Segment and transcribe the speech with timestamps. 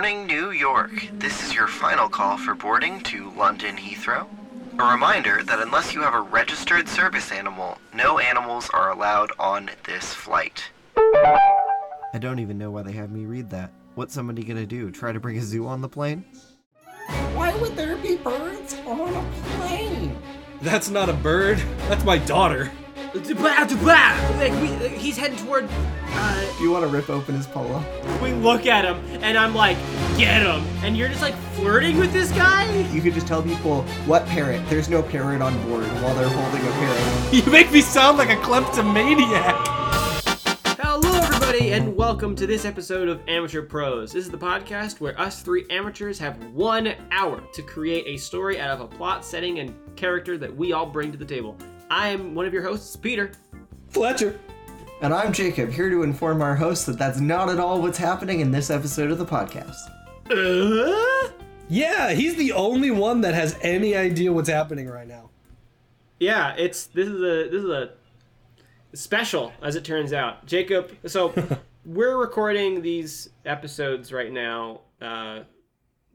[0.00, 1.10] Warning New York.
[1.18, 4.26] This is your final call for boarding to London Heathrow.
[4.78, 9.70] A reminder that unless you have a registered service animal, no animals are allowed on
[9.84, 10.70] this flight.
[10.96, 13.72] I don't even know why they have me read that.
[13.94, 14.90] What's somebody gonna do?
[14.90, 16.24] Try to bring a zoo on the plane?
[17.34, 20.16] Why would there be birds on a plane?
[20.62, 21.58] That's not a bird.
[21.90, 22.72] That's my daughter.
[23.12, 25.68] Like we, he's heading toward.
[26.12, 27.82] Uh, Do you want to rip open his polo?
[28.22, 29.76] we look at him, and I'm like,
[30.16, 32.70] "Get him!" And you're just like flirting with this guy.
[32.92, 34.62] You could just tell people what parrot.
[34.68, 37.32] There's no parrot on board while they're holding a parrot.
[37.32, 39.56] You make me sound like a kleptomaniac.
[40.78, 44.12] Hello, everybody, and welcome to this episode of Amateur Prose.
[44.12, 48.60] This is the podcast where us three amateurs have one hour to create a story
[48.60, 51.56] out of a plot, setting, and character that we all bring to the table.
[51.90, 53.32] I am one of your hosts, Peter.
[53.88, 54.38] Fletcher.
[55.02, 58.38] And I'm Jacob, here to inform our hosts that that's not at all what's happening
[58.38, 59.90] in this episode of the podcast.
[60.30, 61.32] Uh?
[61.68, 65.30] Yeah, he's the only one that has any idea what's happening right now.
[66.20, 67.90] Yeah, it's this is a this is a
[68.94, 70.46] special as it turns out.
[70.46, 71.34] Jacob, so
[71.84, 74.82] we're recording these episodes right now.
[75.00, 75.40] Uh,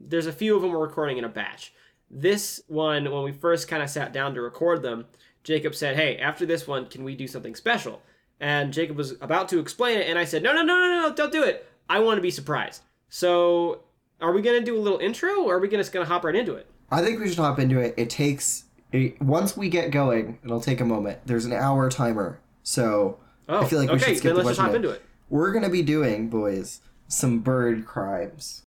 [0.00, 1.74] there's a few of them we're recording in a batch.
[2.10, 5.06] This one, when we first kind of sat down to record them,
[5.46, 8.02] Jacob said, "Hey, after this one, can we do something special?"
[8.40, 11.14] And Jacob was about to explain it, and I said, "No, no, no, no, no,
[11.14, 11.64] don't do it.
[11.88, 13.82] I want to be surprised." So,
[14.20, 16.54] are we gonna do a little intro, or are we just gonna hop right into
[16.56, 16.66] it?
[16.90, 17.94] I think we should hop into it.
[17.96, 21.20] It takes it, once we get going, it'll take a moment.
[21.26, 24.04] There's an hour timer, so Oh, I feel like we okay.
[24.06, 24.84] should skip then the let's just hop question.
[24.84, 25.02] into it.
[25.30, 28.64] We're gonna be doing, boys, some bird crimes.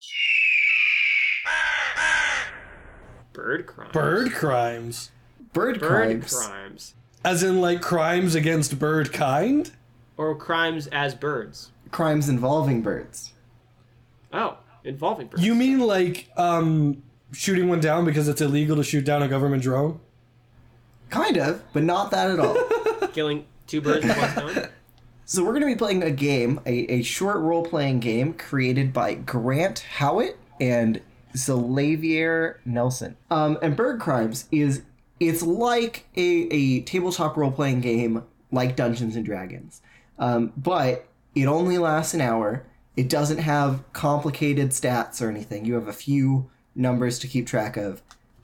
[3.34, 3.92] Bird crimes.
[3.92, 5.10] Bird crimes.
[5.52, 6.32] Bird, Bird crimes.
[6.46, 6.94] crimes.
[7.24, 9.70] As in, like, crimes against bird kind?
[10.16, 11.70] Or crimes as birds.
[11.90, 13.32] Crimes involving birds.
[14.32, 15.44] Oh, involving birds.
[15.44, 17.02] You mean, like, um,
[17.32, 20.00] shooting one down because it's illegal to shoot down a government drone?
[21.10, 22.56] Kind of, but not that at all.
[23.12, 24.68] killing two birds with one stone?
[25.24, 29.80] so we're gonna be playing a game, a, a short role-playing game created by Grant
[29.98, 31.00] Howitt and
[31.36, 33.16] Xavier Nelson.
[33.30, 34.82] Um, and Bird Crimes is
[35.20, 36.20] it's like a,
[36.50, 39.82] a tabletop role-playing game like Dungeons and Dragons.
[40.18, 42.66] Um, but it only lasts an hour.
[42.96, 45.64] It doesn't have complicated stats or anything.
[45.64, 48.02] You have a few numbers to keep track of.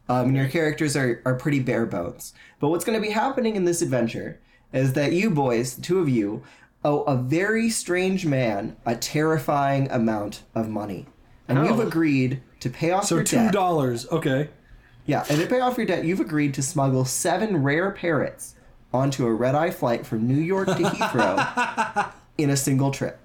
[0.08, 2.32] Um, and your characters are, are pretty bare bones.
[2.60, 4.38] But what's going to be happening in this adventure
[4.72, 6.42] is that you boys, the two of you,
[6.84, 11.06] owe a very strange man a terrifying amount of money.
[11.48, 11.86] And you've Oh.
[11.86, 13.52] agreed to pay off So your two debt.
[13.52, 14.06] dollars.
[14.12, 14.48] Okay.
[15.06, 18.56] Yeah, and to pay off your debt, you've agreed to smuggle seven rare parrots
[18.92, 23.18] onto a red eye flight from New York to Heathrow in a single trip.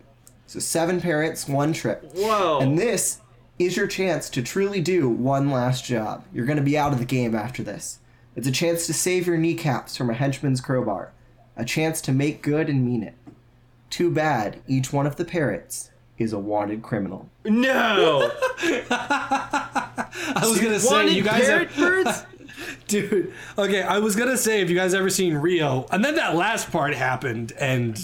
[0.48, 2.04] So seven parrots, one trip.
[2.14, 2.60] Whoa.
[2.60, 3.20] And this
[3.58, 6.26] is your chance to truly do one last job.
[6.34, 8.00] You're going to be out of the game after this.
[8.36, 11.14] It's a chance to save your kneecaps from a henchman's crowbar,
[11.56, 13.16] a chance to make good and mean it.
[13.90, 17.30] Too bad each one of the parrots is a wanted criminal.
[17.46, 18.32] no!
[18.90, 22.26] I was gonna say, Wanted you guys parrot have, birds?
[22.88, 25.86] Dude, okay, I was gonna say, if you guys ever seen Rio?
[25.92, 27.98] And then that last part happened, and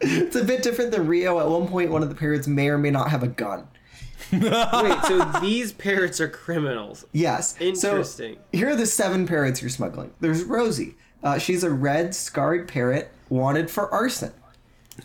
[0.00, 1.38] It's a bit different than Rio.
[1.40, 3.68] At one point, one of the parrots may or may not have a gun.
[4.32, 4.42] Wait,
[5.06, 7.04] so these parrots are criminals.
[7.12, 7.54] Yes.
[7.60, 8.34] Interesting.
[8.34, 10.12] So here are the seven parrots you're smuggling.
[10.20, 10.96] There's Rosie.
[11.22, 14.32] Uh, she's a red scarred parrot wanted for arson.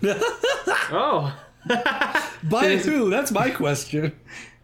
[0.03, 1.35] Oh.
[2.43, 3.09] by who?
[3.09, 4.13] That's my question.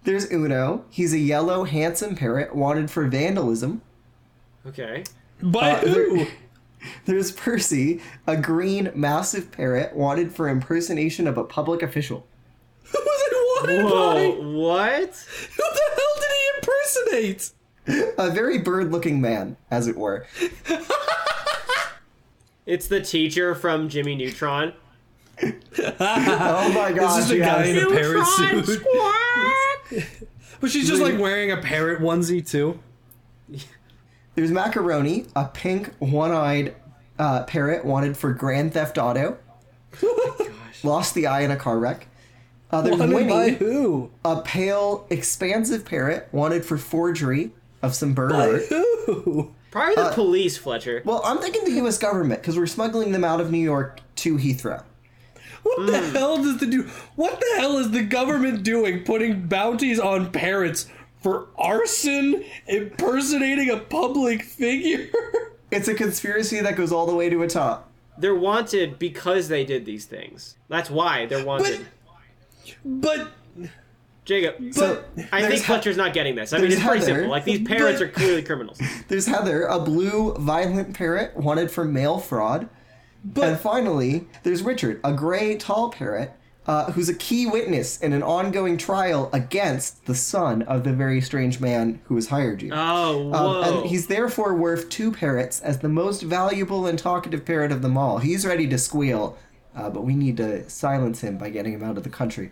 [0.03, 0.85] There's Uno.
[0.89, 3.81] He's a yellow, handsome parrot wanted for vandalism.
[4.65, 5.03] Okay.
[5.41, 6.17] By Uh, who?
[6.17, 6.27] there-
[7.05, 12.25] there's Percy, a green, massive parrot wanted for impersonation of a public official.
[12.91, 13.33] Who was it
[13.69, 14.45] wanted Whoa, by?
[14.57, 15.25] what?
[15.55, 17.51] Who the hell did he impersonate?
[18.17, 20.25] A very bird-looking man, as it were.
[22.65, 24.73] It's the teacher from Jimmy Neutron.
[25.41, 27.15] Oh my gosh!
[27.17, 28.83] This is a guy in a parrot Neutron suit.
[30.61, 32.79] But she's just like wearing a parrot onesie too.
[34.35, 36.73] There's Macaroni, a pink, one-eyed
[37.19, 39.37] uh, parrot wanted for Grand Theft Auto.
[40.83, 42.07] Lost the eye in a car wreck.
[42.71, 44.09] Uh, there's Wanted by who?
[44.25, 47.51] a pale, expansive parrot wanted for forgery
[47.81, 49.53] of some bird By who?
[49.69, 51.01] Probably the police, Fletcher.
[51.03, 51.97] Well, I'm thinking the U.S.
[51.97, 54.83] government because we're smuggling them out of New York to Heathrow.
[55.63, 56.15] What the Hmm.
[56.15, 56.83] hell does the do?
[57.15, 59.03] What the hell is the government doing?
[59.03, 60.87] Putting bounties on parrots
[61.21, 65.07] for arson, impersonating a public figure?
[65.71, 67.89] It's a conspiracy that goes all the way to a top.
[68.19, 70.55] They're wanted because they did these things.
[70.69, 71.87] That's why they're wanted.
[72.85, 73.29] But
[74.23, 74.71] Jacob.
[74.71, 76.53] So I there's think Ha- Fletcher's not getting this.
[76.53, 77.13] I mean, there's it's pretty Heather.
[77.15, 77.31] simple.
[77.31, 78.79] Like these parrots But- are clearly criminals.
[79.07, 82.69] There's Heather, a blue violent parrot wanted for mail fraud.
[83.41, 86.31] And finally, there's Richard, a gray tall parrot
[86.65, 91.19] uh, who's a key witness in an ongoing trial against the son of the very
[91.19, 92.71] strange man who has hired you.
[92.73, 93.61] Oh, Um, whoa.
[93.81, 97.97] and he's therefore worth two parrots as the most valuable and talkative parrot of them
[97.97, 98.19] all.
[98.19, 99.37] He's ready to squeal,
[99.75, 102.51] uh, but we need to silence him by getting him out of the country.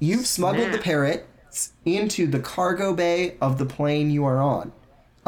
[0.00, 0.84] You've smuggled the Snap.
[0.84, 1.26] parrot
[1.84, 4.72] into the cargo bay of the plane you are on.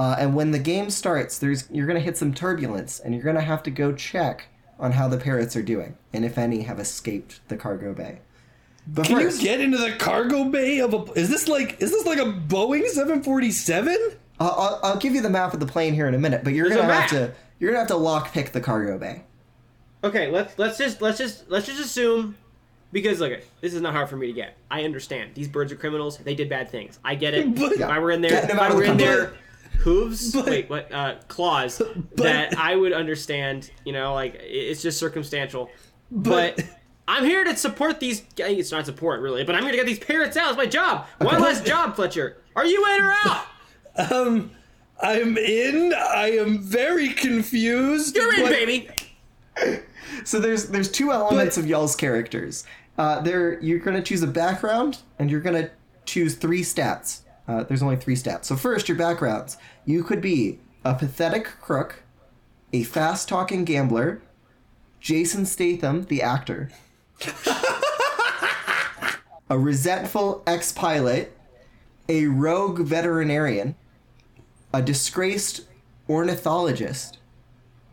[0.00, 3.42] Uh, and when the game starts, there's you're gonna hit some turbulence, and you're gonna
[3.42, 4.48] have to go check
[4.78, 8.20] on how the parrots are doing, and if any have escaped the cargo bay.
[8.86, 11.02] But Can first, you get into the cargo bay of a?
[11.12, 11.82] Is this like?
[11.82, 13.94] Is this like a Boeing 747?
[14.40, 16.54] I'll, I'll, I'll give you the map of the plane here in a minute, but
[16.54, 19.24] you're There's gonna have to you're gonna have to lock pick the cargo bay.
[20.02, 22.38] Okay, let's let's just let's just let's just assume
[22.90, 24.56] because look, this is not hard for me to get.
[24.70, 26.16] I understand these birds are criminals.
[26.16, 26.98] They did bad things.
[27.04, 27.54] I get it.
[27.54, 29.36] But- if I were in there, if I were the in country.
[29.84, 30.92] Their hooves, But- wait, what?
[30.92, 31.80] Uh, claws
[32.16, 33.70] that I would understand.
[33.84, 35.70] You know, like it's just circumstantial.
[36.10, 36.64] But, But-
[37.08, 38.22] I'm here to support these.
[38.36, 40.50] It's not support really, but I'm here to get these parrots out.
[40.50, 41.06] It's my job.
[41.18, 42.36] One less job, Fletcher.
[42.54, 43.46] Are you in or out?
[44.12, 44.52] Um,
[45.02, 45.92] I'm in.
[45.92, 48.14] I am very confused.
[48.16, 48.88] You're in, but- baby.
[50.24, 52.64] So there's there's two elements But- of y'all's characters.
[52.98, 55.70] Uh, there you're gonna choose a background and you're gonna
[56.04, 57.20] choose three stats.
[57.50, 58.44] Uh, there's only three stats.
[58.44, 59.56] So first, your backgrounds.
[59.84, 62.04] You could be a pathetic crook,
[62.72, 64.22] a fast talking gambler,
[65.00, 66.70] Jason Statham, the actor,
[69.50, 71.36] a resentful ex pilot,
[72.08, 73.74] a rogue veterinarian,
[74.72, 75.62] a disgraced
[76.08, 77.18] ornithologist,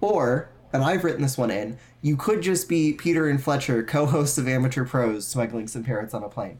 [0.01, 4.05] or, and I've written this one in, you could just be Peter and Fletcher, co
[4.05, 6.59] hosts of Amateur Prose, smuggling some parrots on a plane.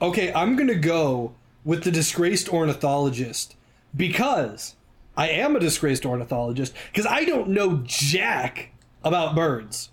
[0.00, 1.34] Okay, I'm gonna go
[1.64, 3.56] with the disgraced ornithologist
[3.96, 4.76] because
[5.16, 8.72] I am a disgraced ornithologist because I don't know jack
[9.02, 9.90] about birds.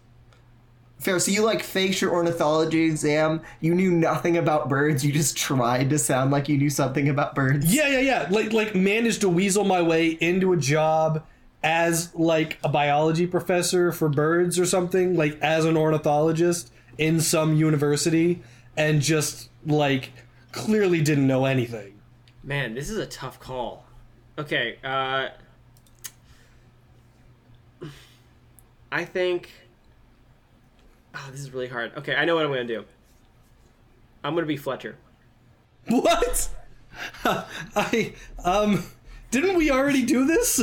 [1.00, 1.20] Fair.
[1.20, 3.42] So you like faked your ornithology exam.
[3.60, 5.06] You knew nothing about birds.
[5.06, 7.74] You just tried to sound like you knew something about birds.
[7.74, 8.28] Yeah, yeah, yeah.
[8.32, 11.24] Like like managed to weasel my way into a job
[11.62, 17.56] as like a biology professor for birds or something, like as an ornithologist in some
[17.56, 18.42] university
[18.76, 20.12] and just like
[20.52, 22.00] clearly didn't know anything.
[22.44, 23.86] Man, this is a tough call.
[24.38, 25.30] Okay, uh
[28.92, 29.50] I think
[31.16, 31.94] Oh, this is really hard.
[31.98, 32.86] Okay, I know what I'm going to do.
[34.24, 34.96] I'm going to be Fletcher.
[35.88, 36.50] What?
[37.26, 38.14] I
[38.44, 38.84] um
[39.32, 40.60] didn't we already do this?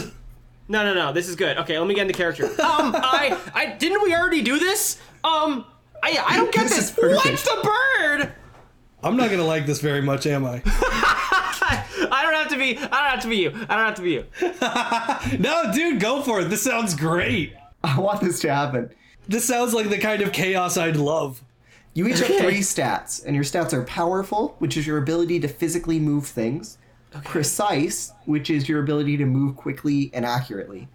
[0.69, 1.13] No, no, no.
[1.13, 1.59] This is good.
[1.59, 2.45] Okay, let me get into character.
[2.61, 4.99] Um, I I didn't we already do this?
[5.23, 5.65] Um,
[6.03, 6.97] I I don't get This this.
[6.97, 8.33] What's the bird?
[9.05, 10.63] I'm not gonna like this very much, am I?
[10.67, 12.77] I don't have to be.
[12.79, 13.51] I don't have to be you.
[13.51, 15.39] I don't have to be you.
[15.39, 16.45] no, dude, go for it.
[16.51, 17.55] This sounds great.
[17.83, 18.91] I want this to happen.
[19.29, 21.43] This sounds like the kind of chaos I'd love.
[21.95, 25.49] You each have three stats, and your stats are powerful, which is your ability to
[25.49, 26.77] physically move things,
[27.25, 30.89] precise, which is your ability to move quickly and accurately,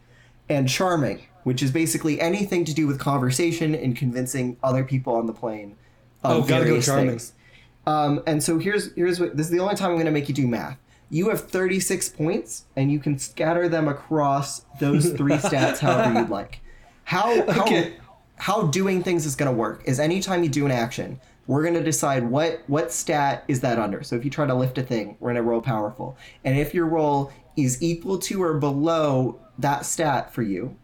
[0.49, 5.25] and charming, which is basically anything to do with conversation and convincing other people on
[5.25, 5.75] the plane.
[6.23, 7.09] Of Oh, gotta go charming.
[7.11, 7.33] things.
[7.89, 10.29] Um, and so here's here's what this is the only time I'm going to make
[10.29, 10.77] you do math.
[11.09, 16.29] You have 36 points, and you can scatter them across those three stats however you'd
[16.29, 16.61] like.
[17.05, 17.93] How how Okay.
[18.35, 21.73] how doing things is going to work is anytime you do an action, we're going
[21.73, 24.03] to decide what what stat is that under.
[24.03, 26.15] So if you try to lift a thing, we're going to roll powerful,
[26.45, 30.77] and if your roll is equal to or below that stat for you,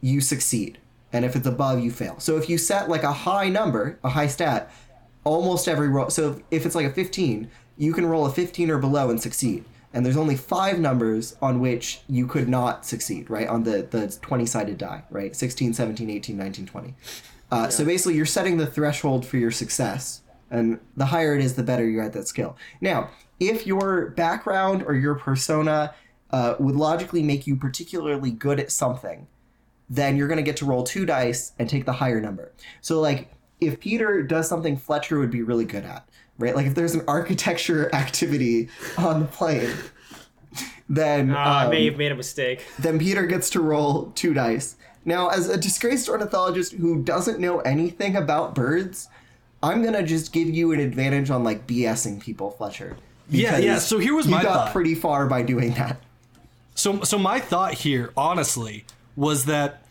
[0.00, 0.78] you succeed.
[1.12, 2.16] And if it's above, you fail.
[2.18, 4.70] So if you set like a high number, a high stat,
[5.28, 6.10] almost every roll.
[6.10, 9.64] So if it's like a 15, you can roll a 15 or below and succeed.
[9.94, 13.48] And there's only five numbers on which you could not succeed, right?
[13.48, 15.34] On the, the 20 sided die, right?
[15.34, 16.94] 16, 17, 18, 19, 20.
[17.50, 20.22] Uh, So basically, you're setting the threshold for your success.
[20.50, 22.56] And the higher it is, the better you're at that skill.
[22.80, 25.94] Now, if your background or your persona
[26.30, 29.26] uh, would logically make you particularly good at something,
[29.88, 32.52] then you're going to get to roll two dice and take the higher number.
[32.80, 33.30] So, like,
[33.60, 36.54] if Peter does something Fletcher would be really good at, right?
[36.54, 39.70] Like, if there's an architecture activity on the plane,
[40.88, 42.64] then Ah, I um, may have made a mistake.
[42.78, 44.76] then Peter gets to roll two dice.
[45.04, 49.08] Now, as a disgraced ornithologist who doesn't know anything about birds,
[49.62, 52.96] I'm gonna just give you an advantage on like BSing people, Fletcher.
[53.30, 54.72] Yeah, yeah, so here was my you my got thought.
[54.72, 56.00] pretty far by doing that.
[56.74, 58.84] So, so my thought here, honestly,
[59.16, 59.82] was that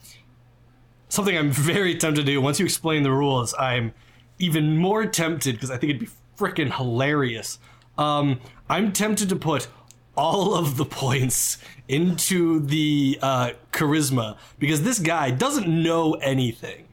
[1.09, 2.41] something I'm very tempted to do.
[2.41, 3.93] Once you explain the rules, I'm
[4.39, 7.59] even more tempted because I think it'd be freaking hilarious.
[7.97, 9.67] Um, I'm tempted to put
[10.15, 16.87] all of the points into the uh, charisma because this guy doesn't know anything,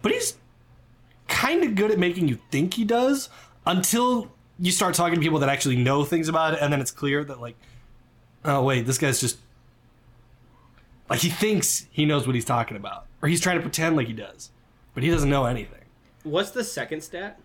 [0.00, 0.36] but he's
[1.28, 3.28] kind of good at making you think he does
[3.66, 6.90] until you start talking to people that actually know things about it, and then it's
[6.90, 7.56] clear that like,
[8.44, 9.38] oh wait, this guy's just
[11.08, 14.06] like he thinks he knows what he's talking about, or he's trying to pretend like
[14.06, 14.50] he does,
[14.94, 15.84] but he doesn't know anything.
[16.22, 17.38] What's the second stat?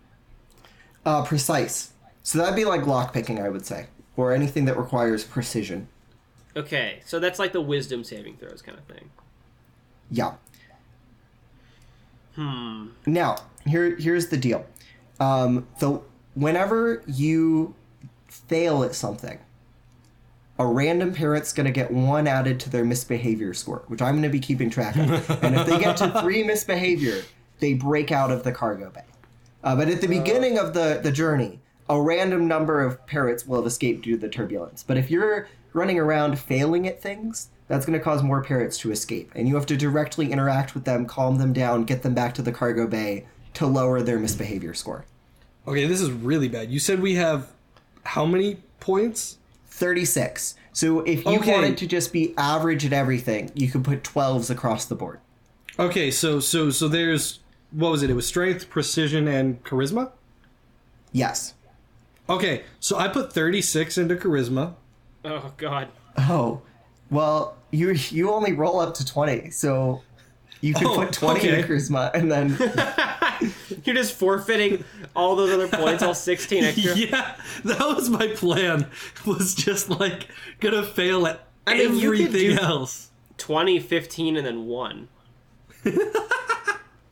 [1.04, 1.92] Uh, precise.
[2.22, 5.88] So that'd be like lockpicking, I would say, or anything that requires precision.
[6.56, 9.10] Okay, so that's like the wisdom saving throws kind of thing.
[10.10, 10.34] Yeah.
[12.34, 12.88] Hmm.
[13.06, 14.64] Now, here here's the deal.
[15.20, 16.00] Um, the
[16.34, 17.74] whenever you
[18.28, 19.38] fail at something,
[20.58, 24.22] a random parent's going to get one added to their misbehavior score, which I'm going
[24.22, 25.30] to be keeping track of.
[25.42, 27.22] and if they get to three misbehavior,
[27.60, 29.02] they break out of the cargo bay.
[29.62, 33.56] Uh, but at the beginning of the, the journey, a random number of parrots will
[33.58, 34.82] have escaped due to the turbulence.
[34.82, 38.90] But if you're running around failing at things, that's going to cause more parrots to
[38.90, 39.30] escape.
[39.34, 42.42] And you have to directly interact with them, calm them down, get them back to
[42.42, 45.04] the cargo bay to lower their misbehavior score.
[45.66, 46.70] Okay, this is really bad.
[46.70, 47.52] You said we have
[48.04, 49.38] how many points?
[49.76, 50.54] 36.
[50.72, 51.52] So if you Okay.
[51.52, 55.20] wanted to just be average at everything, you could put 12s across the board.
[55.78, 57.40] Okay, so so so there's
[57.70, 58.08] what was it?
[58.10, 60.12] It was strength, precision, and charisma.
[61.12, 61.54] Yes.
[62.28, 64.74] Okay, so I put 36 into charisma.
[65.24, 65.88] Oh God.
[66.18, 66.62] Oh,
[67.10, 70.02] well, you you only roll up to 20, so
[70.62, 71.60] you could Oh, put 20 okay.
[71.60, 72.56] in charisma and then
[73.86, 76.94] You're just forfeiting all those other points, all 16 extra.
[76.94, 78.90] Yeah, that was my plan.
[79.26, 80.28] Was just like
[80.60, 83.10] gonna fail at I mean, you could everything do- else.
[83.38, 85.08] 20, 15, and then 1.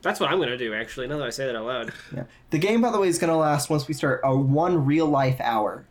[0.01, 1.93] That's what I'm going to do, actually, now that I say that out loud.
[2.15, 2.23] yeah.
[2.51, 5.07] The game by the way is going to last once we start a one real
[5.07, 5.85] life hour.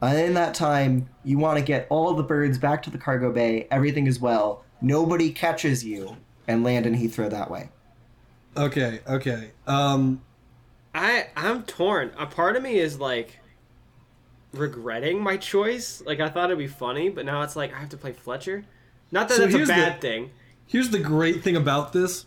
[0.00, 3.32] And in that time, you want to get all the birds back to the cargo
[3.32, 4.64] bay, everything is well.
[4.80, 6.16] Nobody catches you
[6.48, 7.70] and land in Heathrow that way.
[8.56, 9.50] Okay, okay.
[9.66, 10.22] Um,
[10.94, 12.12] I I'm torn.
[12.18, 13.38] A part of me is like
[14.52, 16.02] regretting my choice.
[16.06, 18.64] Like I thought it'd be funny, but now it's like I have to play Fletcher.
[19.12, 20.30] Not that So that's a here's the- bad thing.
[20.66, 22.26] here's the great thing about this: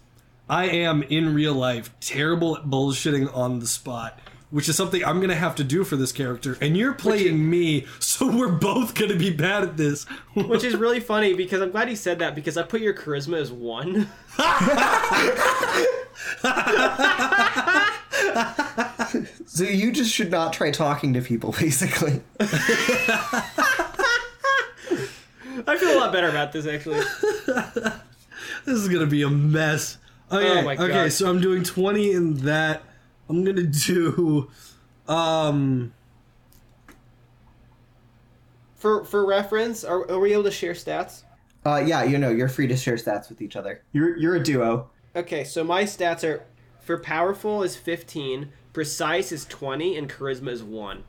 [0.50, 4.19] I am in real life terrible at bullshitting on the spot.
[4.51, 7.86] Which is something I'm gonna have to do for this character, and you're playing me,
[8.00, 10.06] so we're both gonna be bad at this.
[10.34, 13.39] Which is really funny because I'm glad he said that because I put your charisma
[13.39, 14.10] as one.
[19.46, 22.22] So you just should not try talking to people, basically.
[22.39, 22.46] I
[25.77, 27.01] feel a lot better about this actually.
[28.65, 29.98] This is gonna be a mess.
[30.32, 32.84] Okay, Oh my okay, so I'm doing 20 in that.
[33.29, 34.50] I'm gonna do
[35.07, 35.93] um
[38.75, 41.24] For for reference, are, are we able to share stats?
[41.65, 43.81] Uh, yeah, you know, you're free to share stats with each other.
[43.91, 44.89] You're you're a duo.
[45.15, 46.45] Okay, so my stats are
[46.79, 51.03] for powerful is 15, precise is 20, and charisma is 1.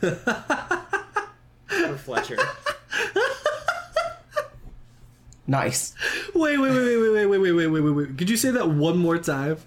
[0.00, 2.38] for Fletcher.
[5.46, 5.94] Nice.
[6.34, 8.18] Wait, wait, wait, wait, wait, wait, wait, wait, wait, wait, wait.
[8.18, 9.58] Could you say that one more time?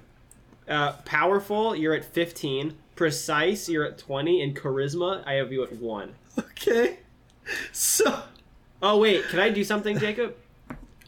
[0.67, 2.77] Uh, powerful, you're at 15.
[2.95, 4.41] Precise, you're at 20.
[4.41, 6.15] And charisma, I have you at 1.
[6.39, 6.99] Okay.
[7.71, 8.23] So
[8.81, 10.35] Oh, wait, can I do something, Jacob?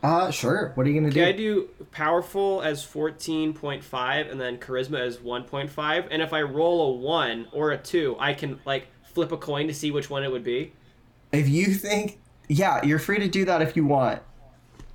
[0.01, 0.71] Uh, sure.
[0.75, 1.19] What are you gonna do?
[1.19, 6.07] Can I do powerful as 14.5 and then charisma as 1.5?
[6.09, 9.67] And if I roll a 1 or a 2, I can, like, flip a coin
[9.67, 10.71] to see which one it would be?
[11.31, 14.21] If you think, yeah, you're free to do that if you want.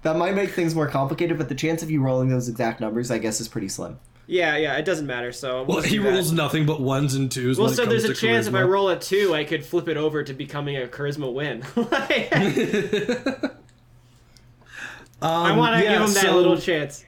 [0.03, 3.11] That might make things more complicated, but the chance of you rolling those exact numbers,
[3.11, 3.99] I guess, is pretty slim.
[4.27, 5.65] Yeah, yeah, it doesn't matter, so.
[5.65, 6.13] we'll well, he do that.
[6.13, 7.59] rolls nothing but ones and twos.
[7.59, 9.45] Well, when it so there's a comes to chance if I roll a 2, I
[9.45, 11.63] could flip it over to becoming a charisma win.
[15.23, 17.05] I Um, want to yeah, give him that so- little chance.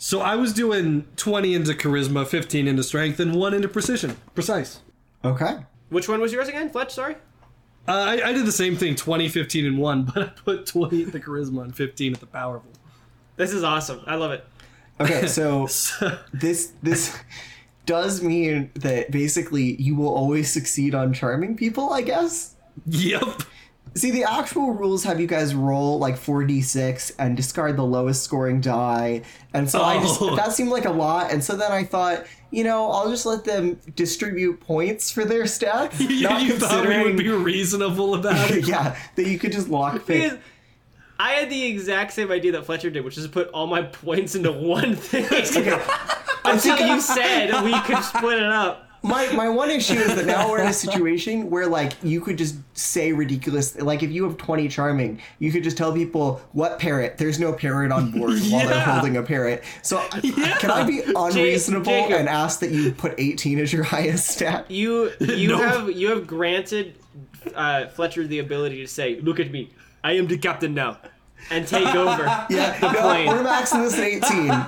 [0.00, 4.16] So I was doing 20 into charisma, 15 into strength, and one into precision.
[4.34, 4.80] Precise.
[5.24, 5.58] Okay.
[5.88, 6.70] Which one was yours again?
[6.70, 7.16] Fletch, sorry?
[7.88, 11.04] Uh, I, I did the same thing 20, 15, and 1, but I put 20
[11.04, 12.70] at the charisma and 15 at the powerful.
[13.36, 14.00] This is awesome.
[14.06, 14.44] I love it.
[15.00, 17.16] Okay, so So, this this
[17.86, 22.54] does mean that basically you will always succeed on charming people, I guess.
[22.86, 23.42] yep.
[23.94, 28.60] See, the actual rules have you guys roll like 4d6 and discard the lowest scoring
[28.60, 29.22] die.
[29.54, 30.36] And so I just, Oh.
[30.36, 31.32] that seemed like a lot.
[31.32, 35.44] And so then I thought, you know, I'll just let them distribute points for their
[35.44, 35.98] stats.
[36.10, 38.68] You, not you thought we would be reasonable about it?
[38.68, 40.38] yeah, that you could just lock pick.
[41.18, 43.82] I had the exact same idea that Fletcher did, which is to put all my
[43.82, 45.24] points into one thing.
[46.44, 48.88] Until you said we could split it up.
[49.02, 52.38] my my one issue is that now we're in a situation where like you could
[52.38, 56.78] just say ridiculous like if you have 20 charming you could just tell people what
[56.80, 61.00] parrot there's no parrot on board while they're holding a parrot so can i be
[61.14, 62.18] unreasonable Jacob.
[62.18, 65.58] and ask that you put 18 as your highest stat You you No.
[65.58, 66.96] have you have granted
[67.54, 69.70] uh, Fletcher the ability to say, "Look at me,
[70.04, 70.98] I am the captain now,"
[71.50, 73.26] and take over yeah the no, plane.
[73.28, 74.04] we're maxing this at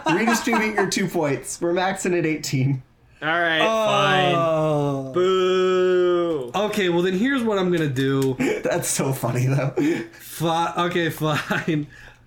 [0.07, 2.83] 18 redistribute your two points we're maxing at 18
[3.23, 3.87] All right, oh.
[3.87, 4.35] fine.
[4.37, 5.13] Oh.
[5.13, 6.51] Boo.
[6.55, 8.35] Okay, well then here's what I'm gonna do.
[8.65, 9.75] that's so funny though
[10.19, 11.87] Fi- okay, fine.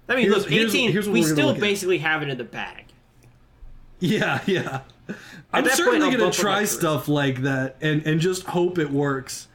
[0.10, 0.92] I mean, Here's- look, 18.
[0.92, 1.62] here's what we still look at.
[1.62, 2.86] basically have it in the bag.
[4.00, 4.82] Yeah, yeah.
[5.54, 8.44] I'm that point, certainly gonna bump up my try stuff like that and and just
[8.44, 9.48] hope it works.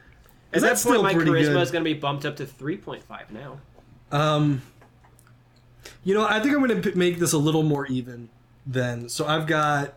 [0.53, 1.61] At that point, still my charisma good.
[1.61, 3.59] is going to be bumped up to 3.5 now.
[4.11, 4.61] Um,
[6.03, 8.29] you know, I think I'm gonna p- make this a little more even.
[8.65, 9.93] Then, so I've got.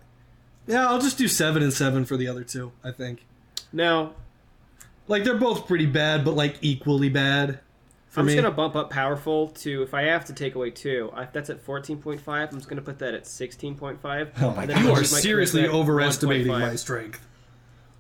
[0.67, 2.73] Yeah, I'll just do seven and seven for the other two.
[2.85, 3.25] I think.
[3.73, 4.13] Now,
[5.09, 7.61] Like they're both pretty bad, but like equally bad.
[8.09, 8.33] For I'm me.
[8.35, 11.25] just going to bump up powerful to, if I have to take away two, I,
[11.25, 12.21] that's at 14.5.
[12.29, 14.31] I'm just going to put that at 16.5.
[14.43, 14.83] Oh my God.
[14.83, 17.27] You are seriously overestimating my strength.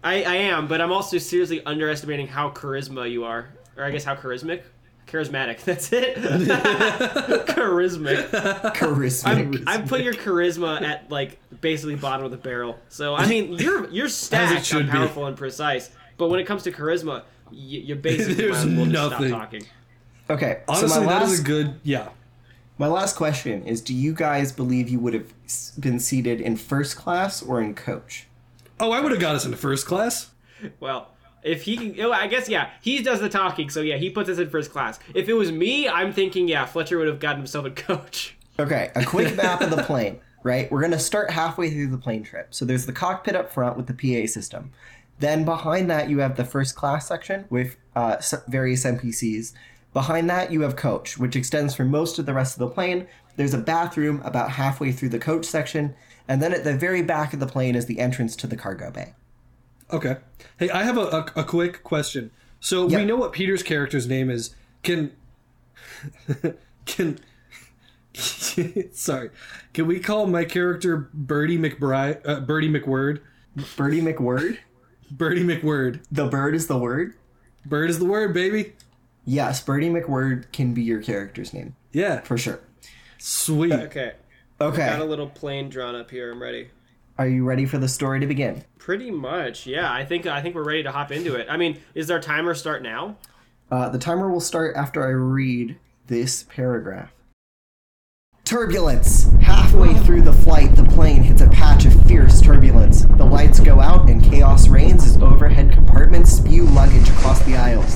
[0.04, 3.48] I, I am, but I'm also seriously underestimating how charisma you are.
[3.76, 4.62] Or I guess how charismatic?
[5.06, 5.60] Charismatic.
[5.64, 6.16] That's it.
[7.46, 8.28] charismatic.
[8.74, 12.78] charisma I put your charisma at like basically bottom of the barrel.
[12.88, 14.92] So I mean, you're you're stacked should on be.
[14.92, 18.86] powerful and precise, but when it comes to charisma, you, you basically There's might well
[18.86, 19.28] just nothing.
[19.28, 19.66] stop talking.
[20.30, 21.80] okay Honestly, so my that last is a good.
[21.82, 22.08] Yeah.
[22.78, 25.32] My last question is Do you guys believe you would have
[25.78, 28.26] been seated in first class or in coach?
[28.82, 30.32] Oh, I would have got us into first class.
[30.80, 31.12] Well,
[31.44, 34.28] if he can, oh, I guess yeah, he does the talking, so yeah, he puts
[34.28, 34.98] us in first class.
[35.14, 38.36] If it was me, I'm thinking yeah, Fletcher would have gotten himself a coach.
[38.58, 40.70] Okay, a quick map of the plane, right?
[40.70, 42.52] We're going to start halfway through the plane trip.
[42.52, 44.72] So there's the cockpit up front with the PA system.
[45.20, 49.54] Then behind that, you have the first class section with uh, various NPCs.
[49.94, 53.06] Behind that, you have coach, which extends for most of the rest of the plane.
[53.36, 55.94] There's a bathroom about halfway through the coach section.
[56.28, 58.90] And then at the very back of the plane is the entrance to the cargo
[58.90, 59.14] bay.
[59.92, 60.16] Okay.
[60.58, 61.02] Hey, I have a,
[61.36, 62.30] a, a quick question.
[62.60, 62.98] So Yeah.
[62.98, 64.54] we know what Peter's character's name is.
[64.82, 65.12] Can
[66.86, 67.18] can
[68.92, 69.30] sorry?
[69.72, 72.20] Can we call my character Birdie McBride?
[72.24, 73.20] Uh, Birdie McWord.
[73.76, 74.58] Birdie McWord?
[75.10, 76.00] Birdie McWord.
[76.10, 77.14] The bird is the word?
[77.66, 78.72] Bird is the word, baby.
[79.24, 82.20] Yes, Birdie McWord can be your character's name, Yeah.
[82.22, 82.60] for sure.
[83.18, 83.72] Sweet.
[83.72, 84.12] Okay,
[84.70, 86.32] got a little plane drawn up here.
[86.32, 86.68] I'm ready.
[87.18, 88.64] are you ready for the story to begin?
[88.78, 89.92] Pretty much, yeah.
[89.92, 91.46] I think I think we're ready to hop into it.
[91.48, 93.16] I mean, is our timer start now?
[93.70, 97.10] Uh, the timer will start after I read this paragraph.
[98.44, 99.30] Turbulence!
[99.40, 103.04] Halfway through the flight, the plane hits a patch of fierce turbulence.
[103.04, 107.94] The lights go out and chaos reigns as overhead compartments spew luggage across the aisles.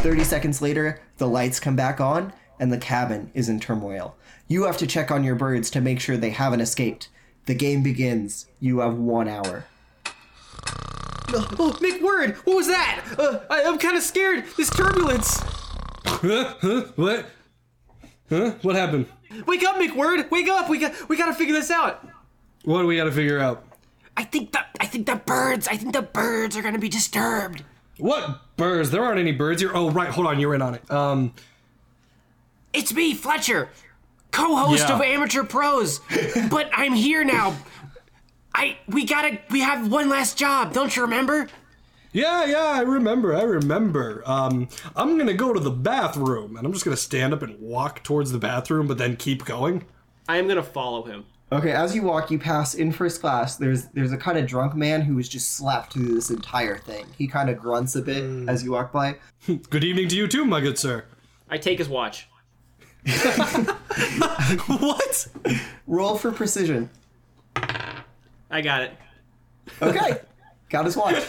[0.00, 4.16] 30 seconds later, the lights come back on and the cabin is in turmoil.
[4.46, 7.08] You have to check on your birds to make sure they haven't escaped.
[7.46, 8.46] The game begins.
[8.60, 9.64] You have one hour.
[11.30, 13.04] Oh, McWord, what was that?
[13.18, 14.44] Uh, I, I'm kind of scared.
[14.56, 15.38] This turbulence.
[16.04, 16.54] Huh?
[16.60, 16.84] Huh?
[16.96, 17.26] What?
[18.30, 18.52] Huh?
[18.62, 19.06] What happened?
[19.46, 20.30] Wake up, McWord!
[20.30, 20.68] Wake up!
[20.70, 22.06] We got we got to figure this out.
[22.64, 23.64] What do we got to figure out?
[24.16, 27.62] I think the I think the birds I think the birds are gonna be disturbed.
[27.98, 28.90] What birds?
[28.90, 29.70] There aren't any birds here.
[29.74, 30.08] Oh, right.
[30.08, 30.40] Hold on.
[30.40, 30.90] You're in on it.
[30.90, 31.34] Um.
[32.72, 33.70] It's me, Fletcher,
[34.30, 34.94] co-host Yeah.
[34.94, 36.00] of Amateur Prose.
[36.50, 37.56] but I'm here now.
[38.54, 41.48] I we gotta we have one last job, don't you remember?
[42.12, 43.36] Yeah, yeah, I remember.
[43.36, 44.22] I remember.
[44.26, 48.02] Um, I'm gonna go to the bathroom, and I'm just gonna stand up and walk
[48.02, 49.84] towards the bathroom, but then keep going.
[50.28, 51.24] I am gonna follow him.
[51.52, 53.56] Okay, as you walk, you pass in first class.
[53.56, 57.06] There's there's a kind of drunk man who was just slapped through this entire thing.
[57.16, 59.16] He kind of grunts a bit as you walk by.
[59.70, 61.04] Good evening to you too, my good sir.
[61.48, 62.28] I take his watch.
[64.66, 65.28] what?
[65.86, 66.90] Roll for precision.
[68.50, 68.92] I got it.
[69.82, 70.20] Okay,
[70.70, 71.22] got his watch.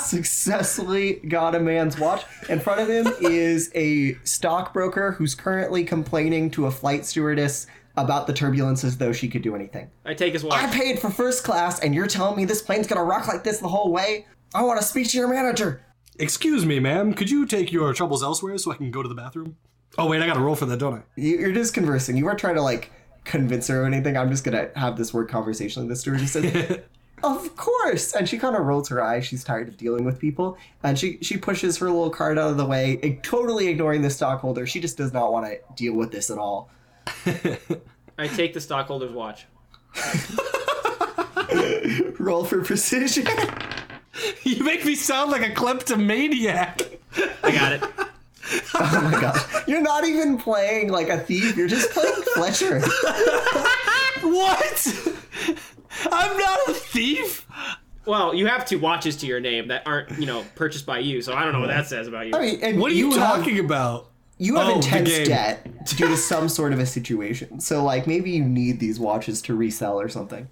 [0.00, 2.24] Successfully got a man's watch.
[2.48, 8.26] In front of him is a stockbroker who's currently complaining to a flight stewardess about
[8.26, 9.90] the turbulence as though she could do anything.
[10.04, 10.62] I take his watch.
[10.62, 13.58] I paid for first class, and you're telling me this plane's gonna rock like this
[13.58, 14.26] the whole way?
[14.54, 15.82] I want to speak to your manager.
[16.18, 17.14] Excuse me, ma'am.
[17.14, 19.56] Could you take your troubles elsewhere so I can go to the bathroom?
[19.98, 21.02] Oh wait, I gotta roll for that, don't I?
[21.16, 22.16] You- You're just conversing.
[22.16, 22.90] You weren't trying to like
[23.24, 24.16] convince her or anything.
[24.16, 25.88] I'm just gonna have this word conversation.
[25.88, 26.78] The stewardess says,
[27.22, 29.26] "Of course," and she kind of rolls her eyes.
[29.26, 32.56] She's tired of dealing with people, and she she pushes her little card out of
[32.56, 34.66] the way, totally ignoring the stockholder.
[34.66, 36.70] She just does not want to deal with this at all.
[37.26, 39.46] I take the stockholder's watch.
[42.18, 43.26] Roll for precision.
[44.42, 46.82] You make me sound like a kleptomaniac.
[47.42, 47.82] I got it.
[48.74, 49.68] Oh my gosh.
[49.68, 52.80] You're not even playing like a thief, you're just playing Fletcher.
[54.22, 54.86] What?
[56.12, 57.46] I'm not a thief.
[58.06, 61.22] Well, you have two watches to your name that aren't, you know, purchased by you,
[61.22, 62.32] so I don't know what that says about you.
[62.34, 64.08] I mean, and What are you, have- talking about?
[64.38, 65.26] You have Oh, intense game.
[65.26, 67.60] debt due to some sort of a situation.
[67.60, 70.48] So, like, maybe you need these watches to resell or something.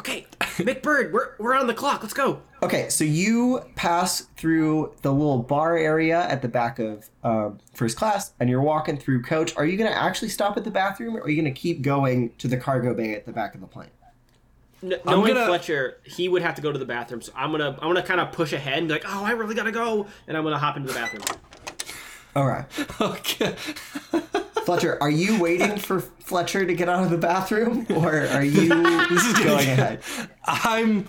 [0.00, 2.00] Okay, McBird, we're we're on the clock.
[2.00, 2.40] Let's go.
[2.62, 7.98] Okay, so you pass through the little bar area at the back of um, first
[7.98, 9.54] class, and you're walking through coach.
[9.58, 11.82] Are you going to actually stop at the bathroom, or are you going to keep
[11.82, 13.90] going to the cargo bay at the back of the plane?
[14.82, 17.72] N- knowing gonna- Fletcher, he would have to go to the bathroom, so I'm gonna
[17.82, 20.34] I'm gonna kind of push ahead and be like, oh, I really gotta go, and
[20.34, 21.24] I'm gonna hop into the bathroom.
[22.34, 22.64] All right,
[23.02, 23.54] Okay.
[24.64, 28.68] Fletcher, are you waiting for Fletcher to get out of the bathroom, or are you
[29.08, 30.00] this is going ahead?
[30.44, 31.08] I'm.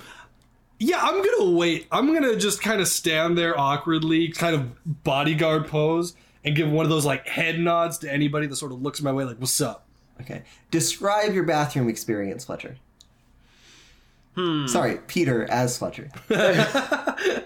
[0.79, 1.87] Yeah, I'm gonna wait.
[1.91, 6.85] I'm gonna just kind of stand there awkwardly, kind of bodyguard pose, and give one
[6.85, 9.61] of those like head nods to anybody that sort of looks my way, like "What's
[9.61, 9.85] up?"
[10.21, 12.77] Okay, describe your bathroom experience, Fletcher.
[14.35, 14.65] Hmm.
[14.65, 16.09] Sorry, Peter as Fletcher.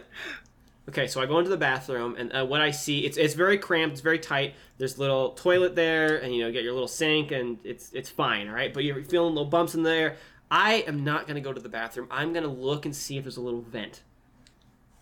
[0.87, 3.57] Okay, so I go into the bathroom, and uh, what I see, it's it's very
[3.57, 4.53] cramped, it's very tight.
[4.77, 7.91] There's a little toilet there, and you know, you get your little sink, and it's
[7.93, 8.71] it's fine, all right.
[8.71, 10.17] But you're feeling little bumps in there.
[10.51, 12.07] I am not gonna go to the bathroom.
[12.11, 14.03] I'm gonna look and see if there's a little vent,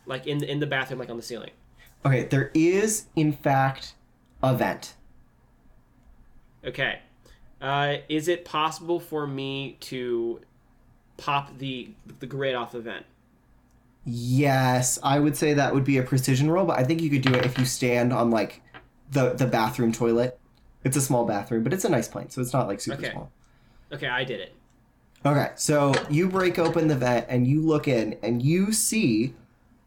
[0.05, 1.51] like in the, in the bathroom, like on the ceiling.
[2.05, 3.95] Okay, there is in fact
[4.41, 4.95] a vent.
[6.65, 6.99] Okay,
[7.61, 10.39] uh, is it possible for me to
[11.17, 13.05] pop the the grid off the vent?
[14.05, 17.21] Yes, I would say that would be a precision roll, but I think you could
[17.21, 18.61] do it if you stand on like
[19.11, 20.37] the the bathroom toilet.
[20.83, 23.11] It's a small bathroom, but it's a nice plane, so it's not like super Okay.
[23.11, 23.31] small.
[23.93, 24.53] Okay, I did it.
[25.25, 29.33] Okay, so you break open the vent and you look in and you see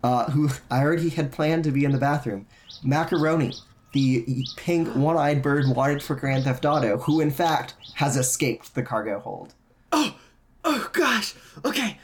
[0.03, 2.47] uh, who I already had planned to be in the bathroom,
[2.83, 3.53] Macaroni,
[3.93, 8.83] the pink one-eyed bird wanted for Grand Theft Auto, who in fact has escaped the
[8.83, 9.53] cargo hold.
[9.93, 10.17] Oh
[10.65, 11.35] oh gosh.
[11.67, 11.99] Okay.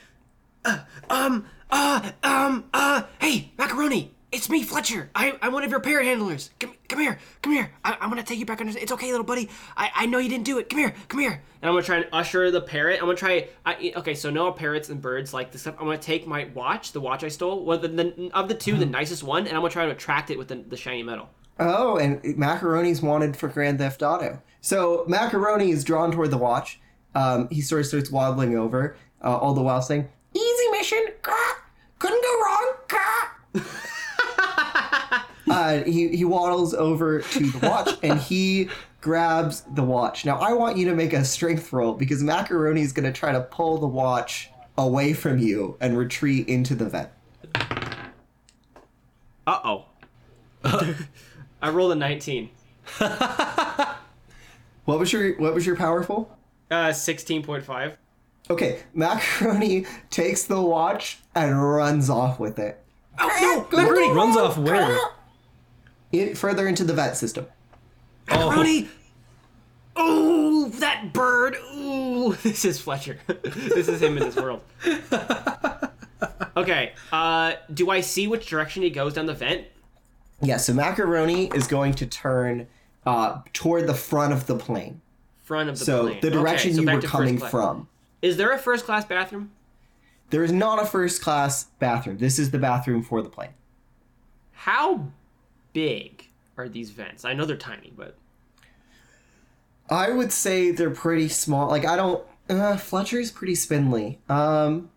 [0.64, 1.46] Uh, um.
[1.72, 2.12] Uh.
[2.22, 2.64] Um.
[2.74, 3.04] Uh.
[3.18, 4.12] Hey, macaroni.
[4.30, 5.10] It's me, Fletcher.
[5.14, 6.50] I, I'm one of your parrot handlers.
[6.58, 7.18] Come, come here.
[7.42, 7.70] Come here.
[7.84, 8.78] I, I'm gonna take you back under.
[8.78, 9.48] It's okay, little buddy.
[9.76, 10.68] I, I know you didn't do it.
[10.68, 10.94] Come here.
[11.08, 11.42] Come here.
[11.60, 12.98] and I'm gonna try and usher the parrot.
[13.00, 13.48] I'm gonna try.
[13.64, 15.76] I, okay, so no parrots and birds like this stuff.
[15.78, 18.76] I'm gonna take my watch, the watch I stole, well, the, the, of the two,
[18.76, 21.28] the nicest one, and I'm gonna try to attract it with the, the shiny metal.
[21.58, 24.42] Oh, and Macaroni's wanted for Grand Theft Auto.
[24.60, 26.80] So Macaroni is drawn toward the watch.
[27.14, 31.04] Um, he sort of starts waddling over, uh, all the while saying, "Easy mission!
[32.02, 33.24] Couldn't go wrong." Gah!"
[35.50, 38.68] uh, he he waddles over to the watch and he
[39.00, 40.24] grabs the watch.
[40.24, 43.32] Now I want you to make a strength roll because Macaroni is going to try
[43.32, 47.10] to pull the watch away from you and retreat into the vent.
[49.46, 49.84] Uh oh.
[51.62, 52.50] I rolled a 19.
[54.84, 56.36] What was your what was your powerful?
[56.70, 57.96] Uh, 16.5.
[58.50, 62.82] Okay, Macaroni takes the watch and runs off with it.
[63.18, 63.28] Oh
[63.72, 64.12] no, Macaroni macaroni.
[64.14, 64.98] runs off where?
[66.12, 67.46] In, further into the vet system.
[68.28, 68.88] Macaroni.
[69.94, 71.56] Oh, that bird.
[71.74, 73.18] Ooh, this is Fletcher.
[73.26, 74.62] this is him in this world.
[76.56, 79.66] Okay, uh, do I see which direction he goes down the vent?
[80.42, 82.66] Yeah, so Macaroni is going to turn
[83.06, 85.00] uh, toward the front of the plane.
[85.44, 85.96] Front of the plane.
[85.96, 86.20] So plane.
[86.20, 87.50] the direction Okay, so you were coming class.
[87.50, 87.88] from.
[88.22, 89.50] Is there a first class bathroom?
[90.30, 92.18] There is not a first class bathroom.
[92.18, 93.50] This is the bathroom for the plane.
[94.52, 95.08] How
[95.72, 97.24] big are these vents?
[97.24, 98.16] I know they're tiny, but
[99.90, 101.68] I would say they're pretty small.
[101.68, 102.24] Like I don't.
[102.48, 104.18] Uh, Fletcher's pretty spindly.
[104.28, 104.90] Um,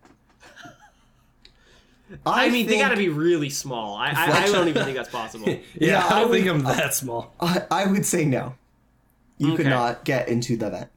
[2.24, 3.96] I, mean they got to be really small.
[3.96, 5.48] I, I, I don't even think that's possible.
[5.48, 7.32] Yeah, Yeah, I I don't think would- I'm that small.
[7.40, 8.54] I, I would say no.
[9.38, 10.88] You could not get into the vent.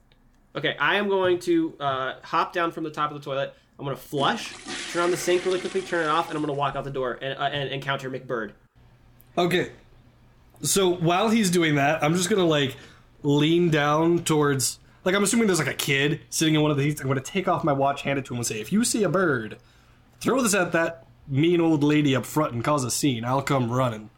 [0.59, 3.53] Okay, I am going to uh, hop down from the top of the toilet.
[3.79, 4.53] I'm gonna flush,
[4.91, 6.91] turn on the sink really quickly, turn it off, and I'm gonna walk out the
[6.91, 8.51] door and, uh, and encounter McBird.
[9.37, 9.71] Okay.
[10.61, 12.75] So while he's doing that, I'm just gonna like
[13.23, 16.99] lean down towards like I'm assuming there's like a kid sitting in one of these.
[16.99, 19.03] I'm gonna take off my watch, hand it to him, and say, "If you see
[19.03, 19.59] a bird,
[20.19, 23.23] throw this at that mean old lady up front and cause a scene.
[23.23, 24.09] I'll come running."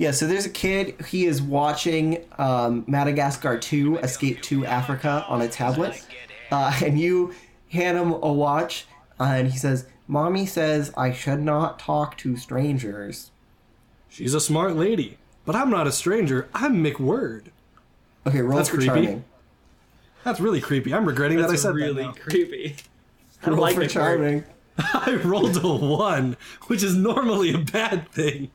[0.00, 0.98] Yeah, so there's a kid.
[1.08, 6.02] He is watching um, Madagascar 2 Escape to Africa on a tablet.
[6.50, 7.34] Uh, and you
[7.68, 8.86] hand him a watch,
[9.20, 13.30] uh, and he says, Mommy says I should not talk to strangers.
[14.08, 16.48] She's a smart lady, but I'm not a stranger.
[16.54, 17.48] I'm McWord.
[18.26, 18.86] Okay, roll That's for creepy.
[18.86, 19.24] charming.
[20.24, 20.94] That's really creepy.
[20.94, 22.00] I'm regretting that I said really that.
[22.00, 22.06] Now.
[22.06, 22.76] Really creepy.
[23.42, 24.44] I Roll like for charming.
[24.78, 28.50] I rolled a one, which is normally a bad thing.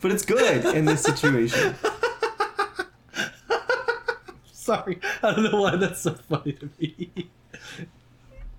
[0.00, 1.74] But it's good in this situation.
[4.52, 7.10] Sorry, I don't know why that's so funny to me.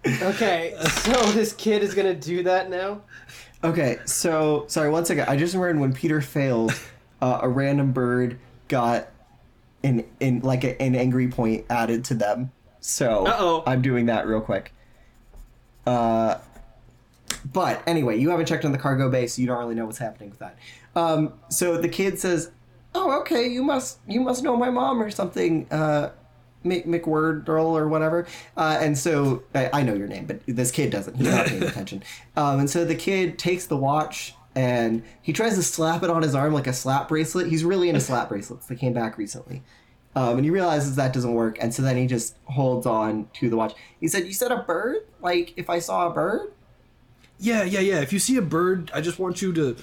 [0.06, 3.02] Okay, so this kid is gonna do that now.
[3.64, 5.26] Okay, so sorry, one second.
[5.30, 6.74] I just remembered when Peter failed,
[7.22, 9.10] uh, a random bird got
[9.84, 12.52] an in like a, an angry point added to them.
[12.80, 13.64] So Uh-oh.
[13.68, 14.74] I'm doing that real quick.
[15.86, 16.40] Uh,
[17.46, 19.98] but anyway, you haven't checked on the cargo bay, so you don't really know what's
[19.98, 20.58] happening with that.
[20.96, 22.52] Um, so the kid says,
[22.94, 26.12] "Oh, okay, you must you must know my mom or something." Uh,
[26.64, 28.28] Mc, McWordle or whatever.
[28.56, 31.16] Uh, and so I, I know your name, but this kid doesn't.
[31.16, 32.04] He's not paying attention.
[32.36, 36.22] Um, and so the kid takes the watch and he tries to slap it on
[36.22, 37.48] his arm like a slap bracelet.
[37.48, 38.68] He's really into slap bracelets.
[38.68, 39.64] They came back recently.
[40.14, 41.58] Um, and he realizes that doesn't work.
[41.62, 43.74] And so then he just holds on to the watch.
[44.00, 44.98] He said, You said a bird?
[45.22, 46.52] Like if I saw a bird?
[47.42, 48.02] Yeah, yeah, yeah.
[48.02, 49.76] If you see a bird, I just want you to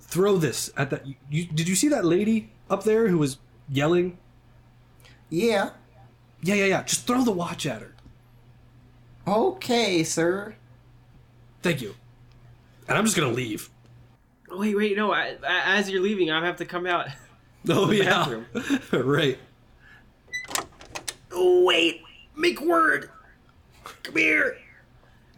[0.00, 1.06] throw this at that.
[1.06, 3.38] You, you, did you see that lady up there who was
[3.70, 4.18] yelling?
[5.30, 5.70] Yeah.
[6.42, 6.82] Yeah, yeah, yeah.
[6.82, 7.94] Just throw the watch at her.
[9.26, 10.54] Okay, sir.
[11.62, 11.94] Thank you.
[12.86, 13.70] And I'm just gonna leave.
[14.50, 15.12] Wait, wait, no.
[15.12, 17.06] I, I- as you're leaving, I have to come out.
[17.68, 18.46] Oh yeah, bathroom.
[19.06, 19.38] right.
[21.30, 22.00] Oh, wait.
[22.34, 23.10] McWord.
[24.02, 24.56] Come here.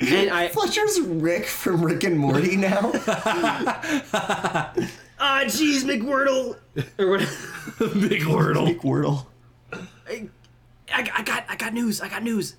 [0.03, 2.91] And I, Fletcher's Rick from Rick and Morty now.
[5.25, 6.57] Ah, jeez, McWordle.
[6.99, 7.21] or what-
[8.09, 8.79] Big wordle.
[8.81, 9.27] Wordle.
[9.73, 10.29] I,
[10.93, 12.01] I got, I got news.
[12.01, 12.57] I got news.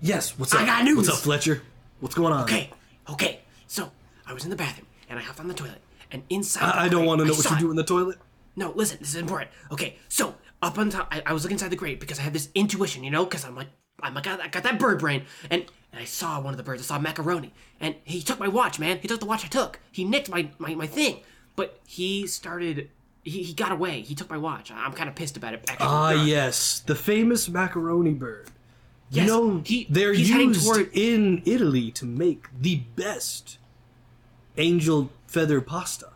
[0.00, 0.38] Yes.
[0.38, 0.66] What's I up?
[0.66, 0.96] got news.
[0.96, 1.62] What's up, Fletcher?
[2.00, 2.44] What's going on?
[2.44, 2.70] Okay,
[3.10, 3.40] okay.
[3.66, 3.90] So
[4.26, 6.62] I was in the bathroom and I hopped on the toilet, and inside.
[6.64, 8.18] I, I don't want to know I what you do in the toilet.
[8.56, 9.50] No, listen, this is important.
[9.72, 12.32] Okay, so up on top, I, I was looking inside the grate because I had
[12.32, 13.68] this intuition, you know, because I'm like,
[14.02, 16.82] I'm like, I got that bird brain, and, and I saw one of the birds.
[16.82, 18.98] I saw macaroni, and he took my watch, man.
[19.00, 19.78] He took the watch I took.
[19.92, 21.20] He nicked my my, my thing,
[21.56, 22.90] but he started.
[23.22, 24.00] He, he got away.
[24.00, 24.70] He took my watch.
[24.72, 25.68] I'm kind of pissed about it.
[25.78, 28.48] Ah, yes, the famous macaroni bird.
[29.10, 33.58] Yes, you know, he- they're used toward- in Italy to make the best
[34.56, 36.10] angel feather pasta.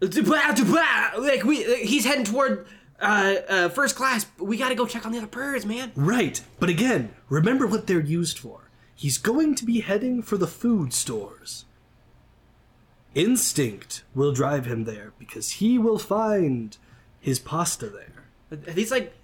[0.00, 2.66] Like we, he's heading toward
[3.00, 4.26] uh, uh, first class.
[4.38, 5.92] We got to go check on the other birds, man.
[5.94, 8.63] Right, but again, remember what they're used for.
[8.94, 11.64] He's going to be heading for the food stores.
[13.14, 16.76] Instinct will drive him there because he will find
[17.20, 18.24] his pasta there.
[18.52, 19.14] are these like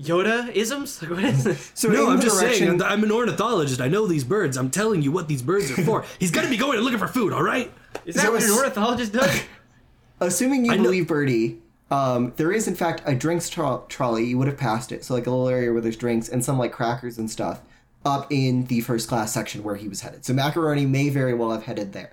[0.00, 1.00] Yoda isms?
[1.02, 1.72] Like, what is this?
[1.74, 3.80] So No, I'm just direction- saying, I'm an ornithologist.
[3.80, 4.56] I know these birds.
[4.56, 6.04] I'm telling you what these birds are for.
[6.18, 7.70] He's got to be going and looking for food, all right?
[8.04, 9.42] Is that So what an ornithologist does?
[10.20, 11.58] Assuming you I know- believe Birdie,
[11.90, 14.24] um, there is in fact a drinks tro- trolley.
[14.24, 16.58] You would have passed it, so like a little area where there's drinks and some
[16.58, 17.60] like crackers and stuff
[18.04, 20.24] up in the first class section where he was headed.
[20.24, 22.12] So macaroni may very well have headed there.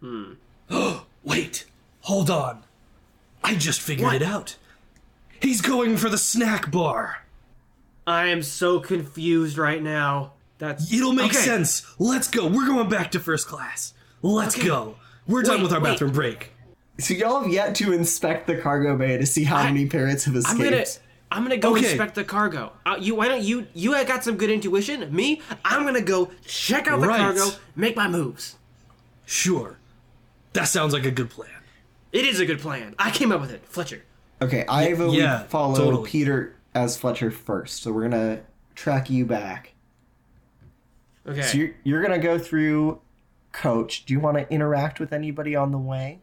[0.00, 0.32] Hmm.
[1.24, 1.64] Wait,
[2.02, 2.62] hold on.
[3.42, 4.16] I just figured What?
[4.16, 4.56] it out.
[5.40, 7.24] He's going for the snack bar.
[8.06, 10.32] I am so confused right now.
[10.58, 11.38] That's It'll make Okay.
[11.42, 11.84] sense.
[11.98, 12.46] Let's go.
[12.46, 13.92] We're going back to first class.
[14.22, 14.66] Let's Okay.
[14.68, 14.96] go.
[15.26, 15.90] We're done with our wait.
[15.92, 16.52] bathroom break.
[17.00, 20.24] So y'all have yet to inspect the cargo bay to see how I- many parrots
[20.24, 21.00] have I'm escaped.
[21.34, 21.88] Gonna I'm gonna go Okay.
[21.88, 22.72] inspect the cargo.
[22.86, 25.14] Uh, you why don't you you got some good intuition?
[25.14, 27.18] Me, I'm gonna go check out the Right.
[27.18, 28.56] cargo, make my moves.
[29.26, 29.78] Sure.
[30.52, 31.50] That sounds like a good plan.
[32.12, 32.94] It is a good plan.
[32.98, 34.02] I came up with it, Fletcher.
[34.40, 36.08] Okay, I vote yeah, we follow totally.
[36.10, 37.82] Peter as Fletcher first.
[37.82, 38.40] So we're gonna
[38.74, 39.72] track you back.
[41.26, 41.42] okay.
[41.42, 43.00] So you're, you're gonna go through
[43.52, 44.04] Coach.
[44.04, 46.20] Do you want to interact with anybody on the way?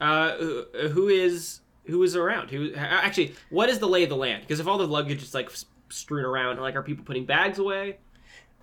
[0.00, 2.50] Uh, who- who is who is around?
[2.50, 3.34] Who actually?
[3.50, 4.42] What is the lay of the land?
[4.42, 5.50] Because if all the luggage is like
[5.88, 7.98] strewn around, like are people putting bags away?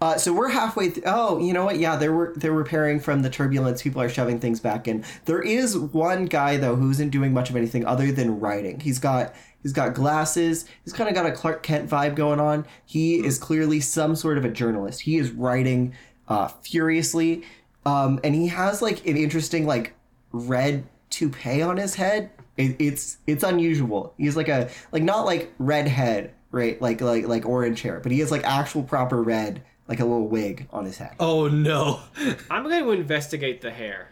[0.01, 0.89] Uh, so we're halfway.
[0.89, 1.79] Th- oh, you know what?
[1.79, 3.81] Yeah, they're they're repairing from the turbulence.
[3.81, 5.05] People are shoving things back in.
[5.23, 8.79] There is one guy though who isn't doing much of anything other than writing.
[8.81, 9.33] He's got
[9.63, 10.65] he's got glasses.
[10.83, 12.65] He's kind of got a Clark Kent vibe going on.
[12.85, 15.01] He is clearly some sort of a journalist.
[15.01, 15.95] He is writing
[16.27, 17.43] uh, furiously,
[17.85, 19.93] um, and he has like an interesting like
[20.33, 22.31] red toupee on his head.
[22.57, 24.13] It, it's it's unusual.
[24.17, 26.81] He's like a like not like redhead, right?
[26.81, 30.27] Like like like orange hair, but he has like actual proper red, like a little
[30.27, 31.15] wig on his head.
[31.19, 31.99] Oh no.
[32.49, 34.09] I'm going to investigate the hair.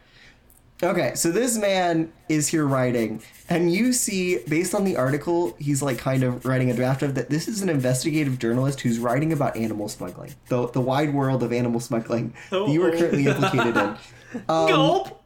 [0.81, 5.81] Okay, so this man is here writing, and you see, based on the article, he's
[5.81, 7.29] like kind of writing a draft of that.
[7.29, 11.53] This is an investigative journalist who's writing about animal smuggling, the the wide world of
[11.53, 13.95] animal smuggling that you are currently implicated in.
[14.49, 15.22] Um, Gulp.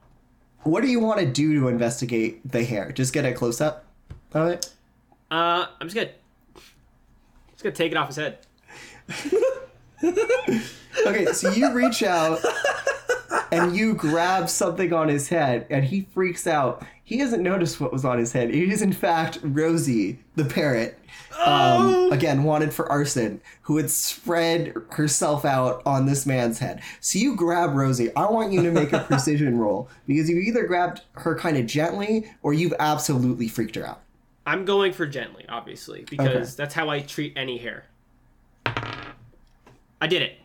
[0.68, 2.92] What do you want to do to investigate the hair?
[2.92, 3.86] Just get a close up
[4.34, 4.70] of it.
[5.32, 6.10] Uh, I'm just gonna
[7.52, 8.40] just gonna take it off his head.
[11.06, 12.40] Okay, so you reach out
[13.52, 16.86] and you grab something on his head, and he freaks out.
[17.04, 18.50] He hasn't noticed what was on his head.
[18.50, 21.00] It is, in fact, Rosie, the parrot.
[21.46, 26.82] Um, again, wanted for arson, who had spread herself out on this man's head.
[27.00, 28.14] So you grab Rosie.
[28.16, 31.66] I want you to make a precision roll because you either grabbed her kind of
[31.68, 34.02] gently or you've absolutely freaked her out.
[34.46, 36.44] I'm going for gently, obviously, because Okay.
[36.58, 37.86] that's how I treat any hair.
[38.66, 40.38] I did it.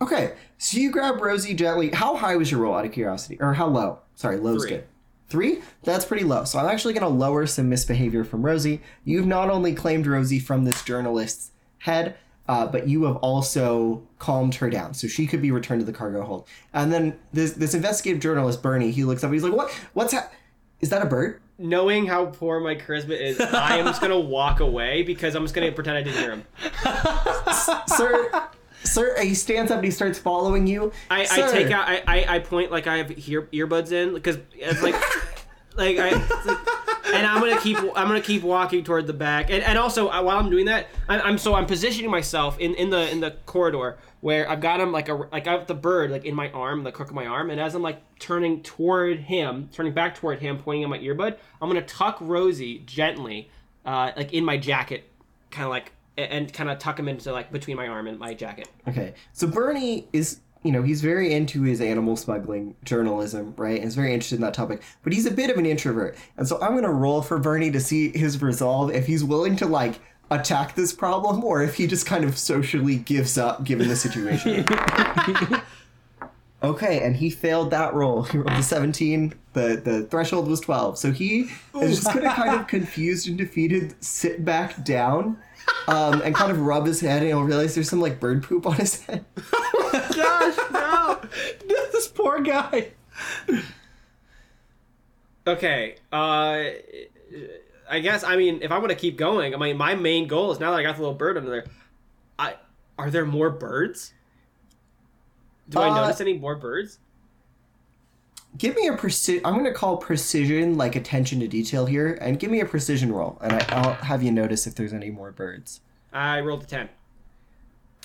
[0.00, 1.90] Okay, so you grab Rosie gently.
[1.90, 3.38] How high was your roll out of curiosity?
[3.40, 4.00] Or how low?
[4.16, 4.70] Sorry, low's Three.
[4.70, 4.84] good.
[5.28, 5.62] Three?
[5.82, 6.44] That's pretty low.
[6.44, 8.80] So I'm actually going to lower some misbehavior from Rosie.
[9.04, 14.54] You've not only claimed Rosie from this journalist's head, uh, but you have also calmed
[14.56, 16.46] her down, so she could be returned to the cargo hold.
[16.74, 19.32] And then this this investigative journalist Bernie, he looks up.
[19.32, 19.70] He's like, "What?
[19.94, 20.28] What's ha-
[20.80, 24.60] Is that a bird?" Knowing how poor my charisma is, I am just gonna walk
[24.60, 26.44] away because I'm just gonna pretend I didn't hear him.
[27.86, 28.30] sir,
[28.84, 29.20] sir.
[29.20, 30.92] He stands up and he starts following you.
[31.10, 34.38] I, I take out, I, I, I point like I have ear, earbuds in because
[34.54, 34.94] it's like,
[35.76, 36.10] like I,
[36.44, 36.58] like-
[37.14, 40.20] and I'm gonna keep, I'm gonna keep walking toward the back, and and also uh,
[40.22, 43.32] while I'm doing that, I'm, I'm so I'm positioning myself in in the in the
[43.46, 46.50] corridor where I've got him like a like I have the bird like in my
[46.50, 50.16] arm, the crook of my arm, and as I'm like turning toward him, turning back
[50.16, 53.48] toward him, pointing at my earbud, I'm gonna tuck Rosie gently,
[53.84, 55.04] uh, like in my jacket,
[55.50, 58.18] kind of like and, and kind of tuck him into like between my arm and
[58.18, 58.68] my jacket.
[58.88, 59.14] Okay.
[59.32, 63.78] So Bernie is, you know, he's very into his animal smuggling journalism, right?
[63.78, 64.82] And is very interested in that topic.
[65.02, 66.16] But he's a bit of an introvert.
[66.36, 69.56] And so I'm going to roll for Bernie to see his resolve if he's willing
[69.56, 70.00] to, like,
[70.30, 74.66] attack this problem or if he just kind of socially gives up given the situation.
[76.62, 78.22] okay, and he failed that roll.
[78.22, 79.34] He rolled a 17.
[79.52, 80.98] The, the threshold was 12.
[80.98, 81.50] So he
[81.80, 85.38] is just going to kind of confused and defeated sit back down
[85.88, 88.66] um, and kind of rub his head and he'll realize there's some like bird poop
[88.66, 89.24] on his head.
[89.52, 91.20] oh Gosh, no.
[91.92, 92.88] this poor guy.
[95.46, 95.96] Okay.
[96.12, 96.64] Uh,
[97.90, 100.52] I guess I mean if I want to keep going, I mean my main goal
[100.52, 101.64] is now that I got the little bird under there.
[102.38, 102.54] I
[102.98, 104.12] are there more birds?
[105.68, 106.98] Do I Uh, notice any more birds?
[108.56, 109.44] Give me a precision.
[109.44, 113.12] I'm going to call precision like attention to detail here, and give me a precision
[113.12, 115.80] roll, and I, I'll have you notice if there's any more birds.
[116.12, 116.88] I rolled a ten.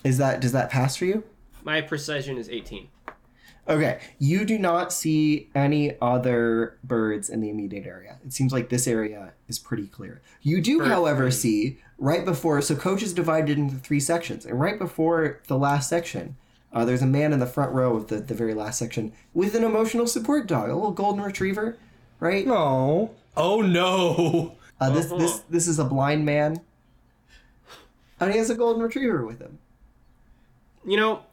[0.04, 1.24] Is that does that pass for you?
[1.64, 2.88] My precision is eighteen.
[3.68, 8.18] Okay, you do not see any other birds in the immediate area.
[8.26, 10.22] It seems like this area is pretty clear.
[10.42, 11.32] You do, Bird however, free.
[11.32, 12.62] see right before.
[12.64, 16.36] So, coach is divided into three sections, and right before the last section,
[16.74, 19.56] uh, there's a man in the front row of the, the very last section with
[19.56, 21.78] an emotional support dog, a little golden retriever,
[22.20, 22.46] right?
[22.48, 23.12] Oh.
[23.38, 24.56] Oh no.
[24.80, 25.18] Uh, this Uh-huh.
[25.18, 26.62] this this is a blind man,
[28.20, 29.60] and he has a golden retriever with him.
[30.86, 31.24] You know,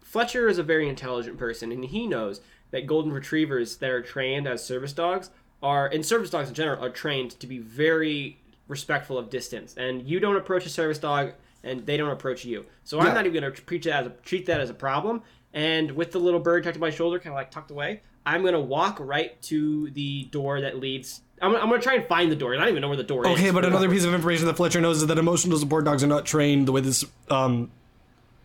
[0.00, 4.46] Fletcher is a very intelligent person, and he knows that golden retrievers that are trained
[4.46, 5.30] as service dogs
[5.62, 8.38] are, and service dogs in general, are trained to be very
[8.68, 9.74] respectful of distance.
[9.76, 11.32] And you don't approach a service dog,
[11.64, 12.64] and they don't approach you.
[12.84, 13.12] So I'm Yeah.
[13.14, 15.22] not even going to treat that as a, treat that as a problem.
[15.52, 18.42] And with the little bird tucked to my shoulder, kind of like tucked away, I'm
[18.42, 21.22] going to walk right to the door that leads.
[21.40, 22.54] I'm, I'm going to try and find the door.
[22.54, 23.32] I don't even know where the door is.
[23.32, 26.08] Okay, but another piece of information that Fletcher knows is that emotional support dogs are
[26.08, 27.70] not trained the way this um,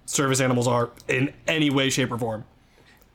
[0.06, 2.45] service animals are in any way, shape, or form.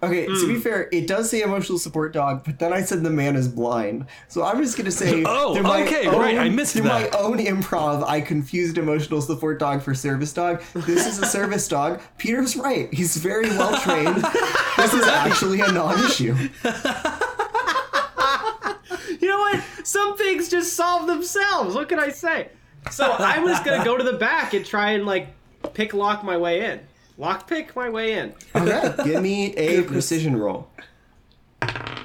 [0.00, 0.46] Okay, to Hmm.
[0.46, 3.48] be fair, it does say emotional support dog, but then I said the man is
[3.48, 4.06] blind.
[4.28, 7.12] So I'm just gonna say, Oh, okay, right, I own- missed through that.
[7.12, 10.62] my own improv, I confused emotional support dog for service dog.
[10.72, 12.00] This is a service dog.
[12.16, 12.94] Peter's right.
[12.94, 14.22] He's very well trained.
[14.76, 16.36] this is actually a non-issue.
[19.20, 19.62] You know what?
[19.84, 21.74] Some things just solve themselves.
[21.74, 22.50] What can I say?
[22.92, 25.28] So I'm just gonna go to the back and try and like
[25.74, 26.80] pick lock my way in.
[27.18, 28.32] Lock pick my way in.
[28.54, 30.68] Okay, give me a precision roll.
[31.60, 31.96] I,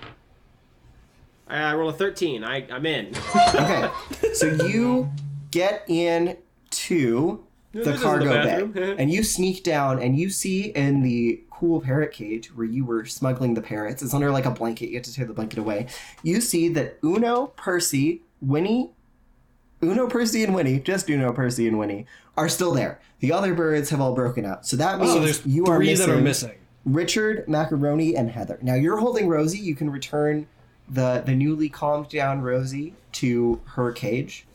[1.47, 2.43] I roll a 13.
[2.43, 3.13] I, I'm in.
[3.53, 3.89] Okay,
[4.33, 5.11] so you
[5.51, 6.35] get in
[6.71, 8.71] to the the cargo bathroom.
[8.71, 12.83] bay, and you sneak down, and you see in the cool parrot cage where you
[12.83, 14.01] were smuggling the parrots.
[14.01, 14.89] It's under like a blanket.
[14.89, 15.87] You have to tear the blanket away.
[16.23, 18.89] You see that Uno, Percy, Winnie,
[19.83, 22.05] Uno, Percy, and Winnie, just Uno, Percy, and Winnie,
[22.37, 22.99] are still there.
[23.19, 24.65] The other birds have all broken out.
[24.65, 26.57] So that oh, means So there's you are missing, that are missing.
[26.85, 28.59] Richard, Macaroni, and Heather.
[28.61, 29.59] Now you're holding Rosie.
[29.59, 30.47] You can return
[30.89, 34.45] the the newly calmed down Rosie to her cage.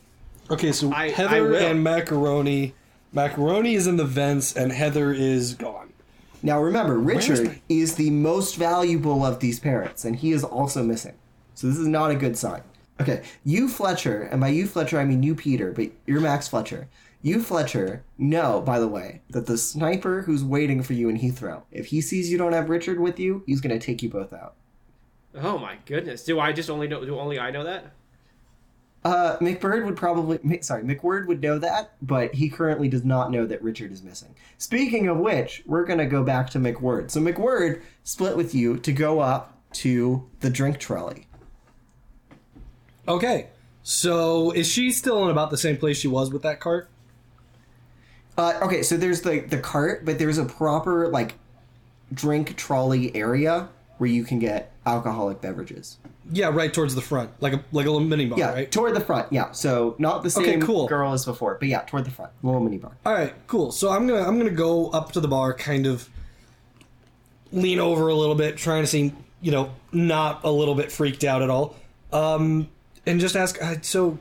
[0.51, 1.55] Okay, so I- I Heather will.
[1.55, 2.73] and Macaroni.
[3.11, 5.89] Macaroni is in the vents, and Heather is gone.
[6.43, 10.83] Now remember, Richard my- is the most valuable of these parents, and he is also
[10.83, 11.13] missing.
[11.55, 12.61] So this is not a good sign.
[13.01, 16.89] Okay, you Fletcher, and by you Fletcher I mean you Peter, but you're Max Fletcher.
[17.21, 21.63] You, Fletcher, know, by the way, that the sniper who's waiting for you in Heathrow,
[21.69, 24.31] if he sees you don't have Richard with you, he's going to take you both
[24.31, 24.55] out.
[25.35, 26.23] Oh my goodness.
[26.23, 27.03] Do I just only know?
[27.03, 27.91] Do only I know that?
[29.03, 33.45] Uh, McBird would probably, sorry, McWord would know that, but he currently does not know
[33.45, 34.35] that Richard is missing.
[34.57, 37.09] Speaking of which, we're going to go back to McWord.
[37.09, 41.27] So McWord split with you to go up to the drink trolley.
[43.09, 43.47] Okay.
[43.83, 46.89] So is she still in about the same place she was with that cart?
[48.37, 51.35] Uh, okay, so there's the the cart, but there's a proper like
[52.13, 55.97] drink trolley area where you can get alcoholic beverages.
[56.31, 58.71] Yeah, right towards the front, like a like a little mini bar, Yeah, right?
[58.71, 59.33] toward the front.
[59.33, 60.87] Yeah, so not the same Okay, cool.
[60.87, 62.91] girl as before, but yeah, toward the front, little mini bar.
[63.05, 63.71] All right, cool.
[63.71, 66.07] So I'm gonna I'm gonna go up to the bar, kind of
[67.51, 71.23] lean over a little bit, trying to seem you know not a little bit freaked
[71.25, 71.75] out at all,
[72.13, 72.69] um,
[73.09, 73.61] and just ask.
[73.61, 74.11] Uh, so,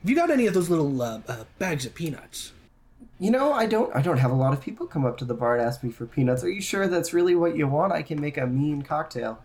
[0.00, 2.52] have you got any of those little uh, uh, bags of peanuts?
[3.18, 5.34] You know, I don't I don't have a lot of people come up to the
[5.34, 6.42] bar and ask me for peanuts.
[6.42, 7.92] Are you sure that's really what you want?
[7.92, 9.38] I can make a mean cocktail.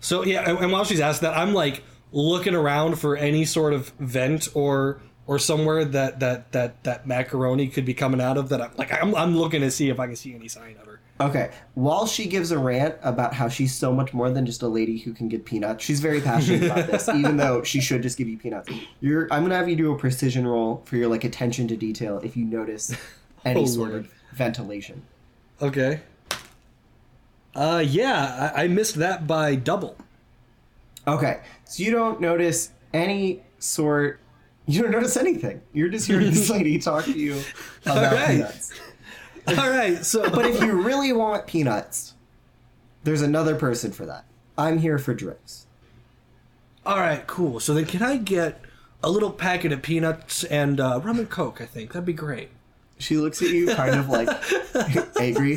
[0.00, 3.72] So yeah, and, and while she's asked that, I'm like looking around for any sort
[3.72, 8.48] of vent or or somewhere that that that that macaroni could be coming out of.
[8.48, 10.86] That I'm like I'm I'm looking to see if I can see any sign of
[10.86, 10.91] her.
[11.20, 11.50] Okay.
[11.74, 14.98] While she gives a rant about how she's so much more than just a lady
[14.98, 18.28] who can get peanuts, she's very passionate about this, even though she should just give
[18.28, 18.70] you peanuts.
[19.00, 22.18] You're I'm gonna have you do a precision roll for your like attention to detail
[22.24, 22.96] if you notice
[23.44, 24.04] any Oh, sort Lord.
[24.04, 25.02] of ventilation.
[25.60, 26.00] Okay.
[27.54, 29.96] Uh, yeah, I, I missed that by double.
[31.06, 31.40] Okay.
[31.64, 34.18] So you don't notice any sort
[34.66, 35.60] you don't notice anything.
[35.72, 37.42] You're just hearing this lady talk to you
[37.84, 38.72] about peanuts.
[39.58, 42.14] All right, so But if you really want peanuts,
[43.04, 44.24] there's another person for that.
[44.56, 45.66] I'm here for drinks.
[46.86, 47.58] all right, cool.
[47.60, 48.60] So then, can I get
[49.02, 51.60] a little packet of peanuts and uh, rum and coke?
[51.60, 52.50] I think that'd be great.
[52.98, 54.28] She looks at you kind of like
[55.20, 55.56] angry.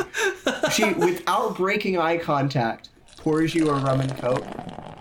[0.72, 4.46] She, without breaking eye contact, pours you a rum and coke,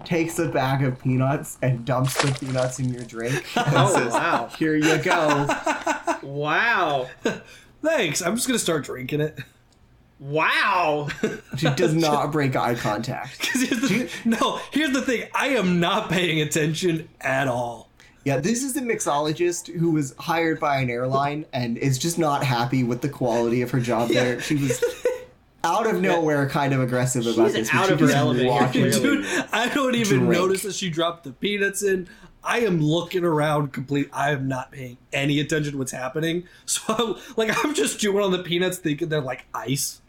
[0.04, 3.44] takes a bag of peanuts, and dumps the peanuts in your drink.
[3.56, 4.48] and Oh says, wow.
[4.58, 5.46] Here you go.
[6.22, 7.08] Wow.
[7.84, 8.22] Thanks.
[8.22, 9.38] I'm just gonna start drinking it.
[10.18, 11.08] Wow.
[11.56, 13.46] She does not break eye contact.
[13.54, 15.28] here's the- no, here's the thing.
[15.34, 17.90] I am not paying attention at all.
[18.24, 22.42] Yeah, this is a mixologist who was hired by an airline and is just not
[22.42, 24.40] happy with the quality of her job there.
[24.40, 24.82] She was
[25.62, 27.74] out of nowhere kind of aggressive about She's this.
[27.74, 28.96] out of her element here, walked clearly.
[28.96, 30.32] into- Dude, I don't even Drink.
[30.32, 32.08] notice that she dropped the peanuts in.
[32.44, 34.10] I am looking around complete.
[34.12, 36.44] I am not paying any attention to what's happening.
[36.66, 40.02] So, like, I'm just chewing on the peanuts, thinking they're like ice.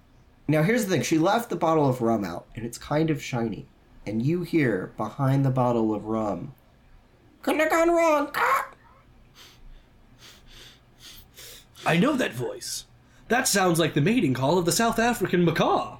[0.47, 3.21] Now here's the thing: she left the bottle of rum out, and it's kind of
[3.21, 3.65] shiny.
[4.05, 6.53] And you hear behind the bottle of rum,
[7.41, 8.69] "Couldn't have gone wrong." Ah!"
[11.85, 12.85] I know that voice.
[13.27, 15.97] That sounds like the mating call of the South African macaw.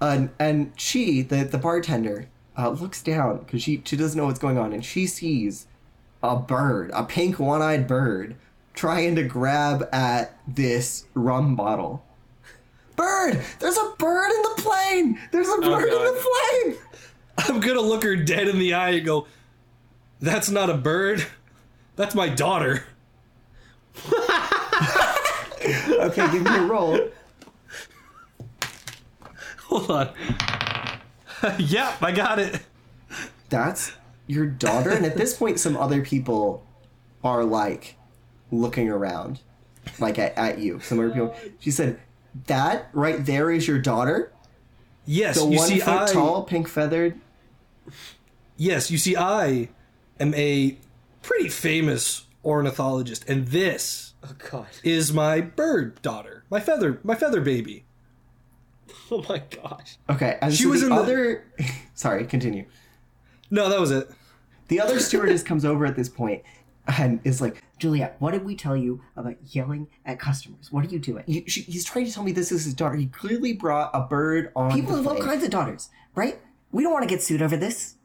[0.00, 4.38] And and she, the the bartender, uh, looks down because she she doesn't know what's
[4.38, 5.66] going on, and she sees
[6.22, 8.36] a bird, a pink one-eyed bird,
[8.74, 12.04] trying to grab at this rum bottle.
[12.96, 13.42] Bird!
[13.58, 15.18] There's a bird in the plane!
[15.32, 16.76] There's a bird in the plane!
[17.38, 19.26] I'm gonna look her dead in the eye and go,
[20.20, 21.26] That's not a bird.
[21.96, 22.84] That's my daughter.
[25.64, 26.98] Okay, give me a roll.
[29.66, 30.08] Hold on.
[31.58, 32.60] yep, I got it.
[33.48, 33.92] That's
[34.26, 34.90] your daughter?
[34.90, 36.66] And at this point, some other people
[37.24, 37.96] are like
[38.50, 39.40] looking around,
[39.98, 40.80] like at, at you.
[40.80, 41.34] Some other people.
[41.60, 42.00] She said,
[42.46, 44.32] That right there is your daughter?
[45.04, 47.20] Yes, The you one see, foot I tall, pink feathered.
[48.56, 49.68] yes, you see, I
[50.20, 50.78] am a
[51.22, 54.66] pretty famous ornithologist, and this Oh god.
[54.84, 57.84] is my bird daughter, my feather, my feather baby.
[59.18, 59.98] Oh my gosh.
[60.08, 61.40] Okay, and She so was the in the-
[61.94, 62.64] Sorry, continue.
[63.50, 64.08] No, that was it.
[64.68, 66.42] The other stewardess comes over at this point
[66.98, 70.72] and is like, Juliet, what did we tell you about yelling at customers?
[70.72, 71.24] What are you doing?
[71.26, 72.96] He- she- he's trying to tell me this is his daughter.
[72.96, 74.72] He clearly brought a bird on.
[74.72, 76.38] People the have all kinds of daughters, right?
[76.70, 77.96] We don't want to get sued over this.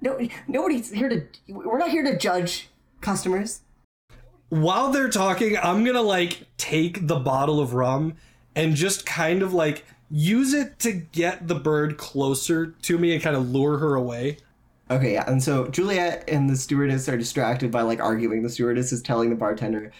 [0.00, 1.22] No, nobody's here to.
[1.48, 2.68] We're not here to judge
[3.00, 3.62] customers.
[4.50, 8.14] While they're talking, I'm gonna like take the bottle of rum
[8.54, 13.22] and just kind of like use it to get the bird closer to me and
[13.22, 14.38] kind of lure her away.
[14.90, 15.24] Okay, yeah.
[15.30, 18.42] And so Juliet and the stewardess are distracted by like arguing.
[18.42, 19.92] The stewardess is telling the bartender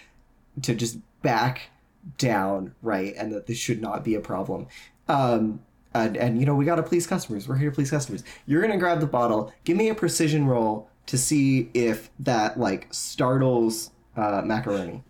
[0.62, 1.70] to just back
[2.16, 3.14] down, right?
[3.16, 4.66] And that this should not be a problem.
[5.08, 5.60] Um,
[5.92, 7.48] and, and you know, we got to please customers.
[7.48, 8.24] We're here to please customers.
[8.46, 9.52] You're going to grab the bottle.
[9.64, 15.02] Give me a precision roll to see if that like startles uh, macaroni.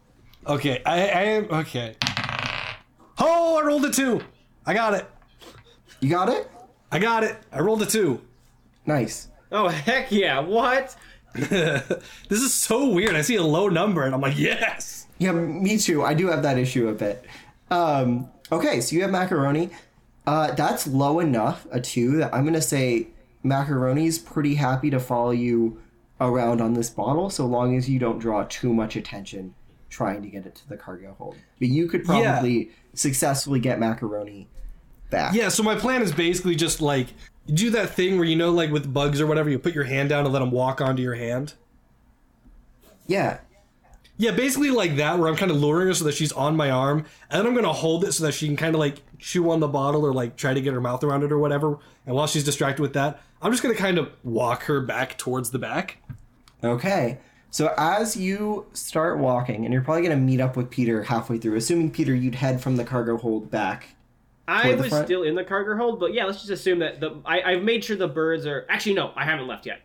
[0.46, 1.96] Okay, I, I am okay.
[3.18, 4.22] Oh, I rolled a two.
[4.69, 5.07] I got it.
[6.01, 6.49] You got it?
[6.93, 7.39] I got it.
[7.51, 8.21] I rolled a two.
[8.85, 9.29] Nice.
[9.51, 10.41] Oh heck yeah!
[10.41, 10.95] What?
[11.35, 13.14] This is so weird.
[13.16, 15.07] I see a low number and I'm like, yes.
[15.16, 16.03] Yeah, me too.
[16.05, 17.25] I do have that issue a bit.
[17.71, 19.71] Um, okay, so you have macaroni.
[20.27, 23.09] Uh, that's low enough, a two, that I'm gonna say
[23.43, 25.81] macaroni's pretty happy to follow you
[26.21, 29.55] around on this bottle, so long as you don't draw too much attention
[29.89, 31.37] trying to get it to the cargo hold.
[31.59, 32.66] But you could Yeah.
[32.99, 34.49] Successfully get macaroni
[35.11, 35.34] back.
[35.34, 37.09] Yeah, so my plan is basically just like
[37.46, 40.09] do that thing where you know, like with bugs or whatever, you put your hand
[40.09, 41.55] down and let them walk onto your hand.
[43.07, 43.38] Yeah.
[44.20, 46.70] Yeah, basically like that, where I'm kind of luring her so that she's on my
[46.70, 49.51] arm, and then I'm gonna hold it so that she can kind of like chew
[49.51, 51.78] on the bottle or like try to get her mouth around it or whatever.
[52.05, 55.51] And while she's distracted with that, I'm just gonna kind of walk her back towards
[55.51, 55.99] the back.
[56.64, 57.18] Okay.
[57.51, 61.57] So as you start walking, and you're probably gonna meet up with Peter halfway through,
[61.57, 63.94] assuming Peter you'd head from the cargo hold back.
[64.46, 65.07] I was front?
[65.07, 67.84] still in the cargo hold, but yeah, let's just assume that the I, I've made
[67.84, 68.66] sure the birds are.
[68.68, 69.80] Actually, no, I haven't left yet.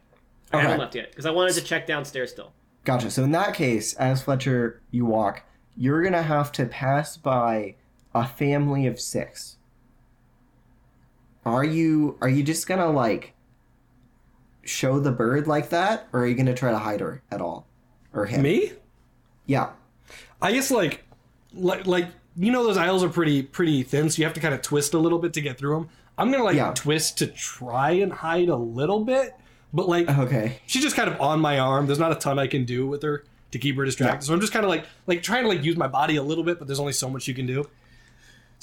[0.52, 0.64] I Okay.
[0.64, 2.54] haven't left yet because I wanted to check downstairs still.
[2.86, 3.10] Gotcha.
[3.12, 5.44] So in that case, as Fletcher, you walk,
[5.76, 7.76] you're gonna have to pass by
[8.14, 9.58] a family of six.
[11.46, 13.34] Are you are you just gonna like
[14.64, 17.68] show the bird like that, or are you gonna try to hide her at all,
[18.14, 18.42] or him?
[18.44, 18.72] Me?
[19.46, 19.70] Yeah.
[20.42, 21.04] I guess like,
[21.54, 24.54] like, like you know, those aisles are pretty pretty thin, so you have to kind
[24.54, 25.90] of twist a little bit to get through them.
[26.18, 26.72] I'm gonna like Yeah.
[26.74, 29.34] twist to try and hide a little bit,
[29.74, 30.58] but like Okay.
[30.66, 31.86] she's just kind of on my arm.
[31.88, 34.24] There's not a ton I can do with her to keep her distracted.
[34.26, 34.28] Yeah.
[34.28, 36.44] So I'm just kind of like like trying to like use my body a little
[36.44, 37.68] bit, but there's only so much you can do.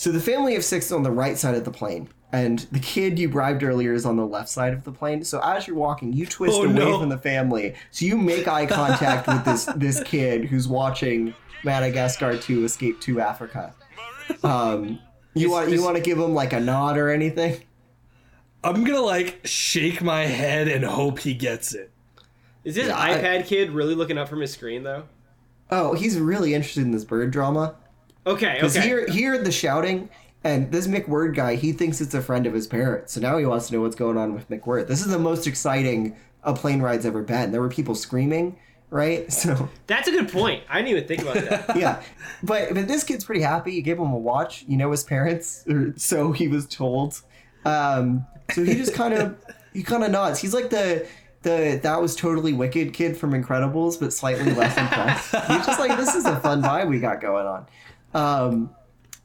[0.01, 2.79] So the family of six is on the right side of the plane, and the
[2.79, 5.23] kid you bribed earlier is on the left side of the plane.
[5.25, 6.99] So as you're walking, you twist Oh, away no.
[7.01, 7.75] from the family.
[7.91, 11.35] So you make eye contact with this this kid who's watching
[11.65, 13.75] Madagascar 2 Escape to Africa.
[14.43, 15.01] Um,
[15.35, 17.61] you want you want to give him like a nod or anything?
[18.65, 21.91] I'm gonna like shake my head and hope he gets it.
[22.65, 25.03] Is this Yeah, I- iPad kid really looking up from his screen though?
[25.71, 27.75] Oh, he's really interested in this bird drama.
[28.27, 29.07] Okay, Because okay.
[29.07, 30.09] he, he heard the shouting,
[30.45, 33.13] and this McWord guy, he thinks it's a friend of his parents.
[33.15, 34.89] So now he wants to know what's going on with McWord.
[34.89, 37.53] This is the most exciting a plane ride's ever been.
[37.53, 38.57] There were people screaming,
[38.91, 39.31] right?
[39.33, 40.65] So That's a good point.
[40.69, 41.77] I didn't even think about that.
[41.79, 42.03] yeah,
[42.43, 43.73] but but this kid's pretty happy.
[43.75, 44.65] You gave him a watch.
[44.67, 47.21] You know his parents, or so he was told.
[47.65, 49.37] Um, so he just kind of
[49.73, 50.41] he kind of nods.
[50.41, 51.07] He's like the.
[51.43, 55.35] The that was totally wicked kid from Incredibles, but slightly less impressed.
[55.47, 57.67] He's just like, this is a fun vibe we got going on.
[58.15, 58.71] Um,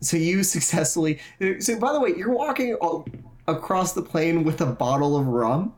[0.01, 1.19] so you successfully.
[1.59, 3.07] So by the way, you're walking all,
[3.47, 5.73] across the plane with a bottle of rum,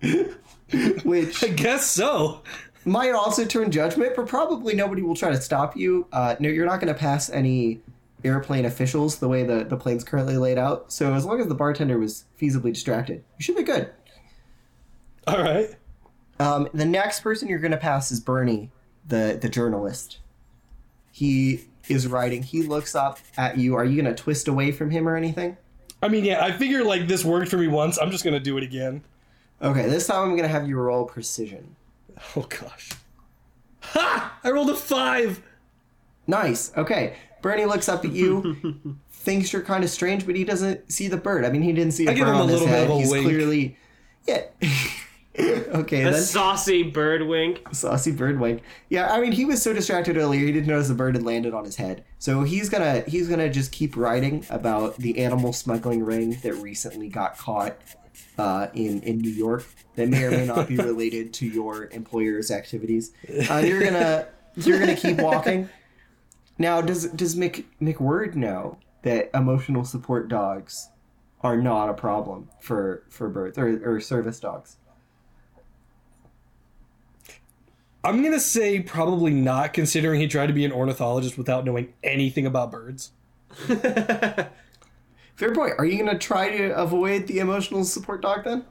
[1.04, 2.42] which I guess so.
[2.84, 6.06] might also turn judgment, but probably nobody will try to stop you.
[6.12, 7.80] Uh, no, you're not going to pass any
[8.24, 10.92] airplane officials the way the, the plane's currently laid out.
[10.92, 13.90] So as long as the bartender was feasibly distracted, you should be good.
[15.26, 15.70] All right.
[16.38, 18.70] Um, the next person you're going to pass is Bernie,
[19.06, 20.18] the the journalist.
[21.12, 22.42] He is writing.
[22.42, 23.74] He looks up at you.
[23.74, 25.56] Are you going to twist away from him or anything?
[26.02, 27.98] I mean, yeah, I figure like this worked for me once.
[27.98, 29.02] I'm just gonna do it again.
[29.62, 31.76] Okay, this time I'm going to have you roll precision.
[32.36, 32.90] Oh gosh.
[33.80, 34.38] Ha!
[34.44, 35.42] I rolled a five.
[36.26, 36.72] Nice.
[36.76, 37.16] Okay.
[37.40, 41.16] Bernie looks up at you, thinks you're kind of strange, but he doesn't see the
[41.16, 41.44] bird.
[41.44, 42.90] I mean, he didn't see a I bird on his head.
[42.90, 43.26] He's wink.
[43.26, 43.76] clearly,
[44.26, 44.44] yeah.
[45.40, 47.62] okay, the then saucy bird wink.
[47.72, 48.62] saucy bird wink.
[48.88, 51.54] Yeah, I mean, he was so distracted earlier, he didn't notice the bird had landed
[51.54, 52.04] on his head.
[52.18, 57.08] So he's gonna he's gonna just keep writing about the animal smuggling ring that recently
[57.08, 57.76] got caught
[58.38, 59.64] uh, in in New York
[59.96, 63.12] that may or may not be related to your employer's activities.
[63.50, 65.68] Uh, you're gonna you're gonna keep walking.
[66.58, 70.88] Now, does does Mc, McWord know that emotional support dogs
[71.40, 74.76] are not a problem for for birds or, or service dogs?
[78.04, 82.44] I'm gonna say probably not, considering he tried to be an ornithologist without knowing anything
[82.44, 83.12] about birds.
[83.56, 84.50] Fair
[85.52, 85.72] point.
[85.78, 88.66] Are you gonna try to avoid the emotional support dog then?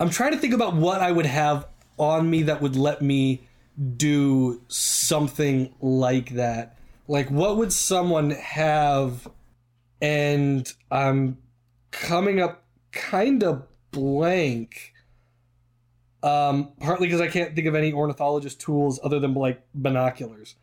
[0.00, 3.46] I'm trying to think about what I would have on me that would let me
[3.96, 6.76] do something like that.
[7.06, 9.28] Like, what would someone have?
[10.00, 11.38] And I'm
[11.90, 14.94] coming up kind of blank.
[16.22, 20.56] Um, partly because I can't think of any ornithologist tools other than like binoculars.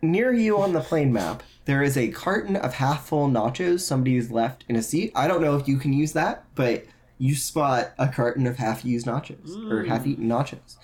[0.00, 4.30] Near you on the plane map, there is a carton of half full nachos somebody's
[4.30, 5.12] left in a seat.
[5.14, 6.86] I don't know if you can use that, but
[7.18, 10.76] you spot a carton of half used nachos or half eaten nachos.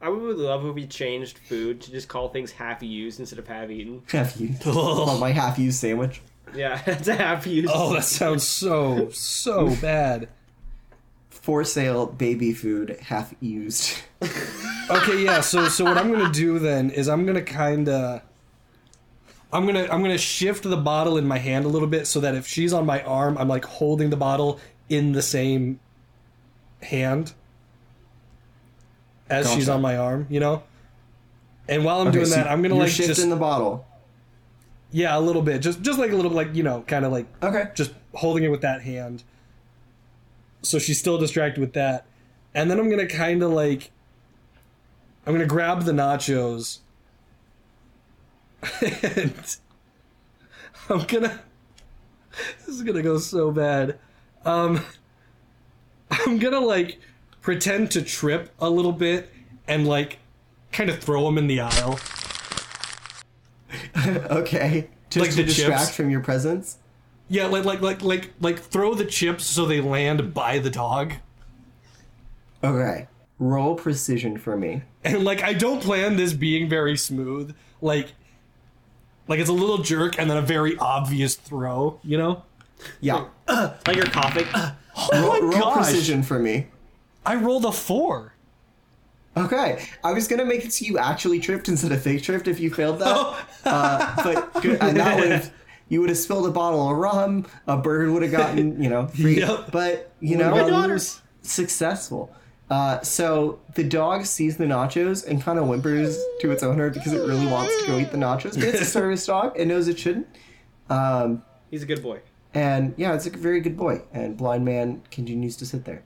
[0.00, 3.48] I would love if we changed food to just call things half used instead of
[3.48, 4.02] half eaten.
[4.12, 4.66] Half used.
[4.66, 6.20] On my half used sandwich.
[6.54, 7.70] Yeah, it's a half used.
[7.72, 10.28] Oh, that sounds so so bad.
[11.48, 13.96] For sale baby food, half used.
[14.90, 15.40] Okay, yeah.
[15.40, 18.20] So so what I'm gonna do then is I'm gonna kind of
[19.52, 22.34] I'm gonna I'm gonna shift the bottle in my hand a little bit so that
[22.34, 25.80] if she's on my arm, I'm like holding the bottle in the same
[26.82, 27.32] hand
[29.30, 30.62] as she's on my arm, you know.
[31.68, 33.86] And while I'm Okay, doing so that, I'm gonna you're like shifting just the bottle.
[34.90, 37.26] yeah a little bit, just just like a little like you know kind of like
[37.42, 37.64] Okay.
[37.74, 39.22] just holding it with that hand.
[40.62, 42.06] So she's still distracted with that.
[42.54, 43.90] And then I'm going to kind of like
[45.26, 46.78] I'm going to grab the nachos
[48.82, 49.56] and
[50.88, 51.40] I'm going to
[52.66, 53.98] This is going to go so bad.
[54.44, 54.80] Um
[56.10, 56.98] I'm going to like
[57.42, 59.30] pretend to trip a little bit
[59.66, 60.18] and like
[60.72, 61.98] kind of throw them in the aisle.
[64.06, 64.88] Okay.
[65.10, 65.96] Just Like to distract chips?
[65.96, 66.78] from your presence.
[67.28, 71.14] Yeah, like like like like like throw the chips so they land by the dog.
[72.64, 73.06] Okay.
[73.38, 74.82] Roll precision for me.
[75.04, 77.54] and like I don't plan this being very smooth.
[77.80, 78.12] Like
[79.28, 82.42] like it's a little jerk and then a very obvious throw, you know?
[83.00, 83.26] Yeah.
[83.46, 84.46] like uh, you're coughing.
[84.54, 84.74] Uh,
[85.12, 85.74] roll, oh roll gosh.
[85.88, 86.68] precision for me.
[87.26, 88.32] I rolled a 4.
[89.36, 89.84] Okay.
[90.02, 92.72] I was gonna make it so you actually tripped instead of fake tripped if you
[92.72, 93.08] failed that.
[93.08, 93.44] Oh.
[93.66, 95.52] uh, but good, and that would have
[95.88, 97.46] you would have spilled a bottle of rum.
[97.66, 99.38] A bird would have gotten you know free.
[99.40, 99.70] Yep.
[99.72, 101.20] But you know gotten loose.
[101.42, 102.34] successful.
[102.70, 107.14] Uh, so the dog sees the nachos and kind of whimpers to its owner because
[107.14, 108.54] it really wants to go eat the nachos.
[108.54, 109.54] But it's a service dog.
[109.56, 110.26] It knows it shouldn't.
[110.90, 112.20] Um, He's a good boy.
[112.52, 114.02] and yeah, it's a very good boy.
[114.12, 116.02] And blind man continues to sit there.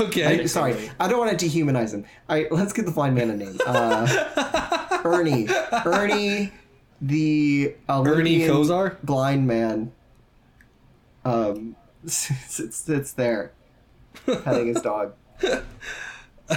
[0.00, 0.40] Okay.
[0.40, 2.04] I, sorry, I don't want to dehumanize him.
[2.28, 3.58] I let's give the blind man a name.
[3.66, 5.48] Uh, Ernie.
[5.84, 6.52] Ernie,
[7.00, 8.96] the Olympian Kozar?
[9.02, 9.92] blind man.
[11.24, 11.76] Um,
[12.06, 13.52] sits sits there,
[14.26, 15.14] petting his dog.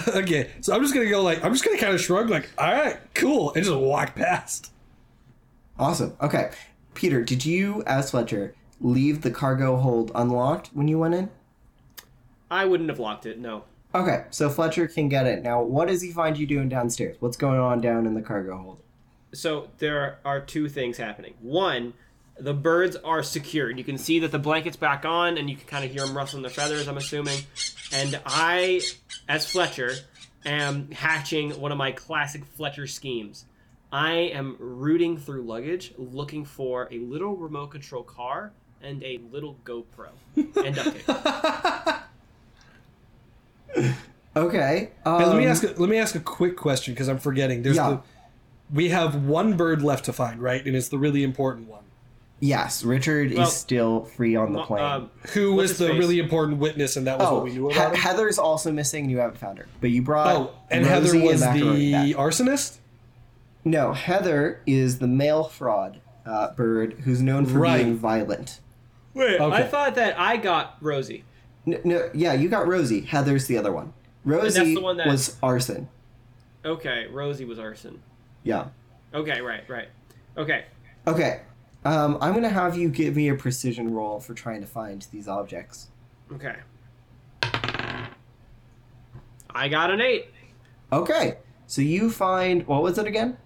[0.08, 0.52] okay.
[0.62, 2.50] So I'm just going to go like I'm just going to kind of shrug like,
[2.58, 4.72] "All right, cool," and just walk past.
[5.80, 6.16] Awesome.
[6.22, 6.52] Okay,
[6.94, 11.30] Peter, did you, as Fletcher, leave the cargo hold unlocked when you went in?
[12.52, 13.40] I wouldn't have locked it.
[13.40, 13.64] No.
[13.96, 15.44] Okay, so Fletcher can get it.
[15.44, 17.18] Now, what does he find you doing downstairs?
[17.20, 18.83] What's going on down in the cargo hold?
[19.34, 21.34] So there are two things happening.
[21.42, 21.94] One,
[22.40, 23.78] the birds are secured.
[23.78, 26.16] You can see that the blanket's back on, and you can kind of hear them
[26.16, 26.88] rustling their feathers.
[26.88, 27.40] I'm assuming.
[27.94, 28.82] And I,
[29.28, 29.92] as Fletcher,
[30.46, 33.46] am hatching one of my classic Fletcher schemes.
[33.92, 39.56] I am rooting through luggage, looking for a little remote control car and a little
[39.64, 41.06] GoPro and duct
[43.76, 43.96] tape.
[44.36, 44.90] Okay.
[45.06, 47.62] Um, Hey, let me ask a, let me ask a quick question because I'm forgetting.
[47.62, 47.90] There's Yeah.
[47.90, 48.02] the
[48.72, 50.66] we have one bird left to find, right?
[50.66, 51.84] And it's the really important one.
[52.40, 54.84] Yes, Richard Well, is still free on the plane.
[54.84, 55.98] um, Who was the face?
[55.98, 58.00] really important witness, and that was oh, what we knew about him?
[58.02, 59.68] Heather's also missing, and you haven't found her.
[59.80, 60.28] But you brought.
[60.36, 62.16] Oh, and Rosie Heather was Macaroni the back.
[62.22, 62.78] arsonist.
[63.64, 67.78] No, Heather is the mail fraud uh, bird who's known for Right.
[67.84, 68.60] being violent.
[69.14, 71.24] Wait, I thought that I got Rosie.
[71.66, 73.02] No, no, yeah, you got Rosie.
[73.02, 73.94] Heather's the other one.
[74.26, 75.88] Rosie the one that- was arson.
[76.66, 78.02] Okay, Rosie was arson.
[78.44, 78.68] Yeah.
[79.14, 79.88] Okay, right, right.
[80.38, 80.66] Okay,
[81.08, 81.42] Okay.
[81.86, 85.28] Um, I'm gonna have you give me a precision roll for trying to find these
[85.28, 85.90] objects.
[86.34, 86.56] okay.
[89.56, 90.28] I got an eight.
[90.92, 91.38] Okay.
[91.68, 93.38] So you find what was it again?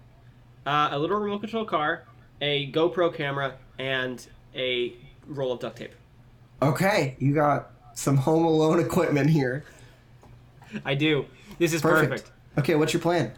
[0.66, 2.04] Uh, a little remote control car,
[2.40, 4.94] a GoPro camera, and a
[5.26, 5.94] roll of duct tape.
[6.62, 9.64] Okay, you got some Home Alone equipment here.
[10.84, 11.26] I do.
[11.58, 12.10] This is Perfect.
[12.10, 12.32] perfect.
[12.58, 13.32] Okay, what's your plan?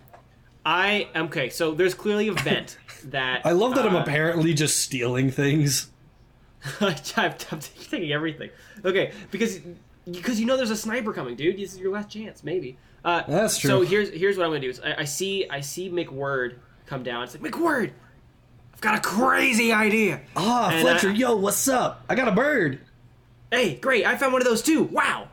[0.65, 1.49] I okay.
[1.51, 5.91] So there's clearly a vent that I love that I'm uh, apparently just stealing things.
[6.81, 8.51] I'm, I'm taking everything.
[8.85, 9.61] Okay, because
[10.11, 11.57] because you know there's a sniper coming, dude.
[11.59, 12.77] This is your last chance, maybe.
[13.05, 13.71] Uh, That's true.
[13.71, 14.69] So here's here's what I'm gonna do.
[14.71, 16.57] Is I, I see I see McWord
[16.87, 17.25] come down.
[17.25, 17.93] It's like McWord,
[18.75, 20.21] I've got a crazy idea.
[20.37, 22.05] Ah, And Fletcher, I- yo, what's up?
[22.09, 22.81] I got a bird.
[23.51, 24.05] Hey, great!
[24.07, 24.83] I found one of those too.
[24.85, 25.29] Wow.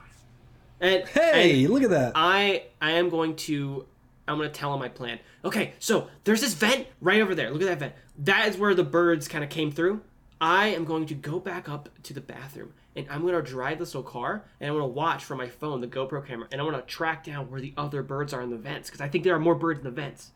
[0.80, 2.14] And Hey, and look at that.
[2.16, 3.86] I I am going to
[4.28, 5.20] I'm gonna tell him my plan.
[5.46, 7.52] Okay, so there's this vent right over there.
[7.52, 7.94] Look at that vent.
[8.20, 10.02] That is where the birds kind of came through.
[10.40, 13.96] I am going to go back up to the bathroom and I'm gonna drive this
[13.96, 16.84] little car and I'm gonna watch from my phone the GoPro camera and I'm gonna
[16.84, 19.40] track down where the other birds are in the vents because I think there are
[19.40, 20.32] more birds in the vents.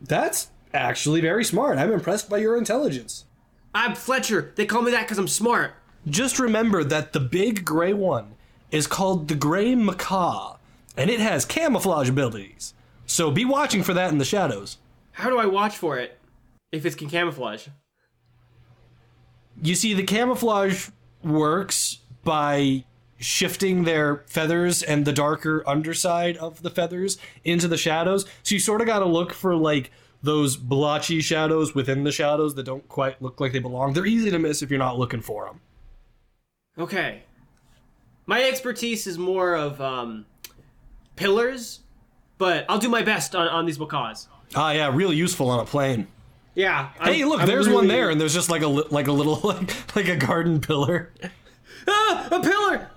[0.00, 1.78] That's actually very smart.
[1.78, 3.24] I'm impressed by your intelligence.
[3.74, 4.52] I'm Fletcher.
[4.54, 5.74] They call me that because I'm smart.
[6.06, 8.34] Just remember that the big gray one
[8.70, 10.56] is called the gray macaw,
[10.96, 12.74] and it has camouflage abilities.
[13.06, 14.78] So be watching for that in the shadows.
[15.12, 16.18] How do I watch for it
[16.72, 17.68] if it can camouflage?
[19.62, 20.88] You see, the camouflage
[21.22, 22.84] works by
[23.18, 28.26] shifting their feathers and the darker underside of the feathers into the shadows.
[28.42, 29.90] So you sort of got to look for like
[30.22, 33.92] those blotchy shadows within the shadows that don't quite look like they belong.
[33.92, 35.60] They're easy to miss if you're not looking for them.
[36.78, 37.22] Okay.
[38.26, 40.26] My expertise is more of um,
[41.16, 41.80] pillars,
[42.38, 44.28] but I'll do my best on, on these macaws.
[44.54, 46.06] Ah, yeah, real useful on a plane.
[46.54, 46.90] Yeah.
[47.02, 49.40] Hey, I'm- look, I'm there's one there, and there's just like a like a little
[49.44, 51.12] like, like a garden pillar.
[51.86, 52.88] Ah, a pillar!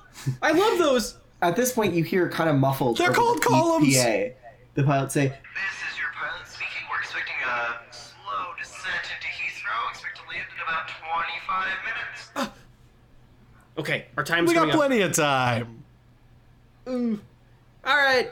[0.41, 1.18] I love those!
[1.41, 2.97] At this point, you hear kind of muffled.
[2.97, 3.97] They're called the columns.
[3.97, 4.30] PA,
[4.76, 5.34] the pilot say, This
[5.91, 6.88] is your pilot speaking.
[6.89, 9.89] We're expecting a slow descent into Heathrow.
[9.91, 12.53] Expect to land in about 25 minutes.
[13.78, 14.78] Okay, our time's We got coming up.
[14.78, 15.84] plenty of time.
[17.88, 18.29] All right.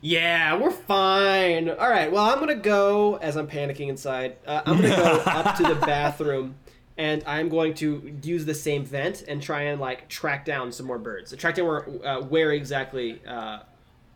[0.00, 1.68] Yeah, we're fine.
[1.68, 2.10] All right.
[2.10, 4.36] Well, I'm gonna go as I'm panicking inside.
[4.46, 6.54] Uh, I'm gonna go up to the bathroom,
[6.96, 10.86] and I'm going to use the same vent and try and like track down some
[10.86, 11.34] more birds.
[11.36, 13.58] Track down where uh, where exactly uh,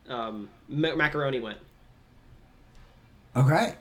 [0.09, 1.59] um, Ma- macaroni went.
[3.35, 3.75] "Okay."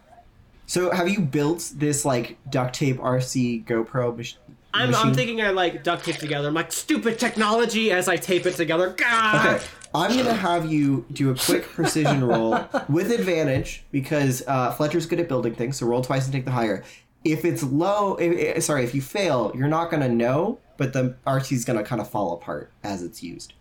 [0.65, 4.39] So, have you built this like duct tape RC GoPro mach-
[4.73, 4.93] I'm.
[4.95, 6.47] I'm thinking I like duct tape together.
[6.47, 8.89] I'm like stupid technology as I tape it together.
[8.89, 9.39] Gah!
[9.55, 12.57] Okay, I'm gonna have you do a quick precision roll
[12.89, 15.77] with advantage because uh, Fletcher's good at building things.
[15.77, 16.83] So roll twice and take the higher.
[17.23, 21.15] If it's low, i i- sorry, if you fail, you're not gonna know, but the
[21.25, 23.53] RC's gonna kind of fall apart as it's used.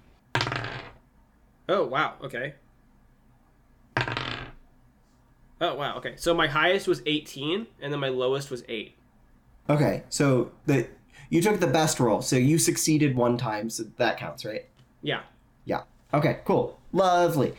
[1.68, 2.14] Oh wow.
[2.24, 2.54] Okay.
[5.60, 5.96] Oh wow.
[5.98, 6.14] Okay.
[6.16, 8.96] So my highest was 18, and then my lowest was eight.
[9.70, 10.88] Okay, so the
[11.32, 14.66] you took the best roll, so you succeeded one time, so that counts, right?
[15.00, 15.22] Yeah.
[15.64, 15.82] Yeah.
[16.12, 16.78] Okay, cool.
[16.92, 17.54] Lovely.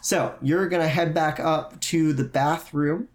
[0.00, 3.08] So you're gonna head back up to the bathroom.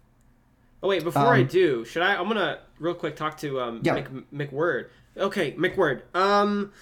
[0.82, 2.14] Oh wait, before I Um, do, should I?
[2.16, 4.00] I'm gonna real quick talk to um Yeah.
[4.02, 4.88] Mick, McWord.
[5.16, 6.02] Okay, McWord.
[6.14, 6.72] Um,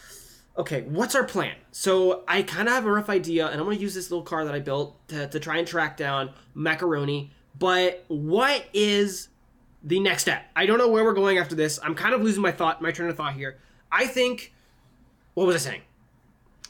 [0.59, 1.55] okay, what's our plan?
[1.71, 4.45] So I kind of have a rough idea, and I'm gonna use this little car
[4.45, 7.31] that I built to, to try and track down Macaroni.
[7.57, 9.29] But what is
[9.83, 10.45] the next step?
[10.55, 11.79] I don't know where we're going after this.
[11.83, 13.59] I'm kind of losing my thought, my train of thought here.
[13.91, 14.53] I think.
[15.35, 15.83] What was I saying?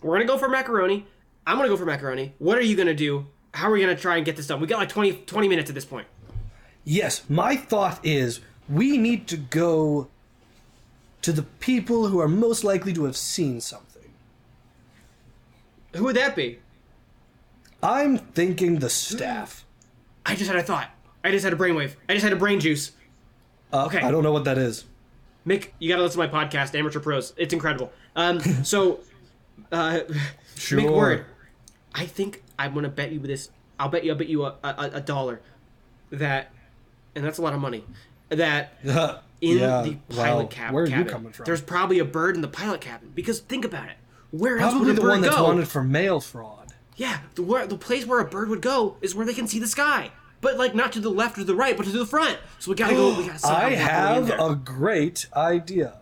[0.02, 1.06] We're gonna go for Macaroni.
[1.46, 2.34] I'm gonna go for Macaroni.
[2.38, 3.26] What are you gonna do?
[3.52, 4.60] How are we gonna try and get this done?
[4.60, 6.06] We got like 20, 20 minutes at this point.
[6.84, 10.08] Yes, my thought is we need to go
[11.22, 14.10] to the people who are most likely to have seen something.
[15.96, 16.60] Who would that be?
[17.82, 19.64] I'm thinking the staff.
[20.24, 20.90] I just had a thought.
[21.24, 21.94] I just had a brainwave.
[22.08, 22.92] I just had a brain juice.
[23.72, 24.00] Uh, Okay.
[24.00, 24.84] I don't know what that is.
[25.46, 27.32] Mick, you gotta listen to my podcast, Amateur Prose.
[27.36, 27.92] It's incredible.
[28.16, 29.00] Um, so,
[29.72, 30.00] uh,
[30.56, 30.80] Sure.
[30.80, 31.24] McWord,
[31.94, 33.50] I think I'm gonna bet you this.
[33.78, 34.12] I'll bet you.
[34.12, 35.40] I'll bet you a, a, a dollar
[36.10, 36.50] that,
[37.14, 37.84] and that's a lot of money.
[38.28, 38.74] That
[39.40, 41.44] in Yeah, the well, pilot cab- where are you cabin, coming from?
[41.46, 43.10] there's probably a bird in the pilot cabin.
[43.14, 43.96] Because think about it.
[44.32, 45.44] Where else Probably would a the bird one that's go?
[45.44, 46.74] wanted for mail fraud.
[46.96, 49.58] Yeah, the where, the place where a bird would go is where they can see
[49.58, 50.10] the sky,
[50.40, 52.38] but like not to the left or the right, but to the front.
[52.58, 53.18] So we gotta go.
[53.18, 55.94] We gotta somehow I work our way in have a great idea.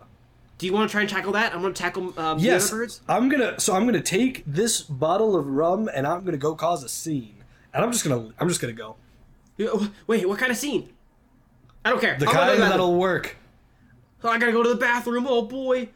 [0.57, 1.53] Do you want to try and tackle that?
[1.55, 3.01] I'm gonna tackle um, the Yes, other birds.
[3.07, 3.59] I'm gonna.
[3.59, 7.43] So I'm gonna take this bottle of rum and I'm gonna go cause a scene.
[7.73, 8.33] And I'm just gonna.
[8.39, 8.95] I'm just gonna go.
[10.07, 10.89] Wait, what kind of scene?
[11.83, 12.17] I don't care.
[12.17, 13.37] The I'm gonna go kind that'll work.
[14.23, 15.25] Oh, I gotta go to the bathroom.
[15.27, 15.89] Oh boy.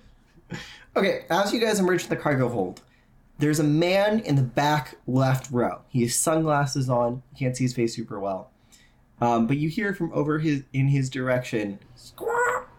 [0.95, 2.81] Okay, as you guys emerge from the cargo hold,
[3.39, 5.81] there's a man in the back left row.
[5.89, 7.23] He has sunglasses on.
[7.33, 8.51] You can't see his face super well.
[9.21, 11.79] Um, but you hear from over his in his direction.
[11.95, 12.69] Squawk!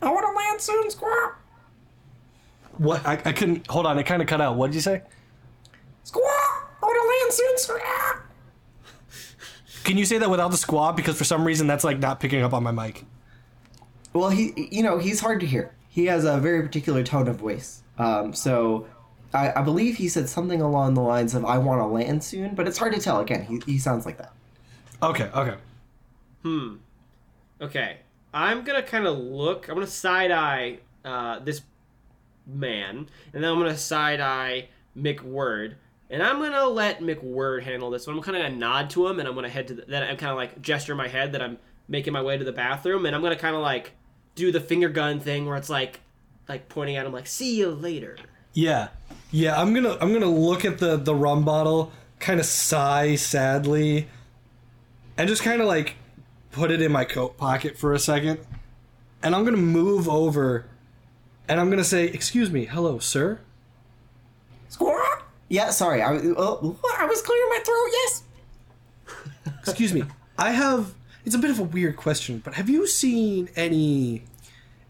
[0.00, 1.40] I want to land soon, squawk!
[2.78, 3.06] What?
[3.06, 3.66] I, I couldn't.
[3.68, 4.56] Hold on, it kind of cut out.
[4.56, 5.02] What did you say?
[6.04, 6.76] Squawk!
[6.82, 8.26] I want to land soon, squawk!
[9.84, 10.96] Can you say that without the squab?
[10.96, 13.04] Because for some reason that's like not picking up on my mic.
[14.14, 15.74] Well, he, you know, he's hard to hear.
[15.88, 17.82] He has a very particular tone of voice.
[17.98, 18.86] Um, so,
[19.34, 22.54] I, I believe he said something along the lines of "I want to land soon,"
[22.54, 23.20] but it's hard to tell.
[23.20, 24.32] Again, he, he sounds like that.
[25.02, 25.56] Okay, okay.
[26.42, 26.76] Hmm.
[27.60, 27.98] Okay,
[28.32, 29.68] I'm gonna kind of look.
[29.68, 31.62] I'm gonna side eye uh, this
[32.46, 35.74] man, and then I'm gonna side eye McWord,
[36.10, 38.16] and I'm gonna let McWord handle this one.
[38.16, 40.16] I'm kind of gonna nod to him, and I'm gonna head to the, then I'm
[40.16, 41.58] kind of like gesture my head that I'm
[41.88, 43.92] making my way to the bathroom, and I'm gonna kind of like
[44.34, 46.00] do the finger gun thing where it's like
[46.48, 48.16] like pointing at him like "See you later."
[48.52, 48.88] Yeah,
[49.34, 49.60] yeah.
[49.60, 49.96] I'm gonna.
[50.00, 54.08] I'm gonna look at the the rum bottle, kind of sigh sadly,
[55.18, 55.96] and just kind of like
[56.52, 58.38] put it in my coat pocket for a second,
[59.22, 60.66] and I'm gonna move over,
[61.48, 63.40] and I'm gonna say, "Excuse me, hello, sir."
[64.68, 65.24] Squawk!
[65.48, 66.02] Yeah, sorry.
[66.02, 67.88] I, oh, I was clearing my throat.
[67.92, 68.22] Yes.
[69.66, 70.04] Excuse me.
[70.38, 70.94] I have.
[71.24, 74.24] It's a bit of a weird question, but have you seen any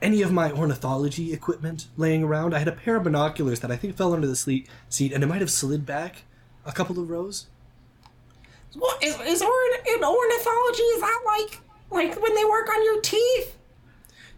[0.05, 2.55] any of my ornithology equipment laying around?
[2.55, 5.25] I had a pair of binoculars that I think fell under the sleet seat, and
[5.25, 6.25] it might have slid back
[6.67, 7.47] a couple of rows.
[8.75, 10.83] What is is orn- in ornithology?
[10.83, 13.57] Is that like like when they work on your teeth?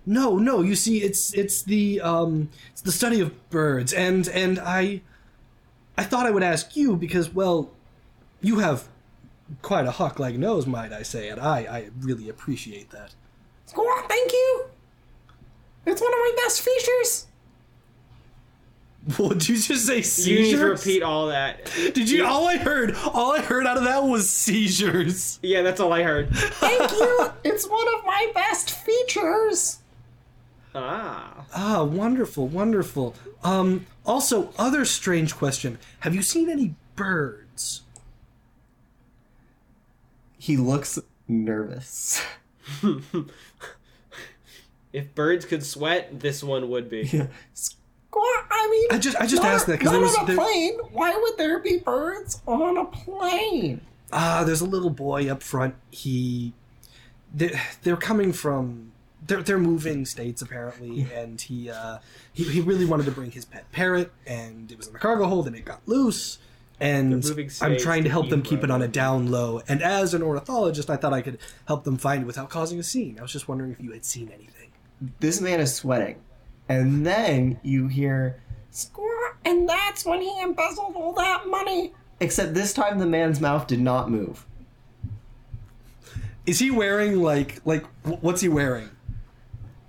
[0.07, 0.62] No, no.
[0.62, 5.03] You see, it's it's the um it's the study of birds, and and I
[5.99, 7.73] I thought I would ask you because well,
[8.41, 8.89] you have
[9.62, 13.14] quite a hawk-like nose, might I say, and I I really appreciate that.
[13.67, 14.67] Squawk, thank you.
[15.87, 17.26] It's one of my best features.
[19.18, 20.03] What did you just say?
[20.03, 20.26] Seizures?
[20.26, 21.64] You need to repeat all that.
[21.95, 22.26] Did you?
[22.26, 25.39] All I heard, all I heard out of that was seizures.
[25.43, 26.28] Yeah, that's all I heard.
[26.34, 27.30] Thank you.
[27.45, 29.78] it's one of my best features.
[30.74, 31.47] Ah.
[31.55, 33.14] Ah, wonderful, wonderful.
[33.45, 37.82] Um, also, other strange question: Have you seen any birds?
[40.37, 42.20] He looks nervous.
[44.97, 47.05] If birds could sweat, this one would be.
[47.53, 50.25] Squawk, I mean, I just- I just not- asked that 'cause not there was- on
[50.25, 50.79] a there- plane.
[50.93, 53.83] Why would there be birds on a plane?
[54.11, 55.75] Ah, there's a little boy up front.
[55.91, 56.55] He,
[57.35, 58.93] they're, they're coming from.
[59.27, 61.99] They're, they're moving states apparently, and he, uh,
[62.33, 65.27] he he really wanted to bring his pet parrot, and it was in the cargo
[65.27, 66.39] hold, and it got loose.
[66.79, 67.13] And
[67.61, 69.63] I'm trying to to help them keep keep it on a down low.
[69.67, 72.83] And as an ornithologist, I thought I could help them find it without causing a
[72.83, 73.17] scene.
[73.19, 74.53] I was just wondering if you had seen anything.
[75.21, 76.17] This man is sweating,
[76.69, 78.41] and then you hear
[78.71, 81.93] squawk, and that's when he embezzled all that money.
[82.21, 84.47] Except this time, the man's mouth did not move.
[86.47, 88.89] Is he wearing like like what's he wearing?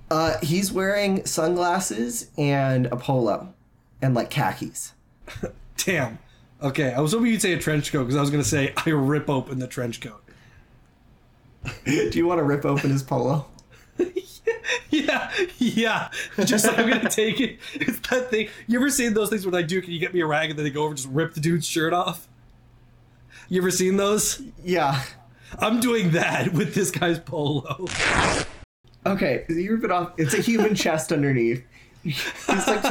[0.10, 3.53] Uh, he's wearing sunglasses and a polo,
[4.01, 4.93] and like khakis.
[5.78, 6.20] Damn.
[6.62, 8.89] Okay, I was hoping you'd say a trench coat because I was gonna say I
[8.89, 10.24] rip open the trench coat.
[11.86, 13.45] Do you want to rip open his polo?
[14.89, 16.09] Yeah, yeah.
[16.45, 17.59] Just like I'm gonna take it.
[17.75, 18.49] It's that thing.
[18.67, 19.81] You ever seen those things where they do?
[19.81, 21.39] Can you get me a rag and then they go over and just rip the
[21.39, 22.27] dude's shirt off?
[23.49, 24.41] You ever seen those?
[24.63, 25.01] Yeah.
[25.59, 27.85] I'm doing that with this guy's polo.
[29.05, 30.11] Okay, you rip it off.
[30.17, 31.63] It's a human chest underneath.
[32.03, 32.83] He's like,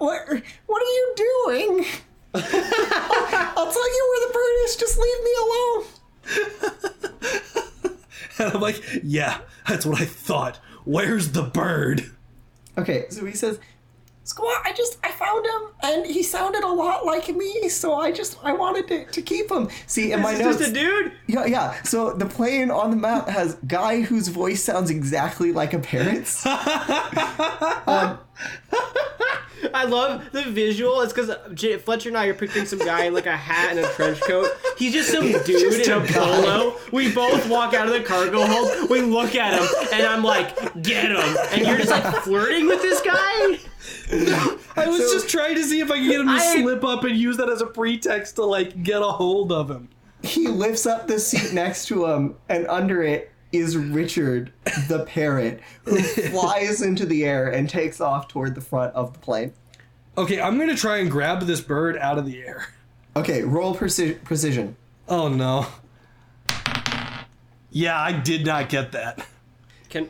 [0.00, 0.42] what?
[0.66, 1.84] What are you doing?
[2.34, 2.42] I'll
[3.72, 4.76] tell you where the bird is.
[4.76, 5.84] Just leave me alone.
[8.38, 10.60] And I'm like, yeah, that's what I thought.
[10.88, 12.10] Where's the bird?
[12.78, 13.58] Okay, so he says,
[14.24, 18.10] Squat, I just, I found him, and he sounded a lot like me, so I
[18.10, 19.68] just, I wanted to, to keep him.
[19.86, 21.12] See, in my This is notes, just a dude.
[21.26, 21.82] yeah, yeah.
[21.82, 26.46] So the plane on the map has guy whose voice sounds exactly like a parrot's.
[27.86, 28.07] Um,
[29.78, 31.00] I love the visual.
[31.02, 31.30] It's because
[31.82, 34.48] Fletcher and I are picturing some guy in like a hat and a trench coat.
[34.76, 36.76] He's just some dude in a polo.
[36.92, 38.90] We both walk out of the cargo hold.
[38.90, 42.82] We look at him, and I'm like, "Get him!" And you're just like flirting with
[42.82, 43.58] this guy.
[44.76, 47.04] I was just trying to see if I could get him to I- slip up
[47.04, 49.88] and use that as a pretext to like get a hold of him.
[50.22, 54.52] he lifts up the seat next to him, and under it is Richard
[54.88, 55.96] the parrot, who
[56.30, 59.52] flies into the air and takes off toward the front of the plane.
[60.18, 62.66] Okay, I'm gonna try and grab this bird out of the air.
[63.14, 64.74] Okay, roll preci- precision.
[65.08, 65.66] Oh no.
[67.70, 69.24] Yeah, I did not get that.
[69.88, 70.08] Can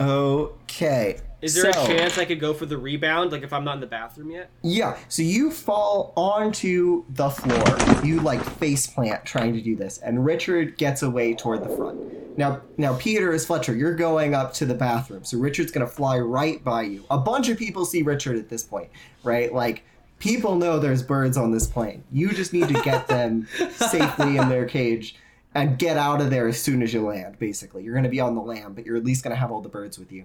[0.00, 1.20] Okay.
[1.42, 3.32] Is there so- a chance I could go for the rebound?
[3.32, 4.50] Like if I'm not in the bathroom yet?
[4.62, 8.04] Yeah, so you fall onto the floor.
[8.04, 12.38] You like face plant trying to do this, and Richard gets away toward the front.
[12.38, 13.74] Now, now Peter is Fletcher.
[13.74, 17.04] You're going up to the bathroom, so Richard's gonna fly right by you.
[17.10, 18.88] A bunch of people see Richard at this point,
[19.24, 19.52] right?
[19.52, 19.82] Like
[20.18, 22.04] people know there's birds on this plane.
[22.12, 25.16] You just need to get them safely in their cage
[25.54, 27.38] and get out of there as soon as you land.
[27.38, 29.68] Basically, you're gonna be on the land, but you're at least gonna have all the
[29.68, 30.24] birds with you.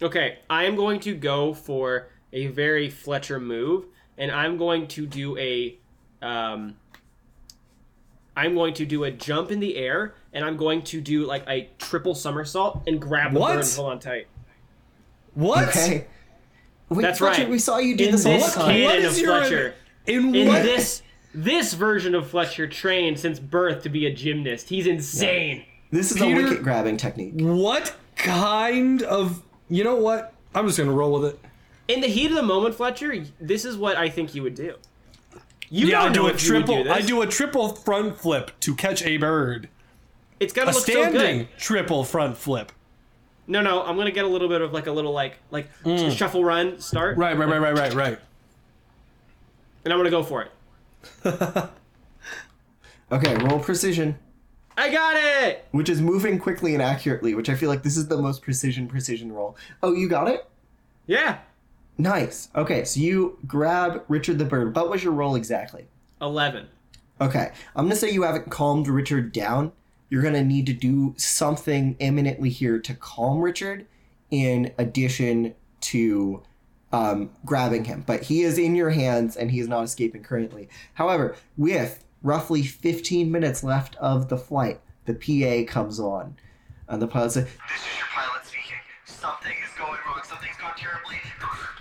[0.00, 3.86] Okay, I am going to go for a very Fletcher move,
[4.16, 5.76] and I'm going to do a,
[6.22, 6.76] um,
[8.36, 11.42] I'm going to do a jump in the air, and I'm going to do like
[11.48, 13.54] a triple somersault and grab the What?
[13.56, 14.28] bird and hold on tight.
[15.34, 15.68] What?
[15.68, 16.06] Okay.
[16.90, 17.50] Wait, That's Fletcher, right.
[17.50, 18.68] We saw you do In this all this the time.
[18.70, 19.74] canon What of your- Fletcher,
[20.06, 20.62] In, in what?
[20.62, 21.02] this
[21.34, 24.68] this version of Fletcher trained since birth to be a gymnast.
[24.70, 25.64] He's insane.
[25.90, 27.32] This is Peter- a wicket grabbing technique.
[27.34, 29.42] What kind of?
[29.68, 30.34] You know what?
[30.54, 31.40] I'm just gonna roll with it.
[31.88, 34.74] In the heat of the moment, Fletcher, this is what I think you would do.
[35.70, 36.84] You Yeah, I don't do a if you would triple.
[36.84, 39.68] do I do a triple front flip to catch a bird.
[40.40, 41.48] It's gonna A look so standing good.
[41.58, 42.72] triple front flip.
[43.46, 46.16] No, no, I'm gonna get a little bit of like a little like like mm.
[46.16, 47.16] shuffle run start.
[47.16, 48.18] Right, right, right, right, right, right.
[49.84, 51.70] and I'm gonna go for it.
[53.10, 54.18] Okay, roll precision,
[54.78, 55.66] I got it.
[55.72, 58.86] which is moving quickly and accurately, which I feel like this is the most precision
[58.86, 59.56] precision roll.
[59.82, 60.48] Oh, you got it?
[61.06, 61.38] Yeah.
[61.98, 62.48] Nice.
[62.54, 64.76] Okay, so you grab Richard the bird.
[64.76, 65.88] What was your roll exactly?
[66.22, 66.68] Eleven.
[67.20, 69.72] Okay, I'm gonna say you haven't calmed Richard down.
[70.10, 73.84] You're gonna need to do something imminently here to calm Richard,
[74.30, 76.42] in addition to
[76.92, 78.04] um, grabbing him.
[78.06, 80.68] But he is in your hands and he is not escaping currently.
[80.94, 86.36] However, with roughly 15 minutes left of the flight, the PA comes on,
[86.88, 88.76] and the pilot says, This is your pilot speaking.
[89.04, 90.20] Something is going wrong.
[90.24, 91.16] Something's gone terribly.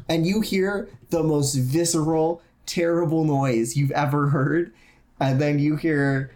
[0.10, 4.74] and you hear the most visceral, terrible noise you've ever heard,
[5.20, 6.32] and then you hear.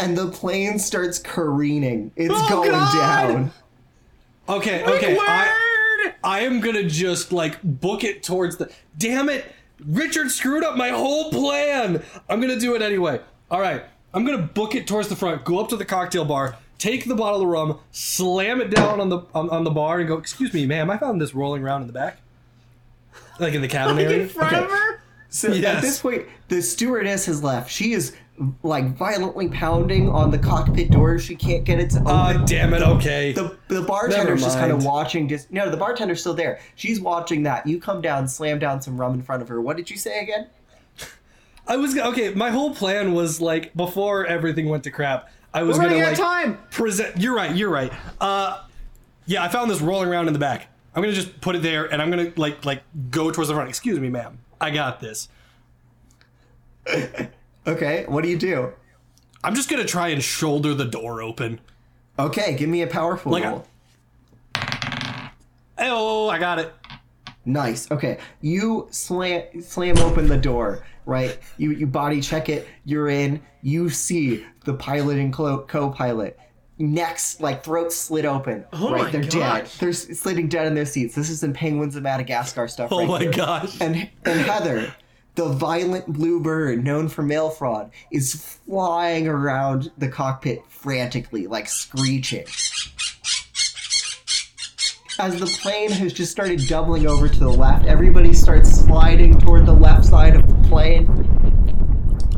[0.00, 2.12] And the plane starts careening.
[2.14, 3.28] It's Oh, going God!
[3.28, 3.52] down.
[4.48, 5.18] Okay, okay.
[5.20, 8.70] I, I am gonna just like book it towards the.
[8.96, 9.44] Damn it!
[9.84, 12.02] Richard screwed up my whole plan.
[12.28, 13.20] I'm gonna do it anyway.
[13.50, 15.44] All right, I'm gonna book it towards the front.
[15.44, 19.08] Go up to the cocktail bar, take the bottle of rum, slam it down on
[19.08, 20.18] the on, on the bar, and go.
[20.18, 20.90] Excuse me, ma'am.
[20.90, 22.18] I found this rolling around in the back,
[23.38, 24.22] like in the cabin Like area.
[24.22, 24.64] in front Okay.
[24.64, 25.00] of her.
[25.30, 25.76] So Yes.
[25.76, 27.70] at this point, the stewardess has left.
[27.70, 28.14] She is
[28.62, 31.18] like violently pounding on the cockpit door.
[31.18, 32.10] She can't get it to open.
[32.12, 32.82] Ah, damn it.
[32.82, 33.32] Okay.
[33.32, 35.28] the the bartender's just kind of watching.
[35.28, 36.60] Just no, the bartender's still there.
[36.74, 37.66] She's watching that.
[37.66, 39.60] You come down, slam down some rum in front of her.
[39.60, 40.48] What did you say again?
[41.66, 42.32] I was okay.
[42.32, 45.30] My whole plan was like before everything went to crap.
[45.52, 46.58] I was We're gonna running out like of time.
[46.70, 47.16] present.
[47.20, 47.54] You're right.
[47.54, 47.92] You're right.
[48.20, 48.64] Uh,
[49.26, 50.68] yeah, I found this rolling around in the back.
[50.94, 53.68] I'm gonna just put it there, and I'm gonna like like go towards the front.
[53.68, 54.38] Excuse me, ma'am.
[54.60, 55.28] I got this.
[57.68, 58.72] Okay, what do you do?
[59.44, 61.60] I'm just gonna try and shoulder the door open.
[62.18, 63.64] Okay, give me a powerful Like, roll.
[65.78, 66.72] Oh, I got it.
[67.44, 67.90] Nice.
[67.90, 70.84] Okay, you slam slam open the door.
[71.06, 71.38] Right.
[71.56, 72.66] You you body check it.
[72.84, 73.40] You're in.
[73.62, 76.38] You see the pilot and clo- co-pilot.
[76.80, 78.64] Necks like throats slit open.
[78.72, 79.04] Oh right.
[79.04, 79.66] my They're dead.
[79.78, 81.14] They're s- slitting dead in their seats.
[81.14, 82.92] This is in Penguins of Madagascar stuff.
[82.92, 83.32] Oh right my here.
[83.32, 83.80] gosh.
[83.80, 84.94] And and Heather,
[85.38, 88.34] the violent blue bird known for mail fraud, is
[88.66, 92.44] flying around the cockpit frantically, like screeching.
[95.20, 99.64] As the plane has just started doubling over to the left, everybody starts sliding toward
[99.64, 101.06] the left side of the plane.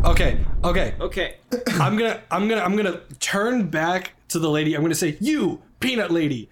[0.04, 0.38] Okay.
[0.62, 0.94] Okay.
[1.00, 1.36] Okay.
[1.80, 4.74] I'm gonna I'm gonna I'm gonna turn back to the lady.
[4.74, 6.50] I'm gonna say, "You, peanut lady,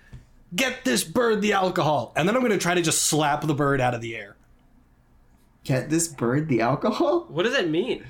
[0.57, 3.82] get this bird the alcohol," and then I'm gonna try to just slap the bird
[3.82, 4.38] out of the air.
[5.68, 7.26] Get this bird the alcohol?
[7.28, 8.02] What does that mean?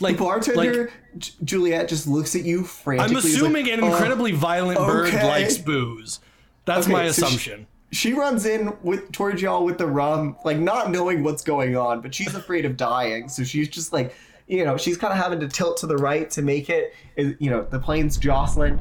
[0.00, 3.16] Like Bartender like, J- Juliet just looks at you frantically.
[3.16, 5.28] I'm assuming like, an "Oh." incredibly violent bird okay.
[5.28, 6.20] likes booze.
[6.64, 7.66] That's Okay, my so assumption.
[7.92, 12.00] She runs in with towards y'all with the rum, like not knowing what's going on,
[12.00, 14.14] but she's afraid of dying, so she's just like,
[14.46, 16.94] you know, she's kind of having to tilt to the right to make it.
[17.18, 18.78] Eh, you know, the plane's jostling.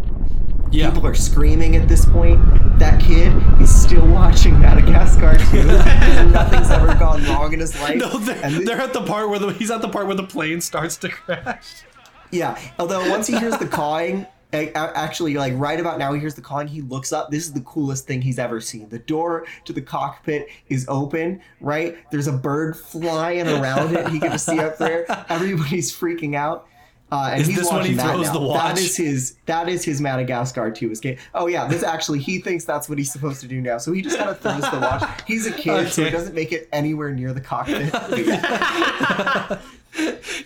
[0.74, 0.90] Yeah.
[0.90, 2.40] People are screaming at this point.
[2.80, 5.64] That kid is still watching Madagascar too.
[6.32, 7.98] Nothing's ever gone wrong in his life.
[7.98, 10.16] No, they're, And the- they're at the part where the he's at the part where
[10.16, 11.84] the plane starts to crash.
[12.32, 16.42] Yeah, although once he hears the cawing, actually, like right about now, he hears the
[16.42, 16.68] cawing.
[16.68, 17.30] He looks up.
[17.30, 18.90] This is the coolest thing he's ever seen.
[18.90, 21.42] The door to the cockpit is open.
[21.62, 24.08] Right there's a bird flying around it.
[24.10, 25.06] He can just see up there.
[25.30, 26.68] Everybody's freaking out.
[27.14, 28.34] Uh, and Is he's this when he that throws now.
[28.34, 28.76] the watch?
[28.76, 29.36] That is his.
[29.46, 31.20] That is his Madagascar 2 escape.
[31.36, 33.78] Oh yeah, this actually he thinks that's what he's supposed to do now.
[33.78, 35.22] So he just kind of throws the watch.
[35.28, 37.94] He's a kid, so he doesn't make it anywhere near the cockpit.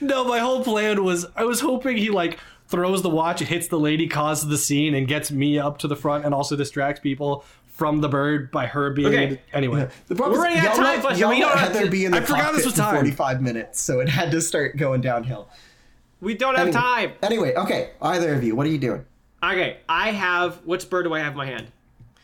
[0.02, 2.38] No, my whole plan was I was hoping he like
[2.68, 5.88] throws the watch, it hits the lady, causes the scene, and gets me up to
[5.88, 9.08] the front, and also distracts people from the bird by her being.
[9.08, 9.42] Okay.
[9.54, 11.60] Anyway, The problem We're is running out of y'all time, let- y'all We don't let
[11.60, 12.96] have Heather to- be in the I forgot this was for time.
[12.96, 15.48] 45 minutes, so it had to start going downhill.
[16.22, 17.12] We don't have Anyway- time.
[17.22, 19.06] Anyway, okay, either of you, what are you doing?
[19.44, 20.56] Okay, I have.
[20.66, 21.72] Which bird do I have in my hand?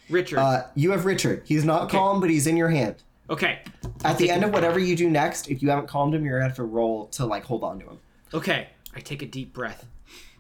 [0.10, 0.40] Richard.
[0.40, 1.44] Uh, you have Richard.
[1.46, 2.96] He's not calm, but he's in your hand.
[3.30, 3.60] okay.
[4.04, 6.50] At the end of whatever you do next, if you haven't calmed him, you're gonna
[6.50, 8.00] have to roll to like hold on to him.
[8.34, 8.68] Okay.
[8.96, 9.86] I take a deep breath.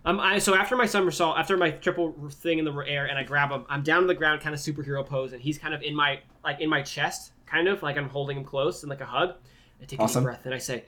[0.06, 3.24] Um, I, so after my somersault, after my triple thing in the air, and I
[3.24, 5.82] grab him, I'm down on the ground, kind of superhero pose, and he's kind of
[5.82, 9.00] in my like in my chest, kind of like I'm holding him close and like
[9.02, 9.36] a hug.
[9.82, 10.84] I take a deep breath and I say,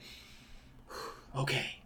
[1.36, 1.80] "Okay."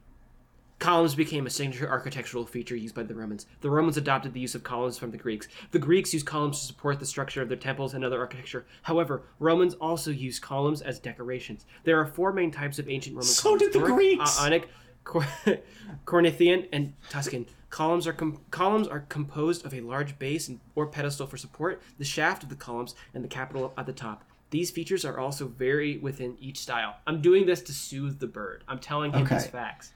[0.80, 3.46] Columns became a signature architectural feature used by the Romans.
[3.60, 5.46] The Romans adopted the use of columns from the Greeks.
[5.72, 8.64] The Greeks used columns to support the structure of their temples and other architecture.
[8.82, 11.66] However, Romans also used columns as decorations.
[11.84, 13.62] There are four main types of ancient Roman So columns.
[13.62, 14.40] did the Doric, Greeks!
[14.40, 14.68] Uh, Ionic,
[15.04, 15.26] Cor-
[16.06, 17.44] Corinthian, and Tuscan.
[17.68, 21.82] Columns are com- columns are composed of a large base and, or pedestal for support,
[21.98, 24.24] the shaft of the columns, and the capital at the top.
[24.50, 26.96] these features are also very within each style.
[27.06, 28.64] I'm doing this to soothe the bird.
[28.66, 29.48] I'm telling him these Okay.
[29.50, 29.92] facts.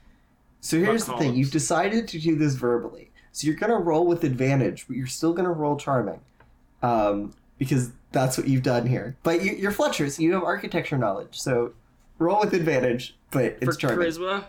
[0.65, 4.23] So here's the thing: you've decided to do this verbally, so you're gonna roll with
[4.23, 6.19] advantage, but you're still gonna roll charming,
[6.81, 9.15] um, because that's what you've done here.
[9.21, 11.73] But you, you're Fletcher, so you have architecture knowledge, so
[12.17, 13.99] roll with advantage, but For it's charming.
[14.07, 14.45] charisma.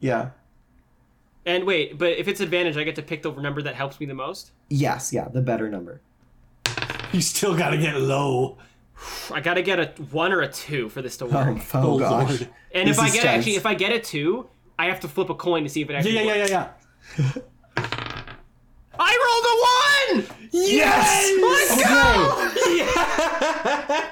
[0.00, 0.30] Yeah.
[1.46, 4.06] And wait, but if it's advantage, I get to pick the number that helps me
[4.06, 4.50] the most.
[4.70, 5.12] Yes.
[5.12, 5.28] Yeah.
[5.28, 6.00] The better number.
[7.12, 8.58] You still gotta get low.
[9.32, 11.58] I gotta get a one or a two for this to work.
[11.74, 12.28] Oh, oh, Oh, gosh.
[12.28, 12.48] Lord.
[12.74, 13.24] and this if I get tense.
[13.38, 14.48] actually, if I get a two,
[14.80, 16.50] I have to flip a coin to see if it actually Yeah, yeah, works.
[16.50, 16.64] yeah,
[17.18, 17.42] yeah, yeah.
[18.98, 20.38] I rolled a one.
[20.52, 21.30] Yes!
[21.42, 22.84] Let's Okay.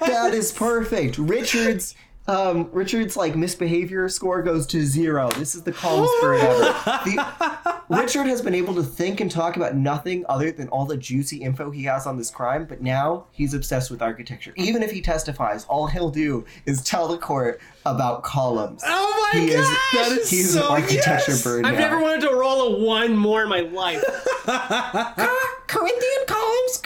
[0.13, 1.17] that is perfect.
[1.17, 1.95] Richard's
[2.29, 5.31] um, Richard's like misbehavior score goes to zero.
[5.33, 6.63] This is the calmest bird ever.
[7.05, 10.97] The- Richard has been able to think and talk about nothing other than all the
[10.99, 14.53] juicy info he has on this crime, but now he's obsessed with architecture.
[14.57, 18.83] Even if he testifies, all he'll do is tell the court about columns.
[18.85, 19.67] Oh my He is!
[19.95, 21.43] That is he's so an architecture yes!
[21.43, 21.81] bird I've now.
[21.81, 24.05] never wanted to roll a one more in my life.
[25.67, 26.83] Corinthian columns.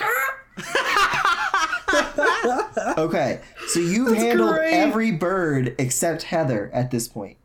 [2.97, 3.41] okay,
[3.73, 4.73] so you've handled great.
[4.73, 7.37] every bird except Heather at this point.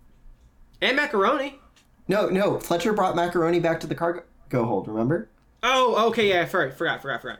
[0.80, 1.58] and macaroni.
[2.06, 4.22] No, no, Fletcher brought macaroni back to the cargo
[4.52, 4.88] hold.
[4.88, 5.28] Remember?
[5.62, 7.38] Oh, okay, yeah, I forgot, forgot, forgot, forgot.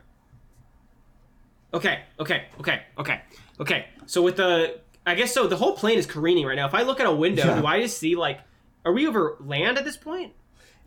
[1.73, 3.21] Okay, okay, okay, okay,
[3.59, 3.85] okay.
[4.07, 5.47] So with the, I guess so.
[5.47, 6.67] The whole plane is careening right now.
[6.67, 7.61] If I look at a window, Yeah.
[7.61, 8.39] do I just see like,
[8.85, 10.33] are we over land at this point?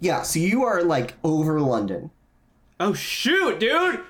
[0.01, 0.23] Yeah.
[0.23, 2.11] So you are like over London.
[2.81, 4.01] Oh shoot, dude!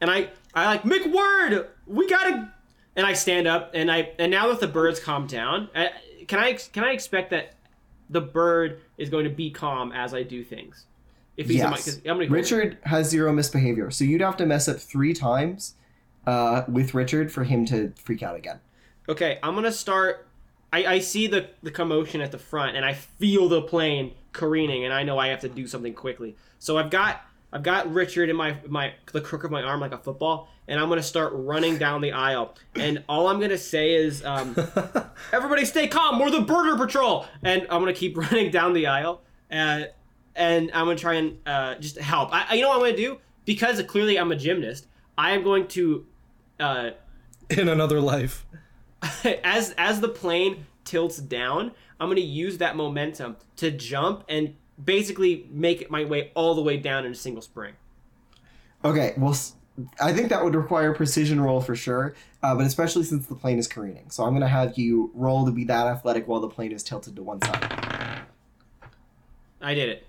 [0.00, 1.68] And I, I like McWord.
[1.86, 2.52] We gotta.
[2.96, 5.68] And I stand up, and I, and now that the birds calm down,
[6.26, 7.54] can I, can I expect that
[8.08, 10.86] the bird is going to be calm as I do things?
[11.36, 11.84] If he's in my, Yes.
[11.84, 15.74] 'cause I'm gonna Richard has zero misbehavior, so you'd have to mess up three times
[16.26, 18.58] uh, with Richard for him to freak out again.
[19.08, 20.26] Okay, I'm gonna start.
[20.72, 24.84] I, I see the, the commotion at the front, and I feel the plane careening,
[24.86, 26.34] and I know I have to do something quickly.
[26.58, 27.20] So I've got
[27.56, 30.78] I've got Richard in my my the crook of my arm like a football, and
[30.78, 32.54] I'm gonna start running down the aisle.
[32.74, 34.54] And all I'm gonna say is, um,
[35.32, 36.18] "Everybody, stay calm.
[36.18, 39.84] We're the Burger Patrol." And I'm gonna keep running down the aisle, uh,
[40.34, 42.28] and I'm gonna try and uh, just help.
[42.34, 44.86] I, I- you know what I'm gonna do because clearly I'm a gymnast.
[45.16, 46.04] I am going to.
[46.60, 46.90] Uh,
[47.48, 48.44] In another life.
[49.44, 55.46] as as the plane tilts down, I'm gonna use that momentum to jump and basically
[55.50, 57.74] make my way all the way down in a single spring.
[58.84, 59.36] Okay, well,
[60.00, 63.34] I think that would require a precision roll for sure, uh, but especially since the
[63.34, 64.10] plane is careening.
[64.10, 66.82] So I'm going to have you roll to be that athletic while the plane is
[66.82, 68.22] tilted to one side.
[69.60, 70.06] I did it.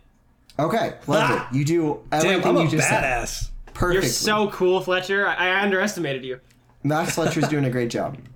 [0.60, 1.58] Okay, lovely.
[1.58, 3.50] You do Damn, everything I'm a you just said badass.
[3.74, 4.08] perfectly.
[4.08, 5.28] You're so cool, Fletcher.
[5.28, 6.40] I, I underestimated you.
[6.84, 8.18] Max Fletcher's doing a great job.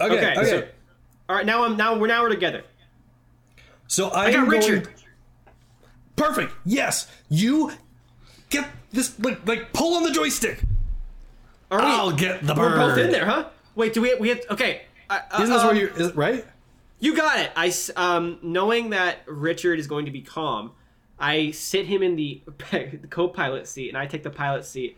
[0.00, 0.48] Okay, Okay, okay.
[0.50, 0.68] so
[1.28, 2.62] all right, now I'm now we're now we're together.
[3.88, 4.88] So I, I got am going- Richard.
[6.16, 6.52] Perfect.
[6.64, 7.72] Yes, you
[8.50, 9.18] get this.
[9.20, 10.62] Like, like pull on the joystick.
[11.70, 11.86] Are we?
[11.86, 12.72] I'll get the bird.
[12.72, 13.48] we're both in there, huh?
[13.74, 14.14] Wait, do we?
[14.16, 14.82] We have okay.
[15.08, 15.86] Uh, Isn't this um, where you?
[15.88, 16.44] Is, right?
[17.00, 17.52] You got it.
[17.54, 20.72] I um knowing that Richard is going to be calm,
[21.18, 22.42] I sit him in the,
[22.72, 24.96] the co-pilot seat and I take the pilot seat,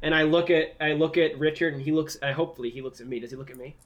[0.00, 2.16] and I look at I look at Richard and he looks.
[2.22, 3.20] Uh, hopefully he looks at me.
[3.20, 3.76] Does he look at me?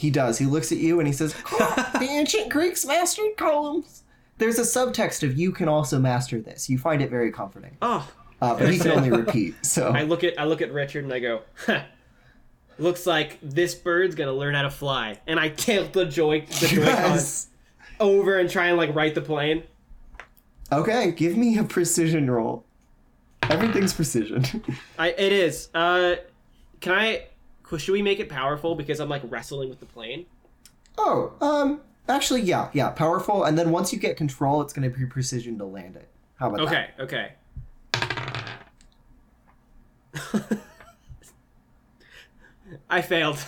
[0.00, 0.38] He does.
[0.38, 4.02] He looks at you and he says, The ancient Greeks mastered columns.
[4.38, 6.70] There's a subtext of you can also master this.
[6.70, 7.76] You find it very comforting.
[7.82, 8.10] Oh,
[8.40, 9.54] Uh, but he can only repeat.
[9.62, 11.82] So I look at I look at Richard and I go, huh,
[12.78, 15.20] looks like this bird's gonna learn how to fly.
[15.26, 17.48] And I tilt the joy the Yes.
[18.00, 19.64] over and try and like right the plane.
[20.72, 22.64] Okay, give me a precision roll.
[23.50, 24.44] Everything's precision.
[24.98, 25.68] I it is.
[25.74, 26.14] Uh,
[26.80, 27.26] can I?
[27.78, 30.26] Should we make it powerful because I'm like wrestling with the plane?
[30.98, 33.44] oh, um, actually, yeah, yeah, powerful.
[33.44, 36.08] And then once you get control, it's going to be precision to land it.
[36.36, 36.94] How about that?
[36.98, 37.32] Okay,
[38.04, 38.60] okay.
[42.90, 43.38] I failed.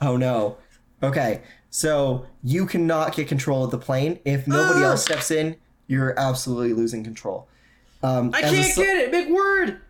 [0.00, 0.56] Oh no.
[1.02, 4.18] Okay, so you cannot get control of the plane.
[4.24, 4.90] If nobody Ah!
[4.90, 5.56] else steps in,
[5.86, 7.48] you're absolutely losing control.
[8.02, 9.10] Um, I can't get it.
[9.10, 9.80] Big word.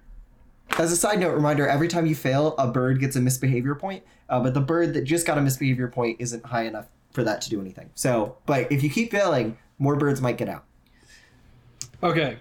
[0.78, 4.02] As a side note reminder, every time you fail, a bird gets a misbehavior point.
[4.28, 7.40] Uh, but the bird that just got a misbehavior point isn't high enough for that
[7.42, 7.90] to do anything.
[7.94, 10.64] So, but if you keep failing, more birds might get out.
[12.02, 12.36] Okay.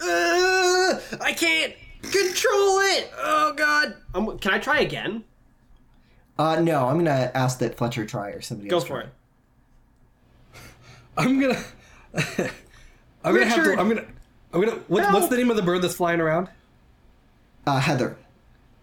[0.00, 3.10] Uh, I can't control it.
[3.16, 3.94] Oh God.
[4.14, 5.24] Um, can I try again?
[6.38, 9.02] Uh, no, I'm gonna ask that Fletcher try or somebody Go else for try.
[9.02, 9.10] it.
[11.16, 11.62] I'm gonna.
[13.24, 13.74] I'm gonna have Richard!
[13.76, 13.80] to.
[13.80, 14.06] I'm gonna.
[14.52, 14.76] I'm gonna.
[14.88, 16.48] What, what's the name of the bird that's flying around?
[17.66, 18.16] Uh, Heather.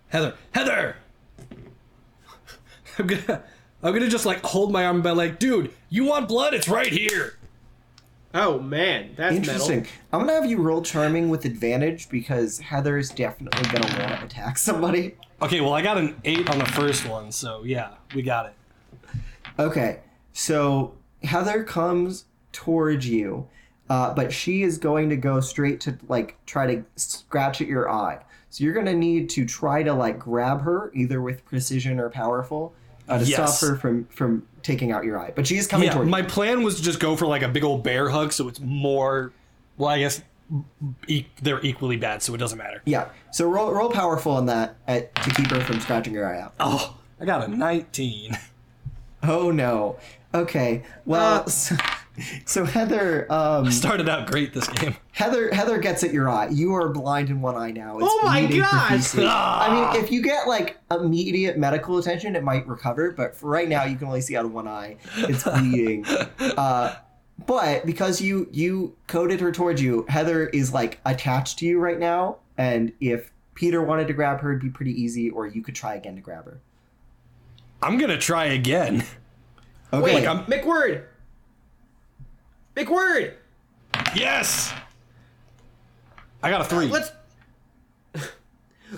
[0.09, 0.35] Heather.
[0.51, 0.95] Heather.
[2.99, 3.43] I'm gonna,
[3.83, 6.53] I'm gonna just like hold my arm and be like, dude, you want blood?
[6.53, 7.37] It's right here.
[8.33, 9.79] Oh man, that's Interesting.
[9.81, 9.91] metal.
[10.11, 14.25] I'm gonna have you roll charming with advantage because Heather is definitely gonna want to
[14.25, 15.15] attack somebody.
[15.41, 18.53] Okay, well I got an eight on the first one, so yeah, we got it.
[19.59, 19.99] Okay,
[20.33, 20.93] so
[21.23, 23.47] Heather comes towards you,
[23.89, 27.89] uh, but she is going to go straight to like try to scratch at your
[27.89, 28.19] eye.
[28.49, 32.73] So you're gonna need to try to like grab her either with precision or powerful
[33.09, 33.57] uh, to Yes.
[33.59, 35.31] stop her from from taking out your eye.
[35.35, 36.25] But she is coming Yeah, towards my you.
[36.25, 39.31] plan was to just go for like a big old bear hug, so it's more.
[39.77, 40.21] Well, I guess
[41.07, 42.81] e- they're equally bad, so it doesn't matter.
[42.85, 43.09] Yeah.
[43.31, 46.53] So roll roll powerful on that at, to keep her from scratching your eye out.
[46.59, 48.37] Oh, I got a 19.
[49.23, 49.97] Oh no.
[50.33, 50.83] Okay.
[51.05, 51.45] Well, Uh.
[51.49, 51.75] so,
[52.45, 54.95] so Heather, um, Started out great this game.
[55.11, 56.49] Heather, Heather gets at your eye.
[56.49, 57.97] You are blind in one eye now.
[57.99, 58.71] It's Oh my bleeding gosh!
[58.71, 59.25] profusely.
[59.29, 63.11] I mean, if you get like immediate medical attention, it might recover.
[63.11, 64.97] But for right now, you can only see out of one eye.
[65.17, 66.05] It's bleeding.
[66.39, 66.95] uh,
[67.45, 71.99] but because you you coded her towards you, Heather is like attached to you right
[71.99, 72.37] now.
[72.57, 75.29] And if Peter wanted to grab her, it'd be pretty easy.
[75.29, 76.59] Or you could try again to grab her.
[77.81, 79.03] I'm gonna try again.
[79.93, 80.15] Okay.
[80.15, 80.45] Wait, I'm-
[82.85, 82.89] McWord.
[82.89, 83.33] word.
[84.15, 84.73] Yes!
[86.43, 86.87] I got a three.
[86.87, 87.11] Let's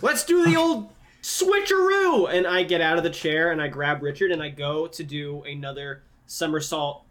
[0.02, 0.92] let's do the old
[1.22, 2.32] switcheroo.
[2.34, 5.04] And I get out of the chair and I grab Richard and I go to
[5.04, 7.06] do another somersault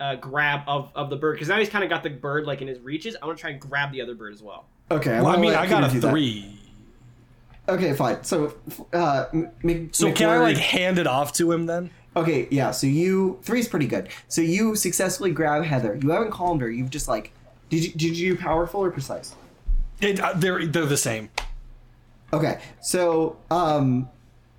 [0.00, 2.62] uh, grab of, of the bird because now he's kind of got the bird like
[2.62, 3.16] in his reaches.
[3.20, 4.66] I want to try and grab the other bird as well.
[4.90, 5.16] okay.
[5.20, 6.10] well, I mean, I got a do that.
[6.10, 6.58] three.
[7.68, 8.24] Okay, fine.
[8.24, 8.54] So,
[8.92, 11.90] uh, M- M- So can I like hand it off to him then?
[12.14, 12.70] Okay, yeah.
[12.70, 14.08] So you three's pretty good.
[14.28, 15.98] So you successfully grab Heather.
[16.02, 16.70] You haven't calmed her.
[16.70, 17.32] You've just like,
[17.70, 19.34] did you did you do powerful or precise?
[20.00, 21.30] It, uh, they're they're the same.
[22.32, 24.08] Okay, so um,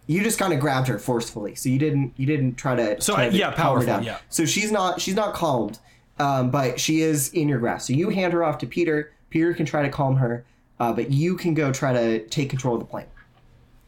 [0.08, 1.56] you just kind of grabbed her forcefully.
[1.56, 4.18] So you didn't you didn't try to So, try to yeah, powerful, yeah.
[4.30, 5.80] So she's not she's not calmed,
[6.20, 7.88] um, but she is in your grasp.
[7.88, 9.14] So you hand her off to Peter.
[9.30, 10.46] Peter can try to calm her,
[10.80, 13.08] uh, but you can go try to take control of the plane.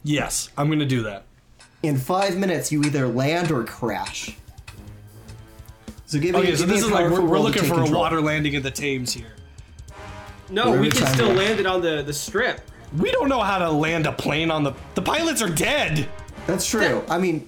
[0.04, 1.25] Yes, I'm gonna do that.
[1.86, 4.36] In five minutes, you either land or crash.
[6.08, 6.40] So give me.
[6.40, 8.22] Okay, so give me this a is like we're, we're looking take for a water
[8.22, 9.34] landing in the Thames here.
[10.50, 11.38] No, Whatever we can still it is.
[11.38, 12.62] land it on the the strip.
[12.98, 14.74] We don't know how to land a plane on the.
[14.96, 16.08] The pilots are dead.
[16.48, 17.04] That's true.
[17.10, 17.48] I mean,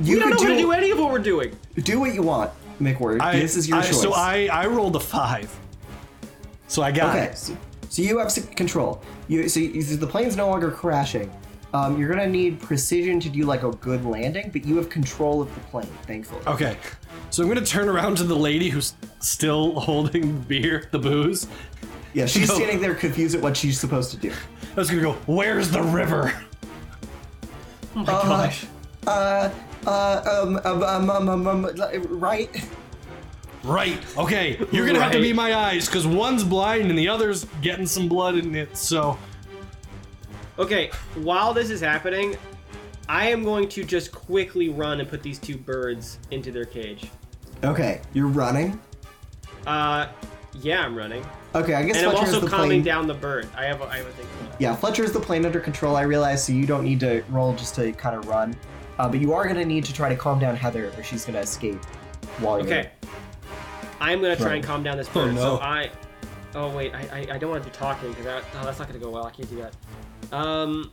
[0.00, 1.56] you We don't could know how to do, do any of what we're doing.
[1.76, 2.50] do what you want,
[2.80, 3.20] McWord.
[3.20, 4.00] I, this is your I- choice.
[4.00, 5.54] So I I rolled a five.
[6.68, 7.26] So I got okay.
[7.26, 7.38] it.
[7.38, 7.56] So,
[7.88, 9.02] so you have control.
[9.28, 11.30] You so you, the plane's no longer crashing.
[11.72, 15.40] Um, you're gonna need precision to do like a good landing, but you have control
[15.42, 16.42] of the plane, thankfully.
[16.46, 16.76] Okay.
[17.30, 21.46] So I'm gonna turn around to the lady who's still holding the beer, the booze.
[22.12, 22.56] Yeah, she's Go.
[22.56, 24.32] standing there confused at what she's supposed to do.
[24.72, 25.12] I was gonna go.
[25.26, 26.32] Where's the river?
[27.94, 28.66] Oh my gosh.
[29.06, 29.50] Uh,
[29.86, 31.70] uh, um, um, um, um, um, um,
[32.20, 32.64] right?
[33.62, 33.98] Right.
[34.18, 34.58] Okay.
[34.72, 35.22] You're gonna have to Right.
[35.22, 38.76] be my eyes because one's blind and the other's getting some blood in it.
[38.76, 39.18] So
[40.60, 42.36] Okay, while this is happening,
[43.08, 47.10] I am going to just quickly run and put these two birds into their cage.
[47.64, 48.78] Okay, you're running.
[49.66, 50.08] Uh,
[50.60, 51.24] yeah, I'm running,
[51.54, 52.82] Okay, I guess and I'm Fletcher's also the calming plane.
[52.82, 53.48] down the bird.
[53.56, 54.26] I have a, I have a thing.
[54.26, 54.60] For that.
[54.60, 55.96] Yeah, Fletcher's the plane under control.
[55.96, 58.54] I realize, so you don't need to roll just to kind of run.
[58.98, 61.40] Uh, but you are gonna need to try to calm down Heather, or she's gonna
[61.40, 61.82] escape.
[62.38, 62.90] While you're Okay,
[64.00, 64.54] I'm gonna try Right.
[64.56, 65.30] and calm down this bird.
[65.30, 65.40] Oh, no.
[65.40, 65.90] So I,
[66.54, 67.00] oh wait, I,
[67.30, 69.26] I, I don't want to be talking because that, oh, that's not gonna go well.
[69.26, 69.74] I can't do that.
[70.32, 70.90] Um,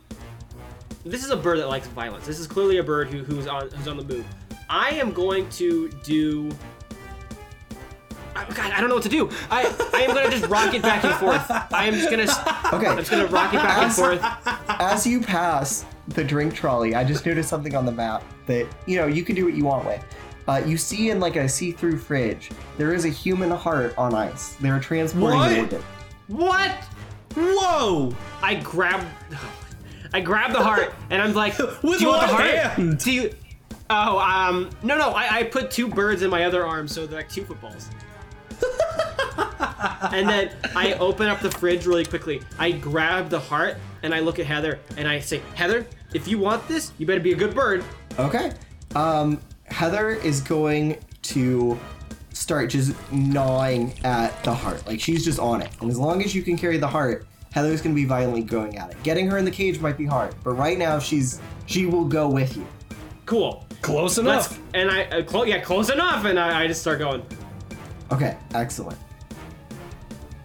[1.04, 2.26] this is a bird that likes violence.
[2.26, 4.26] This is clearly a bird who, who's on who's on the move.
[4.68, 6.50] I am going to do.
[8.36, 9.28] Oh, God, I don't know what to do.
[9.50, 11.50] I, I am gonna just rock it back and forth.
[11.50, 12.22] I am just gonna
[12.72, 12.86] Okay.
[12.86, 14.20] I'm just gonna rock it back and forth.
[14.80, 18.96] As you pass the drink trolley, I just noticed something on the map that you
[18.96, 20.04] know you can do what you want with.
[20.46, 24.54] Uh, you see in like a see-through fridge, there is a human heart on ice.
[24.60, 25.58] They're transporting What?
[25.58, 25.82] organ.
[26.28, 26.87] What?
[27.38, 28.14] Whoa!
[28.42, 29.06] I grab,
[30.12, 32.54] I grab the heart, and I'm like, With "Do you want the one heart?
[32.54, 32.98] hand.
[32.98, 33.34] Do you?"
[33.90, 35.10] Oh, um, no, no.
[35.10, 37.88] I, I put two birds in my other arm, so they're like two footballs.
[40.12, 42.42] and then I open up the fridge really quickly.
[42.58, 46.38] I grab the heart, and I look at Heather, and I say, "Heather, if you
[46.38, 47.84] want this, you better be a good bird."
[48.18, 48.52] Okay.
[48.94, 51.78] Um, Heather is going to
[52.32, 54.86] start just gnawing at the heart.
[54.86, 55.70] Like she's just on it.
[55.80, 58.76] And as long as you can carry the heart, Heather's going to be violently going
[58.78, 59.02] at it.
[59.02, 62.28] Getting her in the cage might be hard, but right now she's she will go
[62.28, 62.66] with you.
[63.26, 63.64] Cool.
[63.82, 64.50] Close Let's.
[64.50, 64.60] enough.
[64.74, 67.22] And I, uh, clo- yeah, close enough, and I, I just start going.
[68.10, 68.98] Okay, excellent.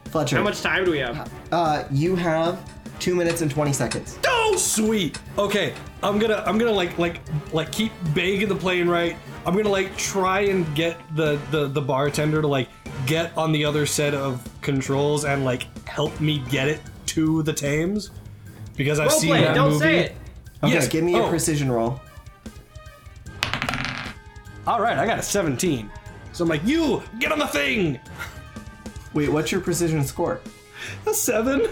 [0.06, 1.32] Fletcher, How much time do we have?
[1.52, 2.60] Uh, you have
[3.00, 4.18] Two minutes and 20 seconds.
[4.26, 5.20] Oh, sweet.
[5.38, 7.20] Okay, I'm gonna, I'm gonna like, like,
[7.52, 9.18] like keep begging the plane right.
[9.46, 12.70] I'm gonna like try and get the the the bartender to like
[13.06, 16.80] get on the other set of controls and like help me get it
[17.14, 18.10] to the Thames
[18.76, 19.80] because I've seen Roleplay, that don't movie.
[19.84, 20.16] say it.
[20.64, 20.88] Okay, Yes.
[20.88, 21.30] give me a Oh.
[21.30, 22.00] precision roll.
[24.66, 25.90] All right, I got a 17.
[26.32, 28.00] So I'm like, you get on the thing.
[29.14, 30.40] Wait, what's your precision score?
[31.06, 31.68] A seven.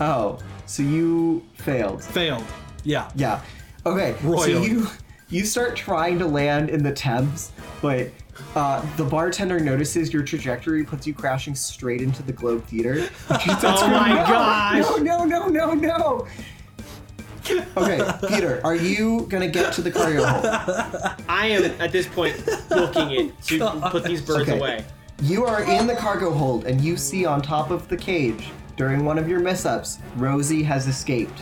[0.00, 2.02] Oh, so you failed.
[2.02, 2.44] Failed.
[2.82, 3.10] Yeah.
[3.14, 3.40] Yeah.
[3.84, 4.16] Okay.
[4.22, 4.66] So Royally.
[4.66, 4.88] you
[5.28, 7.50] you start trying to land in the Thames,
[7.82, 8.08] but
[8.54, 13.08] uh, the bartender notices your trajectory puts you crashing straight into the Globe Theater.
[13.30, 14.82] Oh my gosh.
[15.02, 16.26] No, no, no, no, no.
[17.76, 20.46] Okay, Peter, are you gonna get to the cargo hold?
[21.28, 22.34] I am at this point
[22.68, 24.58] booking it to put these birds Okay.
[24.58, 24.84] away.
[25.22, 29.04] You are in the cargo hold, and you see on top of the cage during
[29.04, 31.40] one of your mess-ups, Rosie has escaped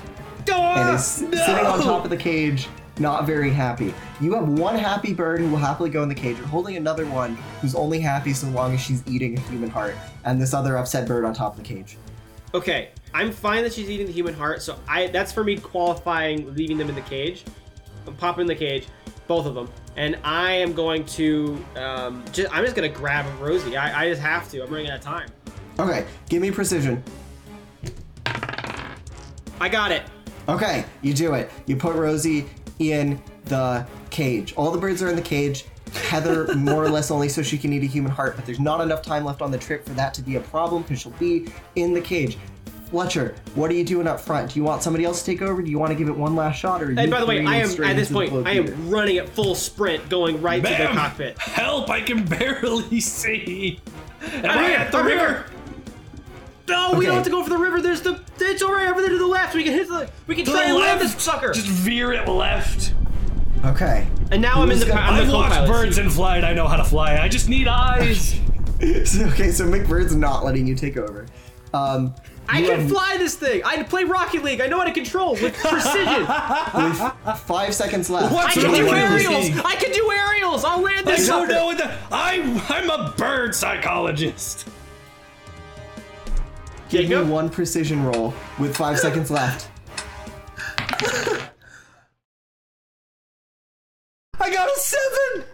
[0.49, 1.35] and is sitting
[1.66, 2.69] on top of the cage,
[2.99, 3.93] not very happy.
[4.21, 6.37] You have one happy bird who will happily go in the cage.
[6.37, 9.97] You're holding another one who's only happy so long as she's eating a human heart,
[10.25, 11.97] and this other upset bird on top of the cage.
[12.55, 16.55] Okay, I'm fine that she's eating the human heart, so I that's for me qualifying
[16.55, 17.45] leaving them in the cage.
[18.07, 18.87] I'm popping in the cage,
[19.27, 23.77] both of them, and I am going to um, just I'm just gonna grab Rosie.
[23.77, 24.62] I, I just have to.
[24.62, 25.31] I'm running out of time.
[25.81, 27.03] Okay, give me precision.
[29.61, 30.03] I got it.
[30.49, 31.51] Okay, you do it.
[31.66, 32.47] You put Rosie
[32.79, 34.55] in the cage.
[34.57, 35.65] All the birds are in the cage.
[36.09, 38.81] Heather, more or less, only so she can eat a human heart, but there's not
[38.81, 41.47] enough time left on the trip for that to be a problem because she'll be
[41.77, 42.37] in the cage.
[42.91, 44.53] Fletcher, what are you doing up front?
[44.53, 45.63] Do you want somebody else to take over?
[45.63, 46.83] Do you want to give it one last shot?
[46.83, 48.91] Or are And you by the way, three I am at this point I am
[48.91, 51.39] running at full sprint, going right to the cockpit.
[51.39, 51.91] Help!
[51.91, 53.81] I can barely see.
[54.23, 55.47] Am I'm I here, at the I'm here.
[56.69, 56.81] River?
[56.93, 57.81] No, we don't have to go for the river.
[57.81, 59.55] There's the it's over over there to the left.
[59.55, 61.53] We can hit the we can To try the and land this sucker.
[61.53, 62.93] Just veer it left.
[63.65, 64.07] Okay.
[64.31, 66.05] And now I'm in the Who's gonna- I'm I've the watched birds seat.
[66.05, 66.45] in flight.
[66.45, 67.19] I know how to fly.
[67.19, 68.39] I just need eyes.
[69.05, 71.27] So- okay, so McBird's not letting you take over.
[71.73, 72.12] Um,
[72.49, 73.62] I can have- fly this thing.
[73.65, 74.61] I play Rocket League.
[74.61, 76.20] I know how to control with precision.
[76.27, 78.35] with five seconds left.
[78.35, 78.47] What?
[78.47, 79.47] I can do are aerials.
[79.65, 80.65] I can do aerials.
[80.65, 81.91] I'll land I this don't know what the.
[82.12, 84.69] I I'm a bird psychologist.
[86.95, 89.69] Give me one precision roll with five seconds left.
[94.41, 95.45] I got a seven.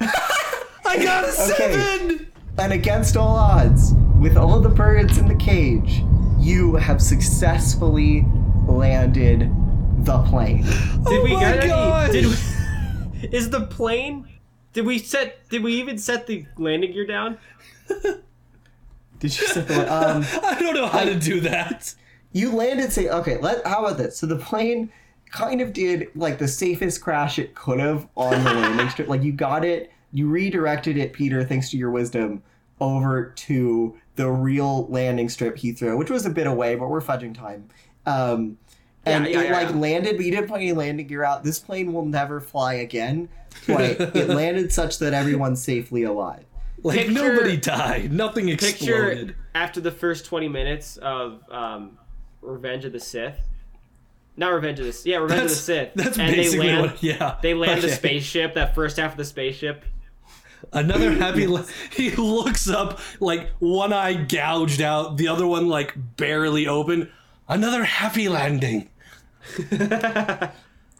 [0.00, 1.72] I got a Okay.
[1.72, 2.32] seven.
[2.58, 6.02] And against all odds, with all the birds in the cage,
[6.38, 8.24] you have successfully
[8.66, 9.50] landed
[10.06, 10.62] the plane.
[10.62, 10.72] Did
[11.06, 12.12] oh we Oh my get any?
[12.12, 14.26] Did we, is the plane?
[14.72, 15.46] Did we set?
[15.50, 17.36] Did we even set the landing gear down?
[19.18, 21.94] Did you set the um I don't know how to do that.
[22.32, 24.18] you landed say okay, let how about this?
[24.18, 24.90] So the plane
[25.30, 29.08] kind of did like the safest crash it could have on the landing strip.
[29.08, 32.42] Like you got it, you redirected it, Peter, thanks to your wisdom,
[32.80, 37.34] over to the real landing strip Heathrow, which was a bit away, but we're fudging
[37.34, 37.68] time.
[38.06, 38.58] Um
[39.04, 41.44] and Yeah, yeah, it yeah, like landed, but you didn't put any landing gear out.
[41.44, 43.28] This plane will never fly again.
[43.66, 46.44] But it landed such that everyone's safely alive.
[46.86, 48.12] Like Picture- nobody died.
[48.12, 49.36] Nothing Picture exploded.
[49.54, 51.98] after the first twenty minutes of um,
[52.42, 53.38] Revenge of the Sith.
[54.36, 55.06] Not Revenge of the Sith.
[55.06, 55.94] Yeah, Revenge of the Sith.
[55.94, 57.36] that's and basically they land, what- yeah.
[57.42, 58.54] They land the spaceship.
[58.54, 59.84] That first half of the spaceship.
[60.72, 61.46] Another happy.
[61.92, 67.10] he looks up, like one eye gouged out, the other one like barely open.
[67.48, 68.88] Another happy landing.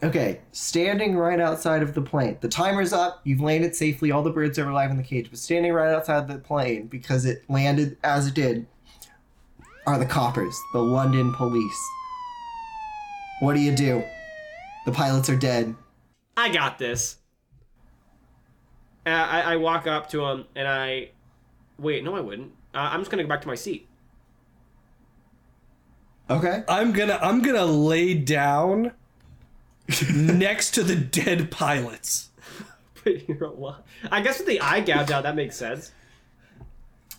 [0.03, 2.37] Okay, standing right outside of the plane.
[2.39, 3.21] The timer's up.
[3.23, 4.11] You've landed safely.
[4.11, 5.29] All the birds are alive in the cage.
[5.31, 8.67] But standing right outside the plane, because it landed as it did,
[9.87, 11.79] are the coppers, the London police.
[13.39, 14.03] What do you do?
[14.85, 15.73] The pilots are dead.
[16.35, 17.17] I got this.
[19.05, 21.09] Uh, I, I walk up to him and I.
[21.79, 22.51] Wait, no, I wouldn't.
[22.73, 23.87] Uh, I'm just gonna go back to my seat.
[26.29, 26.63] Okay.
[26.67, 28.91] I'm gonna I'm gonna lay down
[30.13, 32.29] next to the dead pilots.
[33.03, 33.81] But you're alive.
[34.11, 35.91] I guess with the eye gouge out, that makes sense.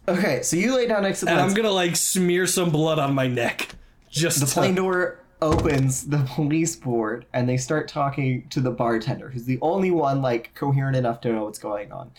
[0.06, 1.56] Okay, so you lay down next to the And I'm plane.
[1.56, 3.68] gonna like smear some blood on my neck.
[4.10, 8.70] Just The to- plane door opens the police board and they start talking to the
[8.70, 12.10] bartender, who's the only one like coherent enough to know what's going on.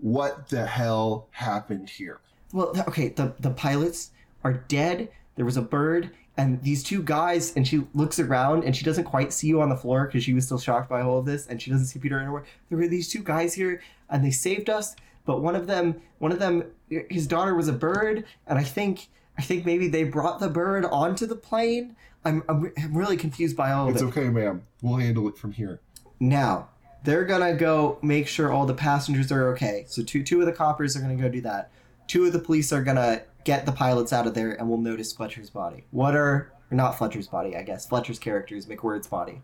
[0.00, 2.20] What the hell happened here?
[2.52, 4.10] Well, th- okay, the the pilots
[4.42, 5.10] are dead.
[5.36, 7.54] There was a bird, and these two guys.
[7.54, 10.32] And she looks around, and she doesn't quite see you on the floor because she
[10.32, 12.44] was still shocked by all of this, and she doesn't see Peter anywhere.
[12.70, 14.96] There were these two guys here, and they saved us.
[15.26, 19.08] But one of them, one of them, his daughter was a bird, and I think,
[19.36, 21.96] I think maybe they brought the bird onto the plane.
[22.24, 24.08] I'm, I'm, I'm really confused by all of It's it.
[24.08, 24.62] It's okay, ma'am.
[24.80, 25.80] We'll handle it from here.
[26.18, 26.70] Now,
[27.04, 29.84] they're gonna go make sure all the passengers are okay.
[29.86, 31.70] So two two of the coppers are gonna go do that.
[32.08, 35.12] Two of the police are gonna get the pilots out of there and we'll notice
[35.12, 35.84] Fletcher's body.
[35.92, 37.86] What are or not Fletcher's body, I guess.
[37.86, 39.40] Fletcher's character is McWord's body.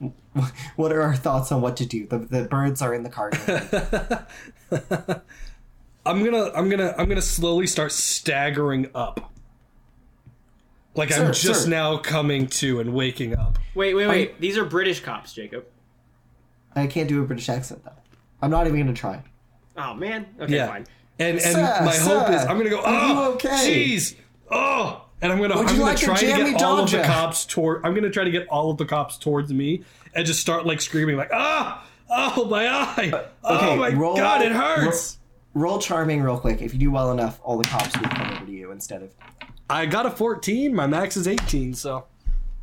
[0.76, 2.06] What are our thoughts on what to do?
[2.06, 3.38] The, the birds are in the cargo.
[6.04, 9.32] I'm gonna I'm gonna I'm gonna slowly start staggering up.
[10.94, 11.70] Like I'm just sir.
[11.70, 13.58] now coming to and waking up.
[13.74, 14.40] Wait, wait, wait.
[14.40, 15.64] These are British cops, Jacob.
[16.74, 17.92] I can't do a British accent though.
[18.42, 19.22] I'm not even gonna try.
[19.76, 20.26] Oh man.
[20.40, 20.66] Okay, Yeah.
[20.68, 20.86] fine.
[21.18, 24.16] And and Sir, my hope is I'm gonna go, oh okay?" jeez.
[24.50, 27.46] Oh and I'm gonna Would I'm gonna like try to get all of the cops
[27.46, 29.82] toward I'm gonna try to get all of the cops towards me
[30.14, 34.42] and just start like screaming like ah oh my eye Okay, oh my roll- god
[34.42, 35.18] it hurts
[35.54, 36.60] Roll charming real quick.
[36.60, 39.14] If you do well enough, all the cops will come over to you instead of
[39.70, 42.04] I got a 14 my max is 18 so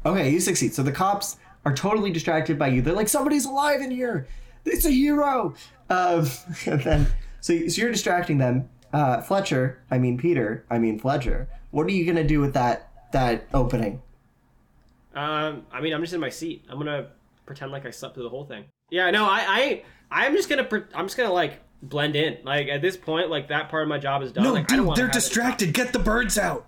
[0.06, 0.74] Okay, you succeed.
[0.74, 2.82] So the cops are totally distracted by you.
[2.82, 4.28] They're like, somebody's alive in here.
[4.66, 5.54] It's a hero.
[5.90, 6.28] Um,
[6.66, 7.08] and then,
[7.44, 8.70] so, so you're distracting them.
[8.94, 11.50] Uh, Fletcher, I mean Peter, I mean Fletcher.
[11.72, 14.02] What are you gonna do with that that opening?
[15.16, 16.66] Um, I mean, I'm just in my seat.
[16.70, 17.08] I'm gonna
[17.46, 18.66] pretend like I slept through the whole thing.
[18.90, 22.38] Yeah, no, I, I, I'm just gonna, pre- I'm just gonna like blend in.
[22.44, 24.44] Like at this point, like that part of my job is done.
[24.44, 26.68] no like, I don't dude they're have it- distracted get the birds out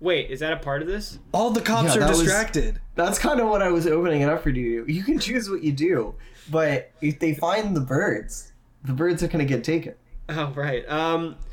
[0.00, 1.18] Wait, is that a part of this?
[1.32, 4.22] all the cops Yeah, are that was- distracted That's kind of what I was opening
[4.22, 4.80] it up for you.
[4.80, 4.92] to do.
[4.92, 6.14] You can choose what you do,
[6.50, 8.52] but if they find the birds,
[8.84, 9.94] the birds are gonna get taken.
[10.30, 10.88] Oh right.
[10.88, 11.36] Um.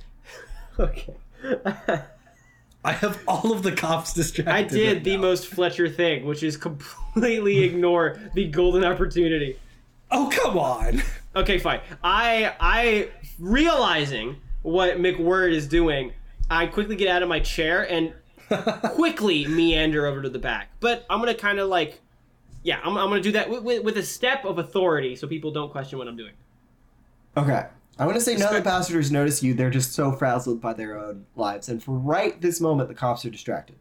[0.80, 1.16] Okay.
[2.86, 5.22] I have all of the cops distracted I did right the now.
[5.24, 9.58] most Fletcher thing, which is completely ignore the golden opportunity.
[10.12, 11.02] oh come on
[11.36, 11.82] Okay, fine.
[12.04, 13.10] I I
[13.40, 16.14] realizing what McWord is doing,
[16.50, 18.14] I quickly get out of my chair and
[18.94, 20.70] quickly meander over to the back.
[20.80, 22.02] But I'm gonna kind of like,
[22.64, 25.52] yeah, I'm, I'm gonna do that with, with, with a step of authority, so people
[25.52, 26.34] don't question what I'm doing.
[27.36, 27.66] Okay.
[28.00, 29.54] I'm gonna say none of the passengers notice you.
[29.54, 33.26] They're just so frazzled by their own lives, and for right this moment, the cops
[33.26, 33.76] are distracted.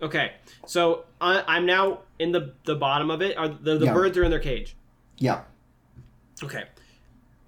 [0.00, 0.32] Okay,
[0.66, 3.36] so I, I'm now in the the bottom of it.
[3.36, 3.94] Are the, the Yeah.
[3.94, 4.76] birds are in their cage?
[5.18, 5.42] Yeah.
[6.42, 6.64] Okay.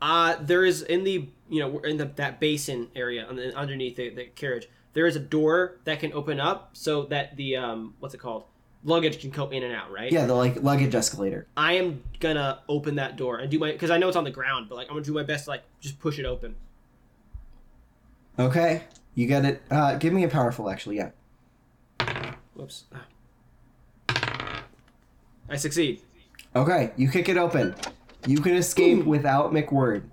[0.02, 4.24] Uh, there is in the you know in the that basin area underneath the, the
[4.35, 4.69] carriage.
[4.94, 8.44] There is a door that can open up so that the um what's it called
[8.85, 9.90] luggage can go in and out.
[9.90, 10.11] Right.
[10.11, 11.47] Yeah, the like luggage escalator.
[11.57, 14.31] I am gonna open that door and do my because I know it's on the
[14.31, 16.55] ground, but like I'm gonna do my best to like just push it open.
[18.39, 18.85] Okay.
[19.15, 19.62] You get it.
[19.70, 20.97] Uh, give me a powerful, actually.
[20.97, 21.11] Yeah.
[22.55, 22.85] Whoops.
[24.09, 26.01] I succeed.
[26.57, 26.93] Okay.
[26.97, 27.74] You kick it open.
[28.27, 30.05] You can escape without McWord.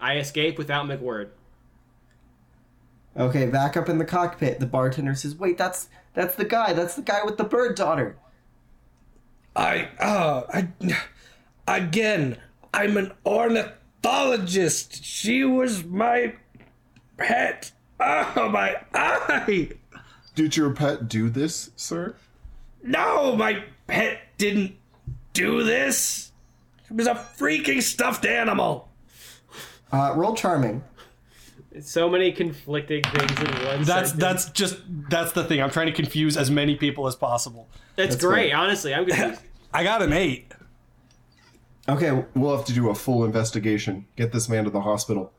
[0.00, 1.28] I escape without McWord.
[3.16, 3.46] Okay.
[3.46, 6.72] Back up in the cockpit, the bartender says, "Wait, that's that's the guy.
[6.72, 8.16] That's the guy with the bird daughter."
[9.56, 10.68] I uh I
[11.66, 12.38] again
[12.72, 15.04] I'm an ornithologist.
[15.04, 16.34] She was my
[17.16, 17.72] pet.
[17.98, 19.70] Oh my eye.
[20.34, 22.14] Did your pet do this, sir?
[22.82, 24.76] No, my pet didn't
[25.32, 26.32] do this.
[26.88, 28.88] It was a freaking stuffed animal.
[29.92, 30.82] Uh, roll charming.
[31.80, 33.82] So many conflicting things in one.
[33.82, 34.14] That's sentence.
[34.14, 34.78] that's just
[35.08, 35.62] that's the thing.
[35.62, 37.68] I'm trying to confuse as many people as possible.
[37.94, 38.52] That's, that's great.
[38.52, 38.60] right.
[38.60, 39.40] Honestly, I'm confused.
[39.72, 40.52] I got an eight.
[41.88, 42.24] Okay.
[42.34, 44.06] We'll have to do a full investigation.
[44.16, 45.32] Get this man to the hospital.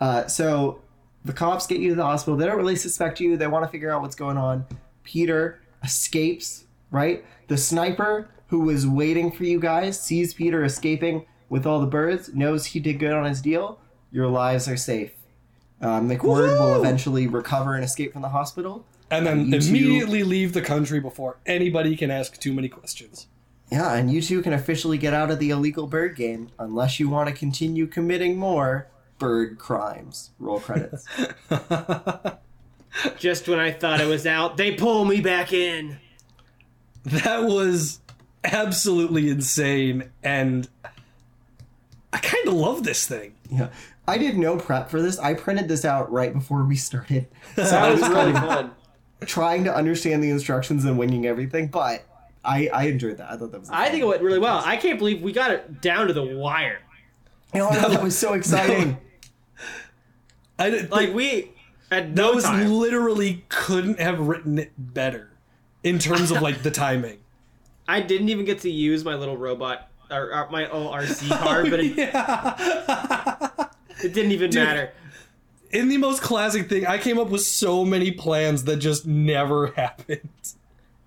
[0.00, 0.80] Uh, so
[1.24, 2.36] the cops get you to the hospital.
[2.36, 3.36] They don't really suspect you.
[3.36, 4.66] They want to figure out what's going on.
[5.04, 7.24] Peter escapes, right?
[7.48, 12.32] The sniper who was waiting for you guys sees Peter escaping with all the birds,
[12.34, 13.78] knows he did good on his deal.
[14.10, 15.12] Your lives are safe.
[15.82, 18.84] Um, McWord will eventually recover and escape from the hospital.
[19.10, 23.26] And then You two- immediately leave the country before anybody can ask too many questions.
[23.70, 27.08] Yeah, and you two can officially get out of the illegal bird game unless you
[27.08, 28.86] want to continue committing more
[29.18, 30.30] bird crimes.
[30.38, 31.06] Roll credits.
[33.18, 35.98] Just when I thought it was out, they pull me back in.
[37.04, 38.00] That was
[38.44, 40.68] absolutely insane, and
[42.12, 43.34] I kind of love this thing.
[43.50, 43.70] Yeah.
[44.06, 45.18] I did no prep for this.
[45.18, 47.28] I printed this out right before we started.
[47.56, 48.70] So I That was was really fun.
[49.26, 52.04] trying to understand the instructions and winging everything, but
[52.44, 53.30] I, I enjoyed that.
[53.30, 54.60] I thought that was I think it went really well.
[54.64, 56.80] I can't believe we got it down to the wire.
[57.54, 58.96] you know, that was so exciting.
[60.58, 61.52] I did, Like we
[61.90, 62.68] at no those time.
[62.72, 65.30] literally couldn't have written it better
[65.84, 67.18] in terms of like the timing.
[67.88, 71.70] I didn't even get to use my little robot or, or my old RC card,
[71.70, 73.48] but it, yeah.
[74.02, 74.92] It didn't even matter.
[75.70, 79.66] in the most classic thing, I came up with so many plans that just never
[79.76, 80.28] happened.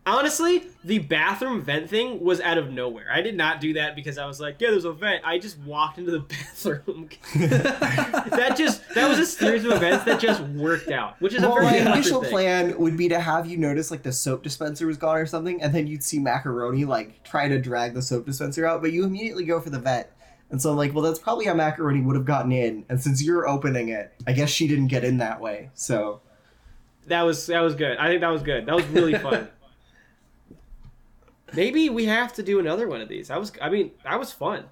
[0.08, 3.08] Honestly, the bathroom vent thing was out of nowhere.
[3.12, 5.24] I did not do that because I was like, yeah, there's a vent.
[5.26, 7.10] I just walked into the bathroom.
[7.36, 11.48] that just that was a series of events that just worked out, which is a
[11.48, 12.30] very my initial thing.
[12.30, 15.60] plan would be to have you notice like the soap dispenser was gone or something,
[15.60, 19.06] and then you'd see Macaroni like try to drag the soap dispenser out, but you
[19.06, 20.15] immediately go for the vet.
[20.52, 22.86] And so I'm like, well, that's probably how Macaroni would have gotten in.
[22.88, 25.70] And since you're opening it, I guess she didn't get in that way.
[25.74, 26.22] So
[27.08, 27.98] That was that was good.
[27.98, 28.66] I think that was good.
[28.66, 29.50] That was really fun.
[31.54, 33.30] Maybe we have to do another one of these.
[33.30, 34.66] I was I mean, that was fun.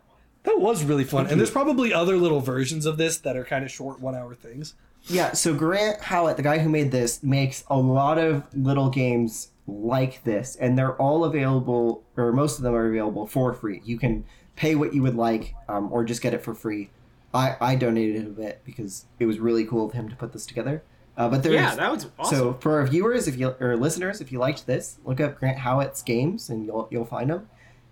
[0.44, 1.28] That was really fun.
[1.28, 4.36] And there's probably other little versions of this that are kind of short one hour
[4.36, 4.74] things.
[5.08, 9.50] yeah, so Grant Howitt, the guy who made this, makes a lot of little games
[9.68, 13.82] like this, and they're all available, or most of them are available for free.
[13.86, 16.90] You can pay what you would like, um, or just get it for free.
[17.34, 20.46] I, I donated a bit because it was really cool of him to put this
[20.46, 20.84] together.
[21.18, 22.38] Uh, but there's Yeah, that was awesome.
[22.38, 25.60] so for our viewers, if you or listeners, if you liked this, look up Grant
[25.60, 27.50] Howitt's games and you'll you'll find them.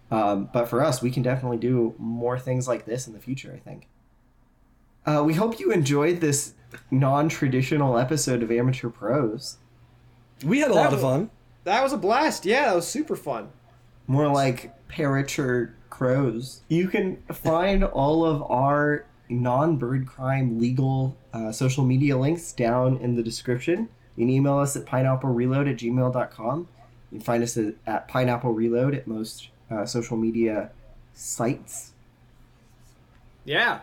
[0.09, 3.53] Um, but for us, we can definitely do more things like this in the future.
[3.55, 3.87] I think.
[5.05, 6.53] Uh, we hope you enjoyed this
[6.91, 9.57] non-traditional episode of Amateur Prose.
[10.43, 11.29] We had a lot of fun.
[11.63, 12.45] that was a blast.
[12.45, 13.49] Yeah, that was super fun.
[14.07, 16.61] More like Parature Crows.
[16.67, 23.15] You can find all of our non-bird crime legal uh, social media links down in
[23.15, 23.89] the description.
[24.15, 26.67] You can email us at pineapplereload at gmail.com.
[27.11, 30.71] You can find us at, at pineapple reload at most uh, social media
[31.13, 31.93] sites.
[33.45, 33.79] Yeah.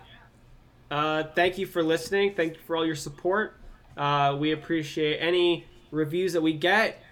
[0.91, 2.35] Uh, thank you for listening.
[2.35, 3.59] Thank you for all your support.
[3.97, 7.03] Uh, we appreciate any reviews that we get,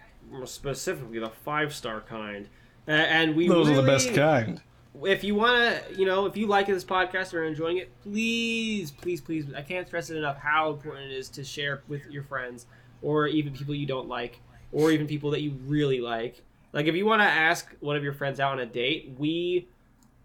[0.44, 2.48] specifically the five star kind.
[2.88, 4.60] Uh, and we Those are the best kind.
[5.02, 7.90] If you want to, you know, if you like this podcast or are enjoying it,
[8.02, 12.06] please, please, please, I can't stress it enough how important it is to share with
[12.06, 12.66] your friends
[13.02, 14.40] or even people you don't like
[14.72, 16.42] or even people that you really like.
[16.72, 19.68] Like, if you want to ask one of your friends out on a date, we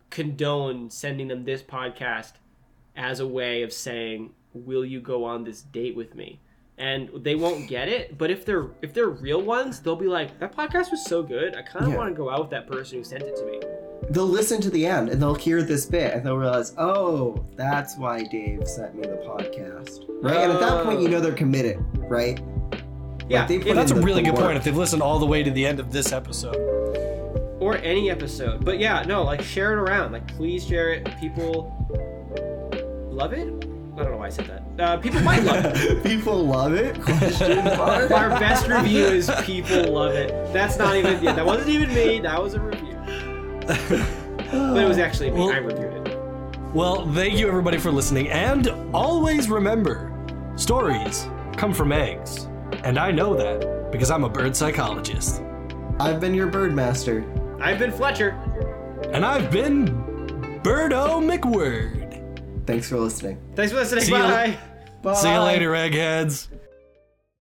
[0.09, 2.33] condone sending them this podcast
[2.95, 6.39] as a way of saying, "Will you go on this date with me?"
[6.81, 10.39] And they won't get it, but if they're if they're real ones, they'll be like,
[10.39, 11.55] "That podcast was so good.
[11.55, 11.97] I kind of Yeah.
[11.97, 13.59] want to go out with that person who sent it to me."
[14.09, 17.97] They'll listen to the end and they'll hear this bit and they'll realize, oh, that's
[17.97, 20.03] why Dave sent me the podcast.
[20.23, 20.37] Right?
[20.37, 21.77] and at that point, you know they're committed,
[22.09, 22.41] right?
[23.29, 24.57] Yeah, they if- That's a really the good point.
[24.57, 26.57] If they've listened all the way to the end of this episode,
[27.61, 28.65] or any episode.
[28.65, 30.11] But yeah, no, like share it around.
[30.13, 31.07] Like please share it.
[31.19, 31.71] People
[33.11, 33.47] love it.
[33.47, 34.60] I don't know why I said that.
[34.79, 36.03] Uh, people might love it.
[36.03, 36.99] People love it?
[37.01, 38.09] Question mark.
[38.09, 40.29] Our best review is people love it.
[40.53, 41.21] That's not even.
[41.23, 42.19] Yeah, that wasn't even me.
[42.19, 42.97] That was a review.
[43.67, 45.39] but it was actually me.
[45.41, 46.17] Well- I reviewed it.
[46.73, 50.11] well, thank you everybody for listening, and always remember,
[50.55, 51.27] stories
[51.57, 52.47] come from eggs,
[52.83, 55.43] and I know that because I'm a bird psychologist,
[55.99, 57.23] I've been your birdmaster.
[57.61, 58.29] I've been Fletcher.
[59.13, 59.87] and I've been
[60.63, 62.00] Birdo McWord.
[62.65, 63.37] Thanks for listening.
[63.55, 64.03] Thanks for listening.
[64.05, 64.57] See you- Bye.
[65.01, 65.13] Bye.
[65.15, 66.47] See you later, eggheads.